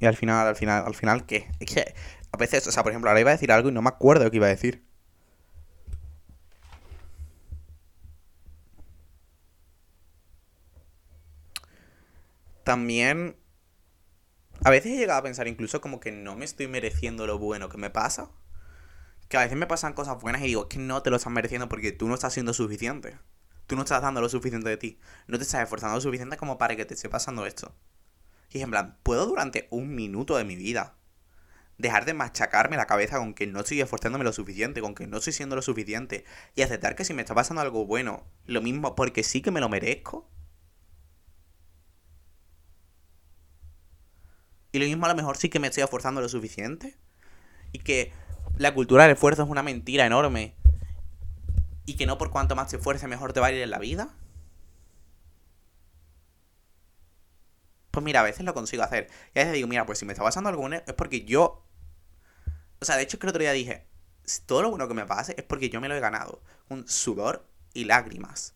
y 0.02 0.06
al 0.08 0.16
final, 0.18 0.47
al 0.47 0.56
final, 0.58 0.84
al 0.86 0.95
final, 0.95 1.26
¿qué? 1.26 1.49
Es 1.60 1.74
que 1.74 1.93
a 2.32 2.38
veces, 2.38 2.68
o 2.68 2.72
sea, 2.72 2.84
por 2.84 2.91
ejemplo, 2.91 3.10
ahora 3.10 3.22
iba 3.22 3.32
a 3.32 3.34
decir 3.34 3.52
algo 3.52 3.70
y 3.70 3.72
no 3.74 3.82
me 3.82 3.89
acuerdo 3.89 4.24
de 4.26 4.32
qué 4.32 4.38
iba 4.38 4.47
a 4.47 4.49
decir. 4.49 4.84
También 12.64 13.36
A 14.64 14.72
veces 14.72 14.93
he 14.93 14.97
llegado 14.97 15.20
a 15.20 15.24
pensar 15.24 15.47
incluso 15.47 15.82
como 15.82 15.99
que 15.99 16.12
no 16.12 16.36
me 16.36 16.45
estoy 16.45 16.68
mereciendo 16.68 17.28
lo 17.28 17.38
bueno 17.38 17.70
que 17.70 17.78
me 17.78 17.89
pasa. 17.91 18.32
Que 19.30 19.38
a 19.38 19.41
veces 19.41 19.58
me 19.58 19.66
pasan 19.68 19.93
cosas 19.93 20.22
buenas 20.22 20.41
y 20.41 20.47
digo, 20.47 20.68
que 20.70 20.78
no 20.78 21.02
te 21.02 21.10
lo 21.10 21.16
estás 21.18 21.34
mereciendo 21.34 21.68
porque 21.70 21.91
tú 21.91 22.08
no 22.08 22.14
estás 22.16 22.34
siendo 22.34 22.54
suficiente. 22.54 23.18
Tú 23.68 23.76
no 23.76 23.84
estás 23.84 24.02
dando 24.02 24.22
lo 24.22 24.30
suficiente 24.30 24.70
de 24.70 24.78
ti. 24.78 24.99
No 25.28 25.38
te 25.38 25.43
estás 25.43 25.64
esforzando 25.64 25.95
lo 25.95 26.02
suficiente 26.02 26.38
como 26.38 26.58
para 26.58 26.76
que 26.76 26.86
te 26.86 26.93
esté 26.93 27.10
pasando 27.10 27.45
esto. 27.45 27.74
Y 28.52 28.62
en 28.62 28.70
plan, 28.70 28.97
puedo 29.04 29.26
durante 29.26 29.68
un 29.72 29.95
minuto 29.95 30.36
de 30.36 30.43
mi 30.43 30.56
vida 30.56 30.95
dejar 31.78 32.06
de 32.06 32.14
machacarme 32.14 32.78
la 32.78 32.86
cabeza 32.86 33.18
con 33.18 33.34
que 33.34 33.47
no 33.47 33.62
estoy 33.62 33.82
esforzándome 33.82 34.24
lo 34.24 34.34
suficiente, 34.34 34.82
con 34.82 34.93
que 34.93 35.08
no 35.08 35.18
estoy 35.18 35.34
siendo 35.34 35.56
lo 35.56 35.62
suficiente, 35.62 36.26
y 36.56 36.62
aceptar 36.62 36.95
que 36.95 37.06
si 37.06 37.14
me 37.14 37.22
está 37.22 37.34
pasando 37.34 37.62
algo 37.62 37.86
bueno, 37.86 38.26
lo 38.45 38.62
mismo 38.62 38.93
porque 38.95 39.24
sí 39.24 39.41
que 39.41 39.52
me 39.52 39.62
lo 39.62 39.70
merezco. 39.70 40.30
Y 44.74 44.80
lo 44.80 44.86
mismo 44.86 45.06
a 45.06 45.10
lo 45.10 45.16
mejor 45.16 45.38
sí 45.38 45.49
que 45.49 45.60
me 45.60 45.68
estoy 45.68 45.84
esforzando 45.84 46.22
lo 46.22 46.30
suficiente. 46.30 46.97
Y 47.74 47.80
que 47.80 48.14
la 48.58 48.74
cultura 48.74 49.04
del 49.04 49.14
esfuerzo 49.14 49.43
es 49.43 49.49
una 49.49 49.64
mentira 49.64 50.06
enorme. 50.06 50.56
Y 51.86 51.95
que 51.95 52.06
no 52.06 52.18
por 52.18 52.32
cuanto 52.32 52.56
más 52.56 52.70
te 52.70 52.78
esfuerces 52.78 53.10
mejor 53.10 53.34
te 53.34 53.39
va 53.41 53.47
a 53.47 53.52
ir 53.52 53.62
en 53.62 53.70
la 53.70 53.80
vida. 53.80 54.16
Pues 57.92 58.04
mira, 58.04 58.22
a 58.22 58.24
veces 58.24 58.46
lo 58.46 58.54
consigo 58.54 58.84
hacer. 58.84 59.10
Y 59.36 59.39
a 59.39 59.44
veces 59.44 59.54
digo, 59.54 59.68
mira, 59.68 59.86
pues 59.86 60.00
si 60.00 60.06
me 60.06 60.14
está 60.14 60.24
pasando 60.24 60.50
algo 60.50 60.62
bueno 60.62 60.78
es 60.78 60.94
porque 60.94 61.26
yo... 61.26 61.66
O 62.80 62.86
sea, 62.86 62.96
de 62.96 63.04
hecho 63.04 63.18
es 63.18 63.20
que 63.20 63.28
el 63.28 63.30
otro 63.30 63.42
día 63.42 63.52
dije, 63.52 63.86
todo 64.46 64.62
lo 64.62 64.70
bueno 64.70 64.88
que 64.88 64.94
me 64.94 65.06
pase 65.06 65.36
es 65.38 65.44
porque 65.44 65.70
yo 65.70 65.82
me 65.82 65.88
lo 65.88 65.96
he 65.96 66.00
ganado. 66.00 66.42
Un 66.70 66.88
sudor 66.88 67.46
y 67.74 67.84
lágrimas. 67.84 68.56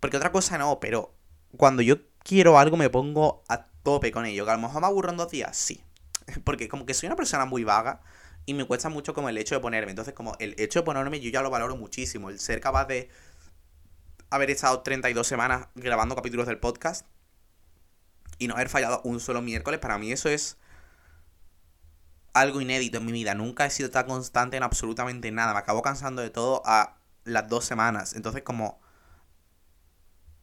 Porque 0.00 0.16
otra 0.16 0.32
cosa 0.32 0.58
no, 0.58 0.80
pero 0.80 1.14
cuando 1.56 1.82
yo 1.82 1.98
quiero 2.24 2.58
algo 2.58 2.76
me 2.76 2.90
pongo 2.90 3.44
a 3.48 3.66
tope 3.82 4.10
con 4.10 4.24
ello. 4.26 4.44
Que 4.44 4.50
a 4.50 4.56
lo 4.56 4.62
mejor 4.62 4.80
me 4.80 4.86
aburro 4.86 5.10
en 5.10 5.16
dos 5.18 5.30
días, 5.30 5.56
sí. 5.56 5.84
Porque 6.44 6.68
como 6.68 6.86
que 6.86 6.94
soy 6.94 7.06
una 7.06 7.16
persona 7.16 7.44
muy 7.44 7.64
vaga 7.64 8.00
y 8.46 8.54
me 8.54 8.64
cuesta 8.64 8.88
mucho 8.88 9.14
como 9.14 9.28
el 9.28 9.38
hecho 9.38 9.54
de 9.54 9.60
ponerme. 9.60 9.90
Entonces 9.90 10.14
como 10.14 10.36
el 10.38 10.54
hecho 10.58 10.80
de 10.80 10.84
ponerme 10.84 11.20
yo 11.20 11.30
ya 11.30 11.42
lo 11.42 11.50
valoro 11.50 11.76
muchísimo. 11.76 12.30
El 12.30 12.40
ser 12.40 12.60
capaz 12.60 12.86
de 12.86 13.10
haber 14.30 14.50
estado 14.50 14.80
32 14.82 15.26
semanas 15.26 15.68
grabando 15.74 16.14
capítulos 16.14 16.46
del 16.46 16.58
podcast 16.58 17.06
y 18.38 18.48
no 18.48 18.54
haber 18.54 18.68
fallado 18.68 19.00
un 19.04 19.20
solo 19.20 19.42
miércoles, 19.42 19.80
para 19.80 19.98
mí 19.98 20.12
eso 20.12 20.28
es 20.28 20.58
algo 22.32 22.60
inédito 22.60 22.98
en 22.98 23.06
mi 23.06 23.12
vida. 23.12 23.34
Nunca 23.34 23.66
he 23.66 23.70
sido 23.70 23.90
tan 23.90 24.06
constante 24.06 24.56
en 24.56 24.62
absolutamente 24.62 25.30
nada. 25.32 25.52
Me 25.52 25.58
acabo 25.58 25.82
cansando 25.82 26.22
de 26.22 26.30
todo 26.30 26.62
a 26.64 26.98
las 27.24 27.48
dos 27.48 27.64
semanas. 27.64 28.14
Entonces 28.14 28.42
como 28.42 28.80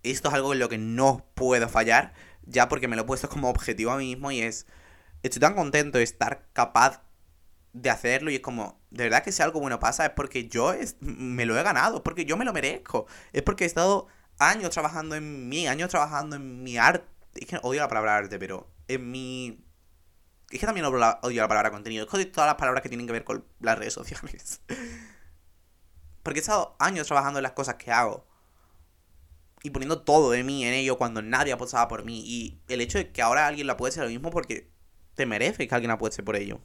esto 0.03 0.29
es 0.29 0.35
algo 0.35 0.53
en 0.53 0.59
lo 0.59 0.69
que 0.69 0.77
no 0.77 1.25
puedo 1.33 1.67
fallar, 1.67 2.13
ya 2.43 2.69
porque 2.69 2.87
me 2.87 2.95
lo 2.95 3.03
he 3.03 3.05
puesto 3.05 3.29
como 3.29 3.49
objetivo 3.49 3.91
a 3.91 3.97
mí 3.97 4.07
mismo 4.07 4.31
y 4.31 4.41
es, 4.41 4.67
estoy 5.23 5.39
tan 5.39 5.55
contento 5.55 5.97
de 5.97 6.03
estar 6.03 6.47
capaz 6.53 7.01
de 7.73 7.89
hacerlo 7.89 8.31
y 8.31 8.35
es 8.35 8.41
como, 8.41 8.79
de 8.91 9.05
verdad 9.05 9.23
que 9.23 9.31
si 9.31 9.41
algo 9.41 9.59
bueno 9.59 9.79
pasa 9.79 10.05
es 10.05 10.11
porque 10.11 10.47
yo 10.47 10.73
me 11.01 11.45
lo 11.45 11.59
he 11.59 11.63
ganado, 11.63 11.97
es 11.97 12.01
porque 12.03 12.25
yo 12.25 12.37
me 12.37 12.45
lo 12.45 12.53
merezco, 12.53 13.07
es 13.33 13.41
porque 13.41 13.63
he 13.65 13.67
estado 13.67 14.07
años 14.39 14.69
trabajando 14.69 15.15
en 15.15 15.49
mí, 15.49 15.67
años 15.67 15.89
trabajando 15.89 16.35
en 16.35 16.63
mi 16.63 16.77
arte, 16.77 17.05
es 17.35 17.47
que 17.47 17.59
odio 17.61 17.81
la 17.81 17.87
palabra 17.87 18.17
arte, 18.17 18.39
pero 18.39 18.71
en 18.87 19.11
mi... 19.11 19.65
Es 20.49 20.59
que 20.59 20.65
también 20.65 20.85
odio 20.85 21.41
la 21.41 21.47
palabra 21.47 21.71
contenido, 21.71 22.05
es 22.05 22.11
que 22.11 22.25
todas 22.25 22.47
las 22.47 22.55
palabras 22.55 22.81
que 22.81 22.89
tienen 22.89 23.07
que 23.07 23.13
ver 23.13 23.23
con 23.23 23.45
las 23.59 23.77
redes 23.77 23.93
sociales. 23.93 24.61
porque 26.23 26.39
he 26.39 26.41
estado 26.41 26.75
años 26.79 27.07
trabajando 27.07 27.39
en 27.39 27.43
las 27.43 27.51
cosas 27.51 27.75
que 27.75 27.91
hago 27.91 28.25
y 29.61 29.69
poniendo 29.71 30.01
todo 30.01 30.31
de 30.31 30.43
mí 30.43 30.63
en 30.63 30.73
ello 30.73 30.97
cuando 30.97 31.21
nadie 31.21 31.53
apostaba 31.53 31.87
por 31.87 32.03
mí. 32.03 32.23
Y 32.25 32.61
el 32.67 32.81
hecho 32.81 32.97
de 32.97 33.11
que 33.11 33.21
ahora 33.21 33.47
alguien 33.47 33.67
la 33.67 33.77
ser 33.91 34.03
lo 34.03 34.09
mismo 34.09 34.31
porque 34.31 34.71
te 35.15 35.25
merece 35.25 35.67
que 35.67 35.75
alguien 35.75 35.91
apueste 35.91 36.23
por 36.23 36.35
ello. 36.35 36.59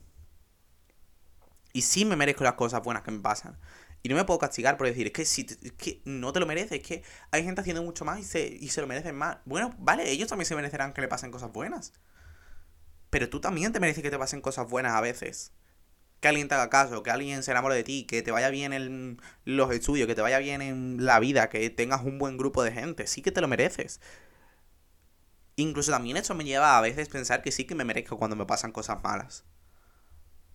Y 1.73 1.83
sí 1.83 2.05
me 2.05 2.17
merezco 2.17 2.45
las 2.45 2.55
cosas 2.55 2.83
buenas 2.83 3.03
que 3.03 3.11
me 3.11 3.21
pasan. 3.21 3.59
Y 4.03 4.09
no 4.09 4.17
me 4.17 4.25
puedo 4.25 4.39
castigar 4.39 4.77
por 4.77 4.87
decir, 4.87 5.09
es 5.09 5.13
que, 5.13 5.25
si 5.25 5.43
es 5.43 5.73
que 5.73 6.01
no 6.05 6.33
te 6.33 6.41
lo 6.41 6.47
mereces, 6.47 6.81
es 6.81 6.87
que 6.87 7.03
hay 7.31 7.45
gente 7.45 7.61
haciendo 7.61 7.83
mucho 7.83 8.05
más 8.05 8.19
y 8.19 8.25
se, 8.25 8.47
y 8.47 8.69
se 8.69 8.81
lo 8.81 8.87
merecen 8.87 9.15
más. 9.15 9.39
Bueno, 9.45 9.75
vale, 9.79 10.11
ellos 10.11 10.29
también 10.29 10.47
se 10.47 10.55
merecerán 10.55 10.93
que 10.93 11.01
le 11.01 11.09
pasen 11.09 11.31
cosas 11.31 11.53
buenas. 11.53 11.93
Pero 13.11 13.29
tú 13.29 13.41
también 13.41 13.73
te 13.73 13.81
mereces 13.81 14.03
que 14.03 14.11
te 14.11 14.19
pasen 14.19 14.41
cosas 14.41 14.69
buenas 14.69 14.95
a 14.95 15.01
veces 15.01 15.53
que 16.21 16.29
alguien 16.29 16.49
te 16.49 16.55
haga 16.55 16.69
caso, 16.71 17.03
que 17.03 17.11
alguien 17.11 17.43
se 17.43 17.51
enamore 17.51 17.75
de 17.75 17.83
ti, 17.83 18.05
que 18.05 18.23
te 18.23 18.31
vaya 18.31 18.51
bien 18.51 18.73
en 18.73 19.21
los 19.45 19.73
estudios, 19.73 20.07
que 20.07 20.15
te 20.15 20.21
vaya 20.21 20.39
bien 20.39 20.61
en 20.63 21.05
la 21.05 21.19
vida, 21.19 21.49
que 21.49 21.71
tengas 21.71 22.03
un 22.05 22.19
buen 22.19 22.37
grupo 22.37 22.63
de 22.63 22.73
gente. 22.73 23.07
Sí 23.07 23.23
que 23.23 23.33
te 23.33 23.41
lo 23.41 23.49
mereces. 23.49 24.01
Incluso 25.57 25.91
también 25.91 26.17
eso 26.19 26.35
me 26.35 26.45
lleva 26.45 26.77
a 26.77 26.81
veces 26.81 27.09
pensar 27.09 27.43
que 27.43 27.53
sí 27.53 27.65
que 27.65 27.75
me 27.75 27.85
merezco 27.85 28.19
cuando 28.19 28.37
me 28.37 28.47
pasan 28.47 28.73
cosas 28.73 29.03
malas. 29.03 29.45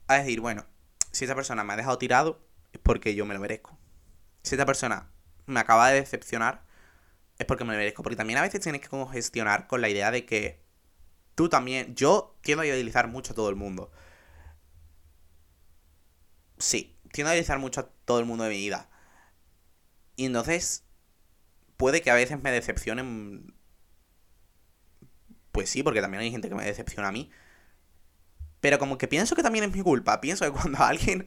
A 0.07 0.15
decir, 0.15 0.39
bueno, 0.39 0.67
si 1.11 1.25
esa 1.25 1.35
persona 1.35 1.63
me 1.63 1.73
ha 1.73 1.77
dejado 1.77 1.97
tirado, 1.97 2.44
es 2.75 2.79
porque 2.81 3.15
yo 3.15 3.25
me 3.25 3.33
lo 3.33 3.39
merezco. 3.39 3.77
Si 4.43 4.55
esa 4.55 4.65
persona 4.65 5.09
me 5.45 5.59
acaba 5.59 5.89
de 5.89 6.01
decepcionar, 6.01 6.63
es 7.39 7.45
porque 7.45 7.65
me 7.65 7.73
lo 7.73 7.79
merezco. 7.79 8.03
Porque 8.03 8.15
también 8.15 8.39
a 8.39 8.41
veces 8.41 8.61
tienes 8.61 8.81
que 8.81 9.05
gestionar 9.11 9.67
con 9.67 9.81
la 9.81 9.89
idea 9.89 10.11
de 10.11 10.25
que 10.25 10.61
tú 11.35 11.49
también. 11.49 11.95
Yo 11.95 12.37
tiendo 12.41 12.61
a 12.61 12.65
idealizar 12.65 13.07
mucho 13.07 13.33
a 13.33 13.35
todo 13.35 13.49
el 13.49 13.55
mundo 13.55 13.91
sí, 16.57 16.97
tiendo 17.11 17.31
a 17.31 17.33
idealizar 17.33 17.59
mucho 17.59 17.81
a 17.81 17.89
todo 18.05 18.19
el 18.19 18.25
mundo 18.25 18.43
de 18.43 18.51
mi 18.51 18.57
vida. 18.57 18.89
Y 20.15 20.25
entonces, 20.25 20.85
puede 21.77 22.01
que 22.01 22.11
a 22.11 22.15
veces 22.15 22.41
me 22.41 22.51
decepcionen. 22.51 23.55
Pues 25.51 25.69
sí, 25.69 25.83
porque 25.83 26.01
también 26.01 26.21
hay 26.21 26.31
gente 26.31 26.49
que 26.49 26.55
me 26.55 26.65
decepciona 26.65 27.09
a 27.09 27.11
mí. 27.11 27.29
Pero 28.59 28.79
como 28.79 28.97
que 28.97 29.07
pienso 29.07 29.35
que 29.35 29.43
también 29.43 29.65
es 29.65 29.73
mi 29.73 29.81
culpa. 29.81 30.21
Pienso 30.21 30.45
que 30.45 30.51
cuando 30.51 30.79
alguien 30.83 31.25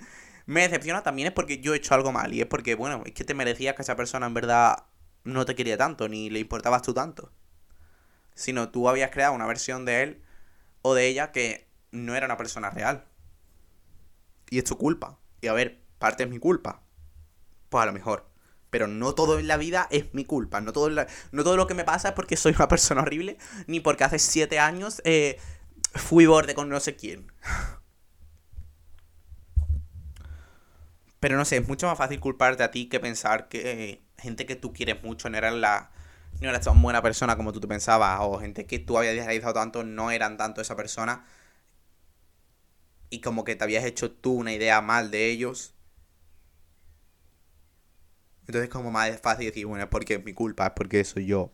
me 0.49 0.63
decepciona 0.63 1.03
también 1.03 1.29
es 1.29 1.35
porque 1.35 1.59
yo 1.59 1.75
he 1.75 1.77
hecho 1.77 1.95
algo 1.95 2.11
mal. 2.11 2.33
Y 2.33 2.41
es 2.41 2.47
porque, 2.47 2.75
bueno, 2.75 3.03
es 3.05 3.13
que 3.13 3.23
te 3.23 3.35
merecías 3.35 3.75
que 3.75 3.83
esa 3.83 3.97
persona 3.97 4.27
en 4.27 4.33
verdad 4.33 4.87
no 5.23 5.45
te 5.45 5.55
quería 5.55 5.77
tanto, 5.77 6.09
ni 6.09 6.31
le 6.31 6.39
importabas 6.39 6.81
tú 6.81 6.95
tanto. 6.95 7.31
Sino 8.35 8.71
tú 8.71 8.89
habías 8.89 9.11
creado 9.11 9.35
una 9.35 9.47
versión 9.47 9.85
de 9.85 10.03
él 10.03 10.23
o 10.81 10.95
de 10.95 11.07
ella 11.07 11.33
que 11.33 11.69
no 11.91 12.15
era 12.15 12.25
una 12.25 12.39
persona 12.39 12.71
real. 12.71 13.05
Y 14.49 14.57
es 14.57 14.65
tu 14.65 14.79
culpa. 14.79 15.19
Y 15.43 15.49
a 15.49 15.53
ver, 15.53 15.83
parte 15.99 16.23
es 16.23 16.31
mi 16.31 16.39
culpa. 16.39 16.83
Pues 17.69 17.83
a 17.83 17.87
lo 17.87 17.93
mejor. 17.93 18.31
Pero 18.71 18.87
no 18.87 19.15
todo 19.15 19.39
en 19.39 19.49
la 19.49 19.59
vida 19.59 19.87
es 19.91 20.15
mi 20.15 20.25
culpa. 20.25 20.63
No 20.63 20.73
todo, 20.73 20.89
no 20.89 21.45
todo 21.45 21.59
lo 21.59 21.67
que 21.67 21.75
me 21.75 21.85
pasa 21.85 22.09
es 22.09 22.15
porque 22.15 22.39
soy 22.39 22.55
una 22.57 22.69
persona 22.69 23.03
horrible. 23.03 23.37
Ni 23.67 23.81
porque 23.81 24.05
hace 24.05 24.19
siete 24.19 24.59
años 24.59 25.03
eh, 25.05 25.39
fui 25.95 26.25
borde 26.25 26.55
con 26.55 26.71
no 26.71 26.81
sé 26.81 26.97
quién. 26.97 27.31
Pero 31.21 31.37
no 31.37 31.45
sé, 31.45 31.57
es 31.59 31.69
mucho 31.69 31.87
más 31.87 31.99
fácil 31.99 32.21
culparte 32.21 32.63
a 32.63 32.71
ti 32.71 32.89
que 32.89 33.01
pensar 33.01 33.49
que 33.49 33.91
eh, 33.91 34.03
gente 34.19 34.47
que 34.47 34.57
tú 34.57 34.73
quieres 34.73 35.03
mucho 35.03 35.29
no 35.31 35.39
era 35.39 35.51
la 35.51 35.91
no 36.41 36.49
era 36.49 36.61
tan 36.61 36.81
buena 36.83 37.03
persona 37.03 37.37
como 37.37 37.53
tú 37.53 37.61
te 37.61 37.69
pensabas. 37.69 38.19
O 38.23 38.39
gente 38.39 38.67
que 38.67 38.79
tú 38.79 38.99
habías 38.99 39.17
realizado 39.17 39.55
tanto 39.55 39.85
no 39.85 40.11
eran 40.11 40.37
tanto 40.37 40.61
esa 40.61 40.77
persona 40.77 41.25
y 43.11 43.21
como 43.21 43.45
que 43.45 43.57
te 43.57 43.65
habías 43.65 43.85
hecho 43.85 44.11
tú 44.11 44.35
una 44.35 44.53
idea 44.53 44.81
mal 44.81 45.11
de 45.11 45.27
ellos. 45.31 45.75
Entonces 48.47 48.71
como 48.71 48.91
más 48.91 49.21
fácil 49.21 49.47
decir, 49.47 49.67
bueno, 49.67 49.85
es 49.85 49.91
porque 49.91 50.15
es 50.15 50.25
mi 50.25 50.33
culpa, 50.33 50.67
es 50.67 50.73
porque 50.73 51.05
soy 51.05 51.27
yo 51.27 51.53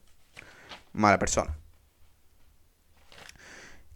mala 0.93 1.19
persona. 1.19 1.57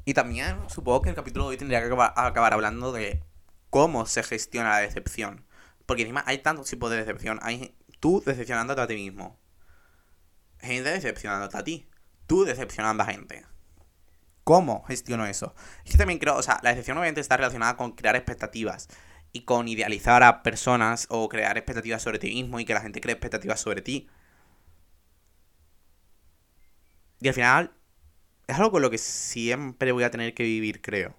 Y 0.04 0.14
también 0.14 0.56
supongo 0.68 1.02
que 1.02 1.10
el 1.10 1.14
capítulo 1.14 1.44
de 1.44 1.50
hoy 1.50 1.56
tendría 1.58 1.80
que 1.80 1.92
acabar, 1.92 2.52
hablando 2.52 2.92
de 2.92 3.22
cómo 3.70 4.06
se 4.06 4.22
gestiona 4.22 4.70
la 4.70 4.78
decepción. 4.78 5.44
Porque 5.88 6.02
encima 6.02 6.22
hay 6.26 6.36
tantos 6.36 6.68
tipos 6.68 6.90
de 6.90 6.98
decepción. 6.98 7.38
Hay 7.40 7.74
tú 7.98 8.22
decepcionándote 8.26 8.82
a 8.82 8.86
ti 8.86 8.94
mismo. 8.94 9.38
Gente 10.60 10.90
decepcionándote 10.90 11.56
a 11.56 11.64
ti. 11.64 11.88
Tú 12.26 12.44
decepcionando 12.44 13.04
a 13.04 13.06
gente. 13.06 13.46
¿Cómo 14.44 14.84
gestiono 14.84 15.24
eso? 15.24 15.54
Es 15.86 15.92
que 15.92 15.96
también 15.96 16.18
creo, 16.18 16.36
o 16.36 16.42
sea, 16.42 16.60
la 16.62 16.70
decepción 16.70 16.98
obviamente 16.98 17.22
está 17.22 17.38
relacionada 17.38 17.78
con 17.78 17.92
crear 17.92 18.16
expectativas 18.16 18.88
y 19.32 19.46
con 19.46 19.66
idealizar 19.66 20.22
a 20.22 20.42
personas 20.42 21.06
o 21.08 21.26
crear 21.30 21.56
expectativas 21.56 22.02
sobre 22.02 22.18
ti 22.18 22.34
mismo 22.34 22.60
y 22.60 22.66
que 22.66 22.74
la 22.74 22.82
gente 22.82 23.00
cree 23.00 23.14
expectativas 23.14 23.58
sobre 23.58 23.80
ti. 23.80 24.10
Y 27.22 27.28
al 27.28 27.34
final 27.34 27.72
es 28.46 28.56
algo 28.56 28.72
con 28.72 28.82
lo 28.82 28.90
que 28.90 28.98
siempre 28.98 29.92
voy 29.92 30.04
a 30.04 30.10
tener 30.10 30.34
que 30.34 30.42
vivir, 30.42 30.82
creo. 30.82 31.16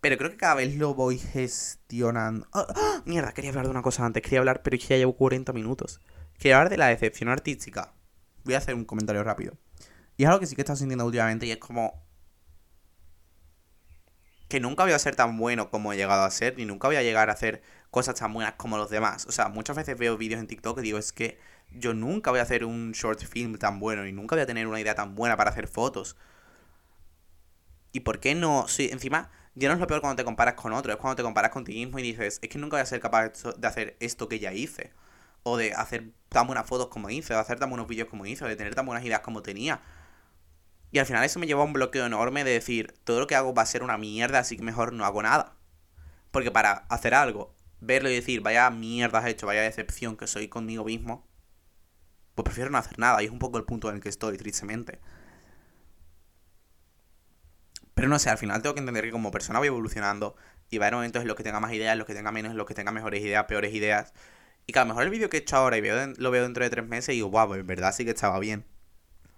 Pero 0.00 0.16
creo 0.16 0.30
que 0.30 0.36
cada 0.36 0.54
vez 0.54 0.76
lo 0.76 0.94
voy 0.94 1.18
gestionando. 1.18 2.46
¡Ah! 2.52 3.02
Mierda, 3.04 3.32
quería 3.32 3.50
hablar 3.50 3.64
de 3.64 3.70
una 3.70 3.82
cosa 3.82 4.04
antes. 4.04 4.22
Quería 4.22 4.38
hablar, 4.38 4.62
pero 4.62 4.76
ya 4.76 4.96
llevo 4.96 5.16
40 5.16 5.52
minutos. 5.52 6.00
Quería 6.38 6.56
hablar 6.56 6.70
de 6.70 6.76
la 6.76 6.86
decepción 6.86 7.28
artística. 7.28 7.92
Voy 8.44 8.54
a 8.54 8.58
hacer 8.58 8.74
un 8.74 8.84
comentario 8.84 9.24
rápido. 9.24 9.56
Y 10.16 10.22
es 10.22 10.28
algo 10.28 10.40
que 10.40 10.46
sí 10.46 10.54
que 10.54 10.62
estás 10.62 10.78
sintiendo 10.78 11.04
últimamente 11.04 11.46
y 11.46 11.50
es 11.50 11.58
como... 11.58 12.06
Que 14.48 14.60
nunca 14.60 14.84
voy 14.84 14.92
a 14.92 14.98
ser 14.98 15.14
tan 15.14 15.36
bueno 15.36 15.70
como 15.70 15.92
he 15.92 15.96
llegado 15.96 16.22
a 16.22 16.30
ser, 16.30 16.56
ni 16.56 16.64
nunca 16.64 16.88
voy 16.88 16.96
a 16.96 17.02
llegar 17.02 17.28
a 17.28 17.34
hacer 17.34 17.62
cosas 17.90 18.14
tan 18.14 18.32
buenas 18.32 18.54
como 18.54 18.78
los 18.78 18.88
demás. 18.88 19.26
O 19.26 19.32
sea, 19.32 19.48
muchas 19.48 19.76
veces 19.76 19.98
veo 19.98 20.16
vídeos 20.16 20.40
en 20.40 20.46
TikTok 20.46 20.78
y 20.78 20.82
digo, 20.82 20.98
es 20.98 21.12
que 21.12 21.38
yo 21.70 21.92
nunca 21.92 22.30
voy 22.30 22.40
a 22.40 22.44
hacer 22.44 22.64
un 22.64 22.92
short 22.92 23.20
film 23.20 23.58
tan 23.58 23.78
bueno, 23.78 24.06
y 24.06 24.12
nunca 24.12 24.36
voy 24.36 24.42
a 24.42 24.46
tener 24.46 24.66
una 24.66 24.80
idea 24.80 24.94
tan 24.94 25.14
buena 25.14 25.36
para 25.36 25.50
hacer 25.50 25.68
fotos. 25.68 26.16
¿Y 27.92 28.00
por 28.00 28.20
qué 28.20 28.34
no? 28.34 28.68
Sí, 28.68 28.88
encima, 28.90 29.30
ya 29.58 29.68
no 29.68 29.74
es 29.74 29.80
lo 29.80 29.86
peor 29.86 30.00
cuando 30.00 30.16
te 30.16 30.24
comparas 30.24 30.54
con 30.54 30.72
otro, 30.72 30.92
es 30.92 30.98
cuando 30.98 31.16
te 31.16 31.22
comparas 31.22 31.50
con 31.50 31.64
ti 31.64 31.72
mismo 31.72 31.98
y 31.98 32.02
dices, 32.02 32.38
es 32.40 32.48
que 32.48 32.58
nunca 32.58 32.76
voy 32.76 32.82
a 32.82 32.86
ser 32.86 33.00
capaz 33.00 33.32
de 33.56 33.66
hacer 33.66 33.96
esto 34.00 34.28
que 34.28 34.38
ya 34.38 34.52
hice. 34.52 34.92
O 35.42 35.56
de 35.56 35.72
hacer 35.72 36.12
tan 36.28 36.46
buenas 36.46 36.66
fotos 36.66 36.88
como 36.88 37.10
hice, 37.10 37.32
o 37.32 37.36
de 37.36 37.42
hacer 37.42 37.58
tan 37.58 37.70
buenos 37.70 37.88
vídeos 37.88 38.08
como 38.08 38.26
hice, 38.26 38.44
de 38.44 38.56
tener 38.56 38.74
tan 38.74 38.86
buenas 38.86 39.04
ideas 39.04 39.20
como 39.20 39.42
tenía. 39.42 39.80
Y 40.90 40.98
al 40.98 41.06
final 41.06 41.24
eso 41.24 41.38
me 41.38 41.46
lleva 41.46 41.62
a 41.62 41.64
un 41.64 41.72
bloqueo 41.72 42.06
enorme 42.06 42.44
de 42.44 42.52
decir, 42.52 42.94
todo 43.04 43.20
lo 43.20 43.26
que 43.26 43.34
hago 43.34 43.54
va 43.54 43.62
a 43.62 43.66
ser 43.66 43.82
una 43.82 43.98
mierda, 43.98 44.38
así 44.40 44.56
que 44.56 44.62
mejor 44.62 44.92
no 44.92 45.04
hago 45.04 45.22
nada. 45.22 45.56
Porque 46.30 46.50
para 46.50 46.72
hacer 46.88 47.14
algo, 47.14 47.54
verlo 47.80 48.10
y 48.10 48.14
decir, 48.14 48.40
vaya 48.40 48.70
mierda 48.70 49.18
has 49.18 49.26
hecho, 49.26 49.46
vaya 49.46 49.62
decepción 49.62 50.16
que 50.16 50.26
soy 50.26 50.48
conmigo 50.48 50.84
mismo, 50.84 51.26
pues 52.34 52.44
prefiero 52.44 52.70
no 52.70 52.78
hacer 52.78 52.98
nada. 52.98 53.22
Y 53.22 53.26
es 53.26 53.32
un 53.32 53.38
poco 53.38 53.58
el 53.58 53.64
punto 53.64 53.88
en 53.88 53.96
el 53.96 54.02
que 54.02 54.08
estoy, 54.08 54.36
tristemente. 54.38 55.00
Pero 57.98 58.08
no 58.08 58.20
sé, 58.20 58.30
al 58.30 58.38
final 58.38 58.62
tengo 58.62 58.74
que 58.74 58.78
entender 58.78 59.02
que 59.02 59.10
como 59.10 59.32
persona 59.32 59.58
voy 59.58 59.66
evolucionando 59.66 60.36
y 60.70 60.78
va 60.78 60.84
a 60.84 60.86
haber 60.86 60.94
momentos 60.94 61.20
en 61.20 61.26
los 61.26 61.36
que 61.36 61.42
tenga 61.42 61.58
más 61.58 61.72
ideas, 61.72 61.94
en 61.94 61.98
los 61.98 62.06
que 62.06 62.14
tenga 62.14 62.30
menos, 62.30 62.52
en 62.52 62.56
los 62.56 62.64
que 62.64 62.72
tenga 62.72 62.92
mejores 62.92 63.24
ideas, 63.24 63.46
peores 63.46 63.74
ideas. 63.74 64.12
Y 64.68 64.72
que 64.72 64.78
a 64.78 64.82
lo 64.82 64.90
mejor 64.90 65.02
el 65.02 65.10
vídeo 65.10 65.28
que 65.28 65.38
he 65.38 65.40
hecho 65.40 65.56
ahora 65.56 65.78
y 65.78 65.82
lo 66.16 66.30
veo 66.30 66.44
dentro 66.44 66.62
de 66.62 66.70
tres 66.70 66.86
meses 66.86 67.08
y 67.08 67.14
digo, 67.14 67.32
pues 67.32 67.58
en 67.58 67.66
verdad 67.66 67.92
sí 67.92 68.04
que 68.04 68.12
estaba 68.12 68.38
bien. 68.38 68.64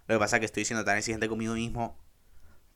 Lo 0.09 0.17
que 0.17 0.19
pasa 0.19 0.37
es 0.37 0.41
que 0.41 0.45
estoy 0.45 0.67
siendo 0.67 0.85
tan 0.85 0.99
exigente 0.99 1.27
conmigo 1.27 1.55
mismo 1.55 1.97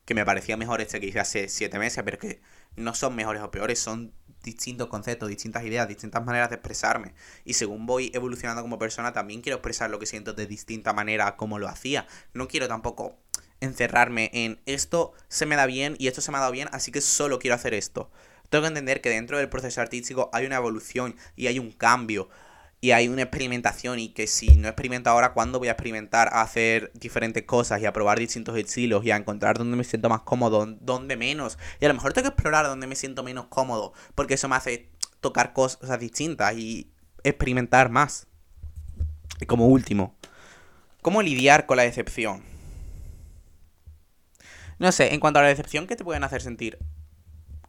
que 0.05 0.15
me 0.15 0.25
parecía 0.25 0.57
mejor 0.57 0.81
este 0.81 0.99
que 0.99 1.05
hice 1.05 1.19
hace 1.19 1.49
siete 1.49 1.77
meses, 1.77 2.03
pero 2.03 2.17
que 2.17 2.41
no 2.75 2.95
son 2.95 3.15
mejores 3.15 3.43
o 3.43 3.51
peores, 3.51 3.77
son 3.77 4.11
distintos 4.41 4.87
conceptos, 4.87 5.29
distintas 5.29 5.63
ideas, 5.65 5.87
distintas 5.87 6.25
maneras 6.25 6.49
de 6.49 6.55
expresarme. 6.55 7.13
Y 7.43 7.53
según 7.53 7.85
voy 7.85 8.09
evolucionando 8.15 8.63
como 8.63 8.79
persona, 8.79 9.13
también 9.13 9.41
quiero 9.41 9.57
expresar 9.57 9.91
lo 9.91 9.99
que 9.99 10.07
siento 10.07 10.33
de 10.33 10.47
distinta 10.47 10.93
manera 10.93 11.35
como 11.35 11.59
lo 11.59 11.67
hacía. 11.67 12.07
No 12.33 12.47
quiero 12.47 12.67
tampoco 12.67 13.19
encerrarme 13.65 14.29
en 14.33 14.59
esto 14.65 15.13
se 15.27 15.45
me 15.45 15.55
da 15.55 15.65
bien 15.65 15.95
y 15.99 16.07
esto 16.07 16.21
se 16.21 16.31
me 16.31 16.37
ha 16.37 16.41
dado 16.41 16.51
bien, 16.51 16.69
así 16.71 16.91
que 16.91 17.01
solo 17.01 17.39
quiero 17.39 17.55
hacer 17.55 17.73
esto. 17.73 18.09
Tengo 18.49 18.63
que 18.63 18.69
entender 18.69 19.01
que 19.01 19.09
dentro 19.09 19.37
del 19.37 19.49
proceso 19.49 19.81
artístico 19.81 20.29
hay 20.33 20.45
una 20.45 20.57
evolución 20.57 21.15
y 21.35 21.47
hay 21.47 21.59
un 21.59 21.71
cambio 21.71 22.29
y 22.81 22.91
hay 22.91 23.07
una 23.07 23.23
experimentación 23.23 23.97
y 23.97 24.09
que 24.09 24.27
si 24.27 24.57
no 24.57 24.67
experimento 24.67 25.09
ahora, 25.09 25.33
¿cuándo 25.33 25.57
voy 25.57 25.69
a 25.69 25.71
experimentar 25.71 26.27
a 26.31 26.41
hacer 26.41 26.91
diferentes 26.93 27.43
cosas 27.43 27.81
y 27.81 27.85
a 27.85 27.93
probar 27.93 28.19
distintos 28.19 28.55
estilos 28.57 29.03
y 29.03 29.11
a 29.11 29.15
encontrar 29.15 29.57
dónde 29.57 29.75
me 29.75 29.83
siento 29.83 30.07
más 30.07 30.21
cómodo, 30.21 30.67
dónde 30.81 31.17
menos? 31.17 31.57
Y 31.79 31.85
a 31.85 31.87
lo 31.87 31.95
mejor 31.95 32.13
tengo 32.13 32.25
que 32.25 32.33
explorar 32.35 32.67
dónde 32.67 32.85
me 32.85 32.95
siento 32.95 33.23
menos 33.23 33.47
cómodo, 33.47 33.93
porque 34.13 34.35
eso 34.35 34.47
me 34.47 34.55
hace 34.55 34.91
tocar 35.19 35.53
cosas 35.53 35.99
distintas 35.99 36.55
y 36.55 36.91
experimentar 37.23 37.89
más. 37.89 38.27
Y 39.39 39.47
como 39.47 39.67
último, 39.67 40.15
¿cómo 41.01 41.23
lidiar 41.23 41.65
con 41.65 41.77
la 41.77 41.83
decepción? 41.83 42.54
No 44.79 44.91
sé, 44.91 45.13
en 45.13 45.19
cuanto 45.19 45.39
a 45.39 45.43
la 45.43 45.49
decepción, 45.49 45.87
¿qué 45.87 45.95
te 45.95 46.03
pueden 46.03 46.23
hacer 46.23 46.41
sentir? 46.41 46.79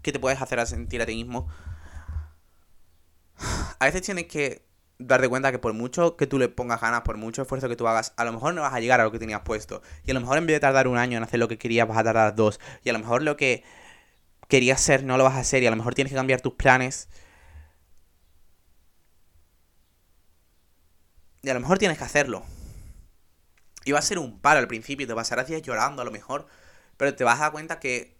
¿Qué 0.02 0.12
te 0.12 0.18
puedes 0.18 0.40
hacer 0.40 0.64
sentir 0.66 1.02
a 1.02 1.06
ti 1.06 1.14
mismo? 1.14 1.48
A 3.78 3.84
veces 3.84 4.02
tienes 4.02 4.26
que 4.26 4.66
darte 4.98 5.28
cuenta 5.28 5.52
que 5.52 5.58
por 5.58 5.74
mucho 5.74 6.16
que 6.16 6.26
tú 6.26 6.38
le 6.38 6.48
pongas 6.48 6.80
ganas, 6.80 7.02
por 7.02 7.16
mucho 7.18 7.42
esfuerzo 7.42 7.68
que 7.68 7.76
tú 7.76 7.86
hagas, 7.86 8.14
a 8.16 8.24
lo 8.24 8.32
mejor 8.32 8.54
no 8.54 8.62
vas 8.62 8.72
a 8.72 8.80
llegar 8.80 9.00
a 9.00 9.04
lo 9.04 9.12
que 9.12 9.18
tenías 9.18 9.42
puesto. 9.42 9.82
Y 10.04 10.10
a 10.10 10.14
lo 10.14 10.20
mejor 10.20 10.38
en 10.38 10.46
vez 10.46 10.56
de 10.56 10.60
tardar 10.60 10.88
un 10.88 10.96
año 10.98 11.18
en 11.18 11.24
hacer 11.24 11.38
lo 11.38 11.48
que 11.48 11.58
querías, 11.58 11.86
vas 11.86 11.98
a 11.98 12.04
tardar 12.04 12.34
dos. 12.34 12.60
Y 12.82 12.90
a 12.90 12.92
lo 12.92 12.98
mejor 12.98 13.22
lo 13.22 13.36
que 13.36 13.62
querías 14.48 14.80
ser 14.80 15.04
no 15.04 15.18
lo 15.18 15.24
vas 15.24 15.34
a 15.34 15.40
hacer. 15.40 15.62
Y 15.62 15.66
a 15.66 15.70
lo 15.70 15.76
mejor 15.76 15.94
tienes 15.94 16.12
que 16.12 16.16
cambiar 16.16 16.40
tus 16.40 16.54
planes. 16.54 17.08
Y 21.42 21.50
a 21.50 21.54
lo 21.54 21.60
mejor 21.60 21.78
tienes 21.78 21.98
que 21.98 22.04
hacerlo. 22.04 22.42
Y 23.84 23.92
va 23.92 24.00
a 24.00 24.02
ser 24.02 24.18
un 24.18 24.40
paro 24.40 24.58
al 24.58 24.66
principio, 24.66 25.06
te 25.06 25.12
a 25.12 25.44
días 25.44 25.62
llorando 25.62 26.02
a 26.02 26.04
lo 26.04 26.10
mejor. 26.10 26.48
Pero 26.96 27.14
te 27.14 27.24
vas 27.24 27.38
a 27.38 27.44
dar 27.44 27.52
cuenta 27.52 27.78
que. 27.80 28.16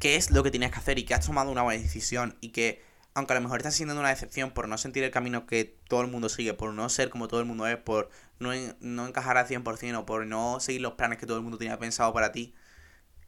qué 0.00 0.16
es 0.16 0.30
lo 0.30 0.42
que 0.42 0.50
tienes 0.50 0.72
que 0.72 0.78
hacer 0.78 0.98
y 0.98 1.04
que 1.04 1.14
has 1.14 1.26
tomado 1.26 1.50
una 1.50 1.62
buena 1.62 1.82
decisión. 1.82 2.36
Y 2.40 2.50
que 2.50 2.82
aunque 3.14 3.32
a 3.34 3.36
lo 3.36 3.42
mejor 3.42 3.58
estás 3.58 3.74
sintiendo 3.74 4.00
una 4.00 4.08
decepción 4.08 4.52
por 4.52 4.68
no 4.68 4.78
sentir 4.78 5.04
el 5.04 5.10
camino 5.10 5.46
que 5.46 5.78
todo 5.88 6.00
el 6.02 6.08
mundo 6.08 6.28
sigue, 6.28 6.54
por 6.54 6.72
no 6.72 6.88
ser 6.88 7.10
como 7.10 7.28
todo 7.28 7.40
el 7.40 7.46
mundo 7.46 7.66
es, 7.66 7.76
por 7.76 8.10
no, 8.38 8.50
no 8.80 9.06
encajar 9.06 9.36
al 9.36 9.46
100% 9.46 9.98
o 9.98 10.06
por 10.06 10.26
no 10.26 10.60
seguir 10.60 10.80
los 10.80 10.94
planes 10.94 11.18
que 11.18 11.26
todo 11.26 11.36
el 11.36 11.42
mundo 11.42 11.58
tenía 11.58 11.78
pensado 11.78 12.12
para 12.14 12.32
ti, 12.32 12.54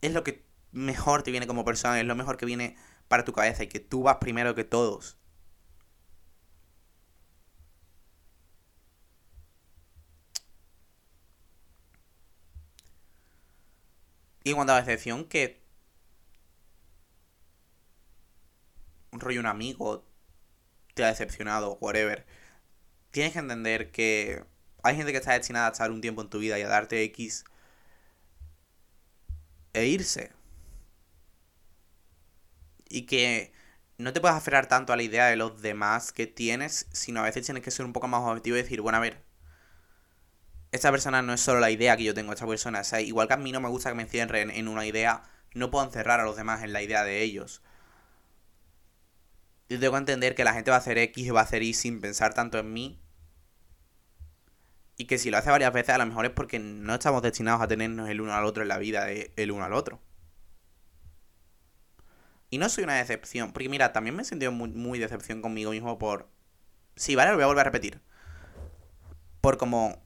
es 0.01 0.13
lo 0.13 0.25
que 0.25 0.45
mejor 0.73 1.23
te 1.23 1.31
viene 1.31 1.47
como 1.47 1.65
persona, 1.65 2.01
es 2.01 2.07
lo 2.07 2.15
mejor 2.15 2.37
que 2.37 2.47
viene 2.47 2.77
para 3.09 3.25
tu 3.25 3.33
cabeza 3.33 3.65
y 3.65 3.69
que 3.69 3.81
tú 3.81 4.03
vas 4.03 4.17
primero 4.17 4.55
que 4.55 4.65
todos. 4.65 5.19
Y 14.45 14.53
a 14.53 14.65
la 14.65 14.77
decepción, 14.83 15.25
que 15.25 15.63
un 19.11 19.21
rollo 19.21 19.41
un 19.41 19.47
amigo 19.47 20.05
te 20.95 21.05
ha 21.05 21.09
decepcionado, 21.09 21.79
whatever, 21.81 22.27
tienes 23.11 23.33
que 23.33 23.39
entender 23.41 23.91
que 23.93 24.45
hay 24.83 24.97
gente 24.97 25.13
que 25.13 25.19
está 25.19 25.33
destinada 25.33 25.69
a 25.69 25.73
estar 25.73 25.91
un 25.91 26.01
tiempo 26.03 26.23
en 26.23 26.31
tu 26.31 26.39
vida 26.39 26.59
y 26.59 26.63
a 26.63 26.69
darte 26.69 27.03
X 27.05 27.45
e 29.73 29.87
irse. 29.87 30.33
Y 32.89 33.07
que 33.07 33.53
no 33.99 34.13
te 34.13 34.21
puedes 34.21 34.37
aferrar 34.37 34.67
tanto 34.69 34.93
a 34.93 34.97
la 34.97 35.03
idea 35.03 35.27
de 35.27 35.37
los 35.37 35.63
demás 35.63 36.13
que 36.13 36.27
tienes, 36.27 36.87
sino 36.93 37.21
a 37.21 37.25
veces 37.25 37.45
tienes 37.47 37.63
que 37.63 37.71
ser 37.71 37.87
un 37.87 37.93
poco 37.93 38.09
más 38.09 38.23
objetivo 38.23 38.57
y 38.57 38.63
decir, 38.63 38.81
bueno, 38.83 38.99
a 38.99 39.01
ver, 39.01 39.24
esta 40.75 40.91
persona 40.91 41.23
no 41.23 41.33
es 41.33 41.41
solo 41.41 41.61
la 41.61 41.71
idea 41.71 41.97
que 41.97 42.05
yo 42.05 42.15
tengo, 42.15 42.33
esta 42.33 42.47
persona, 42.47 42.83
o 42.83 42.99
igual 42.99 43.29
que 43.29 43.35
a 43.35 43.39
mí 43.39 43.53
no 43.53 43.61
me 43.61 43.69
gusta 43.69 43.91
que 43.91 43.97
me 43.97 44.03
encierren 44.03 44.51
en 44.51 44.69
una 44.69 44.87
idea, 44.87 45.23
no 45.55 45.71
puedo 45.71 45.85
encerrar 45.85 46.21
a 46.21 46.25
los 46.25 46.37
demás 46.37 46.63
en 46.63 46.73
la 46.73 46.83
idea 46.83 47.05
de 47.05 47.23
ellos 47.23 47.63
yo 49.69 49.81
tengo 49.81 49.93
que 49.93 49.99
entender 49.99 50.35
que 50.35 50.45
la 50.45 50.53
gente 50.53 50.71
va 50.71 50.77
a 50.77 50.81
hacer 50.81 50.99
X 50.99 51.27
y 51.27 51.31
va 51.31 51.41
a 51.41 51.45
hacer 51.45 51.63
Y 51.63 51.75
sin 51.75 52.01
pensar 52.01 52.35
tanto 52.35 52.59
en 52.59 52.73
mí. 52.73 53.01
Y 54.97 55.07
que 55.07 55.19
si 55.19 55.31
lo 55.31 55.39
hace 55.39 55.51
varias 55.51 55.73
veces, 55.73 55.95
a 55.95 55.99
lo 55.99 56.07
mejor 56.07 56.27
es 56.27 56.31
porque 56.31 56.59
no 56.59 56.95
estamos 56.95 57.23
destinados 57.23 57.61
a 57.61 57.67
tenernos 57.67 58.09
el 58.09 58.21
uno 58.21 58.35
al 58.35 58.45
otro 58.45 58.63
en 58.63 58.69
la 58.69 58.79
vida 58.79 59.11
el 59.11 59.51
uno 59.51 59.65
al 59.65 59.73
otro. 59.73 60.01
Y 62.51 62.59
no 62.59 62.69
soy 62.69 62.85
una 62.85 62.95
decepción. 62.95 63.53
Porque 63.53 63.69
mira, 63.69 63.93
también 63.93 64.15
me 64.15 64.23
he 64.23 64.25
sentido 64.25 64.53
muy, 64.53 64.71
muy 64.71 64.99
decepción 64.99 65.43
conmigo 65.43 65.73
mismo 65.73 65.99
por. 65.99 66.29
Sí, 66.95 67.17
vale, 67.17 67.31
lo 67.31 67.37
voy 67.37 67.45
a 67.45 67.49
volver 67.49 67.63
a 67.63 67.65
repetir. 67.65 68.01
Por 69.41 69.59
como. 69.59 70.04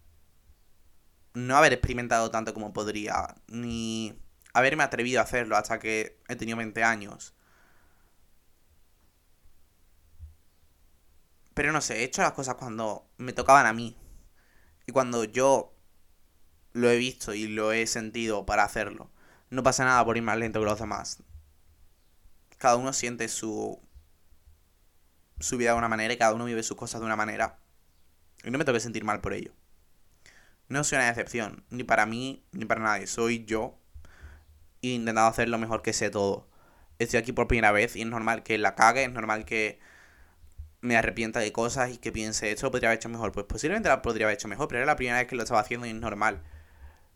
No 1.38 1.56
haber 1.56 1.72
experimentado 1.72 2.32
tanto 2.32 2.52
como 2.52 2.72
podría. 2.72 3.36
Ni 3.46 4.20
haberme 4.52 4.82
atrevido 4.82 5.20
a 5.20 5.22
hacerlo 5.22 5.56
hasta 5.56 5.78
que 5.78 6.20
he 6.28 6.34
tenido 6.34 6.58
20 6.58 6.82
años. 6.82 7.32
Pero 11.54 11.70
no 11.70 11.80
sé, 11.80 12.00
he 12.00 12.04
hecho 12.04 12.22
las 12.22 12.32
cosas 12.32 12.56
cuando 12.56 13.08
me 13.18 13.32
tocaban 13.32 13.66
a 13.66 13.72
mí. 13.72 13.96
Y 14.86 14.92
cuando 14.92 15.22
yo 15.22 15.72
lo 16.72 16.90
he 16.90 16.96
visto 16.96 17.34
y 17.34 17.46
lo 17.46 17.70
he 17.70 17.86
sentido 17.86 18.44
para 18.44 18.64
hacerlo. 18.64 19.08
No 19.48 19.62
pasa 19.62 19.84
nada 19.84 20.04
por 20.04 20.16
ir 20.16 20.24
más 20.24 20.38
lento 20.38 20.58
que 20.58 20.66
los 20.66 20.80
demás. 20.80 21.22
Cada 22.58 22.74
uno 22.76 22.92
siente 22.92 23.28
su, 23.28 23.80
su 25.38 25.56
vida 25.56 25.70
de 25.70 25.78
una 25.78 25.88
manera 25.88 26.12
y 26.12 26.18
cada 26.18 26.34
uno 26.34 26.46
vive 26.46 26.64
sus 26.64 26.76
cosas 26.76 27.00
de 27.00 27.06
una 27.06 27.16
manera. 27.16 27.60
Y 28.42 28.50
no 28.50 28.58
me 28.58 28.64
tengo 28.64 28.76
que 28.76 28.80
sentir 28.80 29.04
mal 29.04 29.20
por 29.20 29.34
ello. 29.34 29.52
No 30.68 30.84
soy 30.84 30.96
una 30.96 31.08
decepción, 31.08 31.64
ni 31.70 31.84
para 31.84 32.04
mí, 32.06 32.44
ni 32.52 32.64
para 32.66 32.82
nadie. 32.82 33.06
Soy 33.06 33.44
yo, 33.44 33.78
intentando 34.82 35.28
hacer 35.28 35.48
lo 35.48 35.58
mejor 35.58 35.82
que 35.82 35.92
sé 35.92 36.10
todo. 36.10 36.48
Estoy 36.98 37.18
aquí 37.20 37.32
por 37.32 37.48
primera 37.48 37.72
vez 37.72 37.96
y 37.96 38.02
es 38.02 38.06
normal 38.06 38.42
que 38.42 38.58
la 38.58 38.74
cague, 38.74 39.04
es 39.04 39.12
normal 39.12 39.44
que 39.44 39.78
me 40.80 40.96
arrepienta 40.96 41.40
de 41.40 41.52
cosas 41.52 41.90
y 41.90 41.98
que 41.98 42.12
piense, 42.12 42.50
esto 42.50 42.66
lo 42.66 42.70
podría 42.70 42.90
haber 42.90 42.98
hecho 42.98 43.08
mejor. 43.08 43.32
Pues 43.32 43.46
posiblemente 43.46 43.88
lo 43.88 44.02
podría 44.02 44.26
haber 44.26 44.34
hecho 44.34 44.48
mejor, 44.48 44.68
pero 44.68 44.80
era 44.80 44.86
la 44.86 44.96
primera 44.96 45.18
vez 45.18 45.26
que 45.26 45.36
lo 45.36 45.42
estaba 45.42 45.60
haciendo 45.60 45.86
y 45.86 45.90
es 45.90 45.96
normal. 45.96 46.42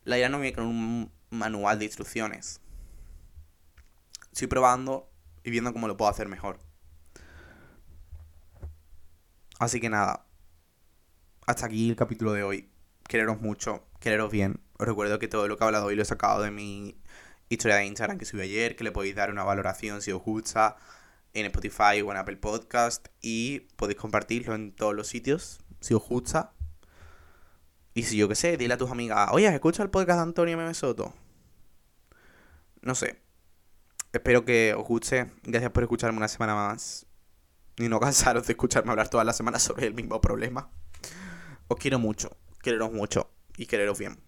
La 0.05 0.17
idea 0.17 0.29
no 0.29 0.41
viene 0.41 0.55
con 0.57 0.67
un 0.67 1.13
manual 1.31 1.79
de 1.79 1.85
instrucciones. 1.85 2.61
Estoy 4.33 4.49
probando 4.49 5.11
y 5.45 5.51
viendo 5.51 5.73
cómo 5.73 5.89
lo 5.89 5.97
puedo 5.97 6.11
hacer 6.11 6.29
mejor. 6.29 6.59
Así 9.59 9.81
que 9.81 9.91
nada. 9.91 10.27
Hasta 11.47 11.67
aquí 11.67 11.91
el 11.91 11.97
capítulo 11.97 12.33
de 12.33 12.43
hoy. 12.43 12.72
Quereros 13.09 13.41
mucho, 13.41 13.85
quereros 14.01 14.31
bien. 14.31 14.61
Os 14.79 14.87
recuerdo 14.87 15.19
que 15.19 15.29
todo 15.29 15.49
lo 15.49 15.57
que 15.57 15.65
he 15.65 15.67
hablado 15.67 15.87
hoy 15.87 15.97
lo 15.97 16.03
he 16.03 16.07
sacado 16.07 16.43
de 16.43 16.51
mi 16.51 16.97
historia 17.49 17.77
de 17.77 17.87
Instagram 17.87 18.19
que 18.19 18.25
subí 18.25 18.43
ayer, 18.43 18.77
que 18.77 18.85
le 18.85 18.93
podéis 18.93 19.15
dar 19.15 19.31
una 19.31 19.45
valoración 19.45 20.03
si 20.03 20.13
os 20.13 20.23
gusta 20.23 20.77
en 21.35 21.47
Spotify 21.47 22.01
o 22.05 22.11
en 22.11 22.17
Apple 22.17 22.37
Podcast 22.37 23.09
y 23.21 23.61
podéis 23.77 23.99
compartirlo 23.99 24.55
en 24.55 24.73
todos 24.73 24.95
los 24.95 25.09
sitios 25.09 25.61
si 25.81 25.95
os 25.95 26.03
gusta. 26.07 26.53
Y 27.95 28.05
si 28.05 28.17
yo 28.17 28.29
qué 28.29 28.35
sé, 28.35 28.57
dile 28.57 28.75
a 28.75 28.79
tus 28.79 28.91
amigas, 28.91 29.29
oye, 29.33 29.47
escucha 29.49 29.83
el 29.83 29.91
podcast 29.91 30.19
de 30.19 30.23
Antonio 30.23 30.57
Meme 30.57 30.73
Soto. 30.75 31.13
No 32.81 32.95
sé. 32.95 33.21
Espero 34.13 34.45
que 34.45 34.75
os 34.75 34.87
guste. 34.87 35.31
Gracias 35.43 35.71
por 35.73 35.83
escucharme 35.83 36.19
una 36.19 36.29
semana 36.29 36.55
más. 36.55 37.07
Y 37.77 37.89
no 37.89 38.01
cansaros 38.01 38.47
de 38.47 38.53
escucharme 38.53 38.91
hablar 38.91 39.09
todas 39.09 39.27
las 39.27 39.37
semanas 39.37 39.63
sobre 39.63 39.87
el 39.87 39.95
mismo 39.95 40.21
problema. 40.21 40.71
Os 41.69 41.79
quiero 41.79 41.99
mucho. 41.99 42.37
Quereros 42.63 42.93
mucho. 42.93 43.29
Y 43.57 43.67
quereros 43.67 43.99
bien. 43.99 44.19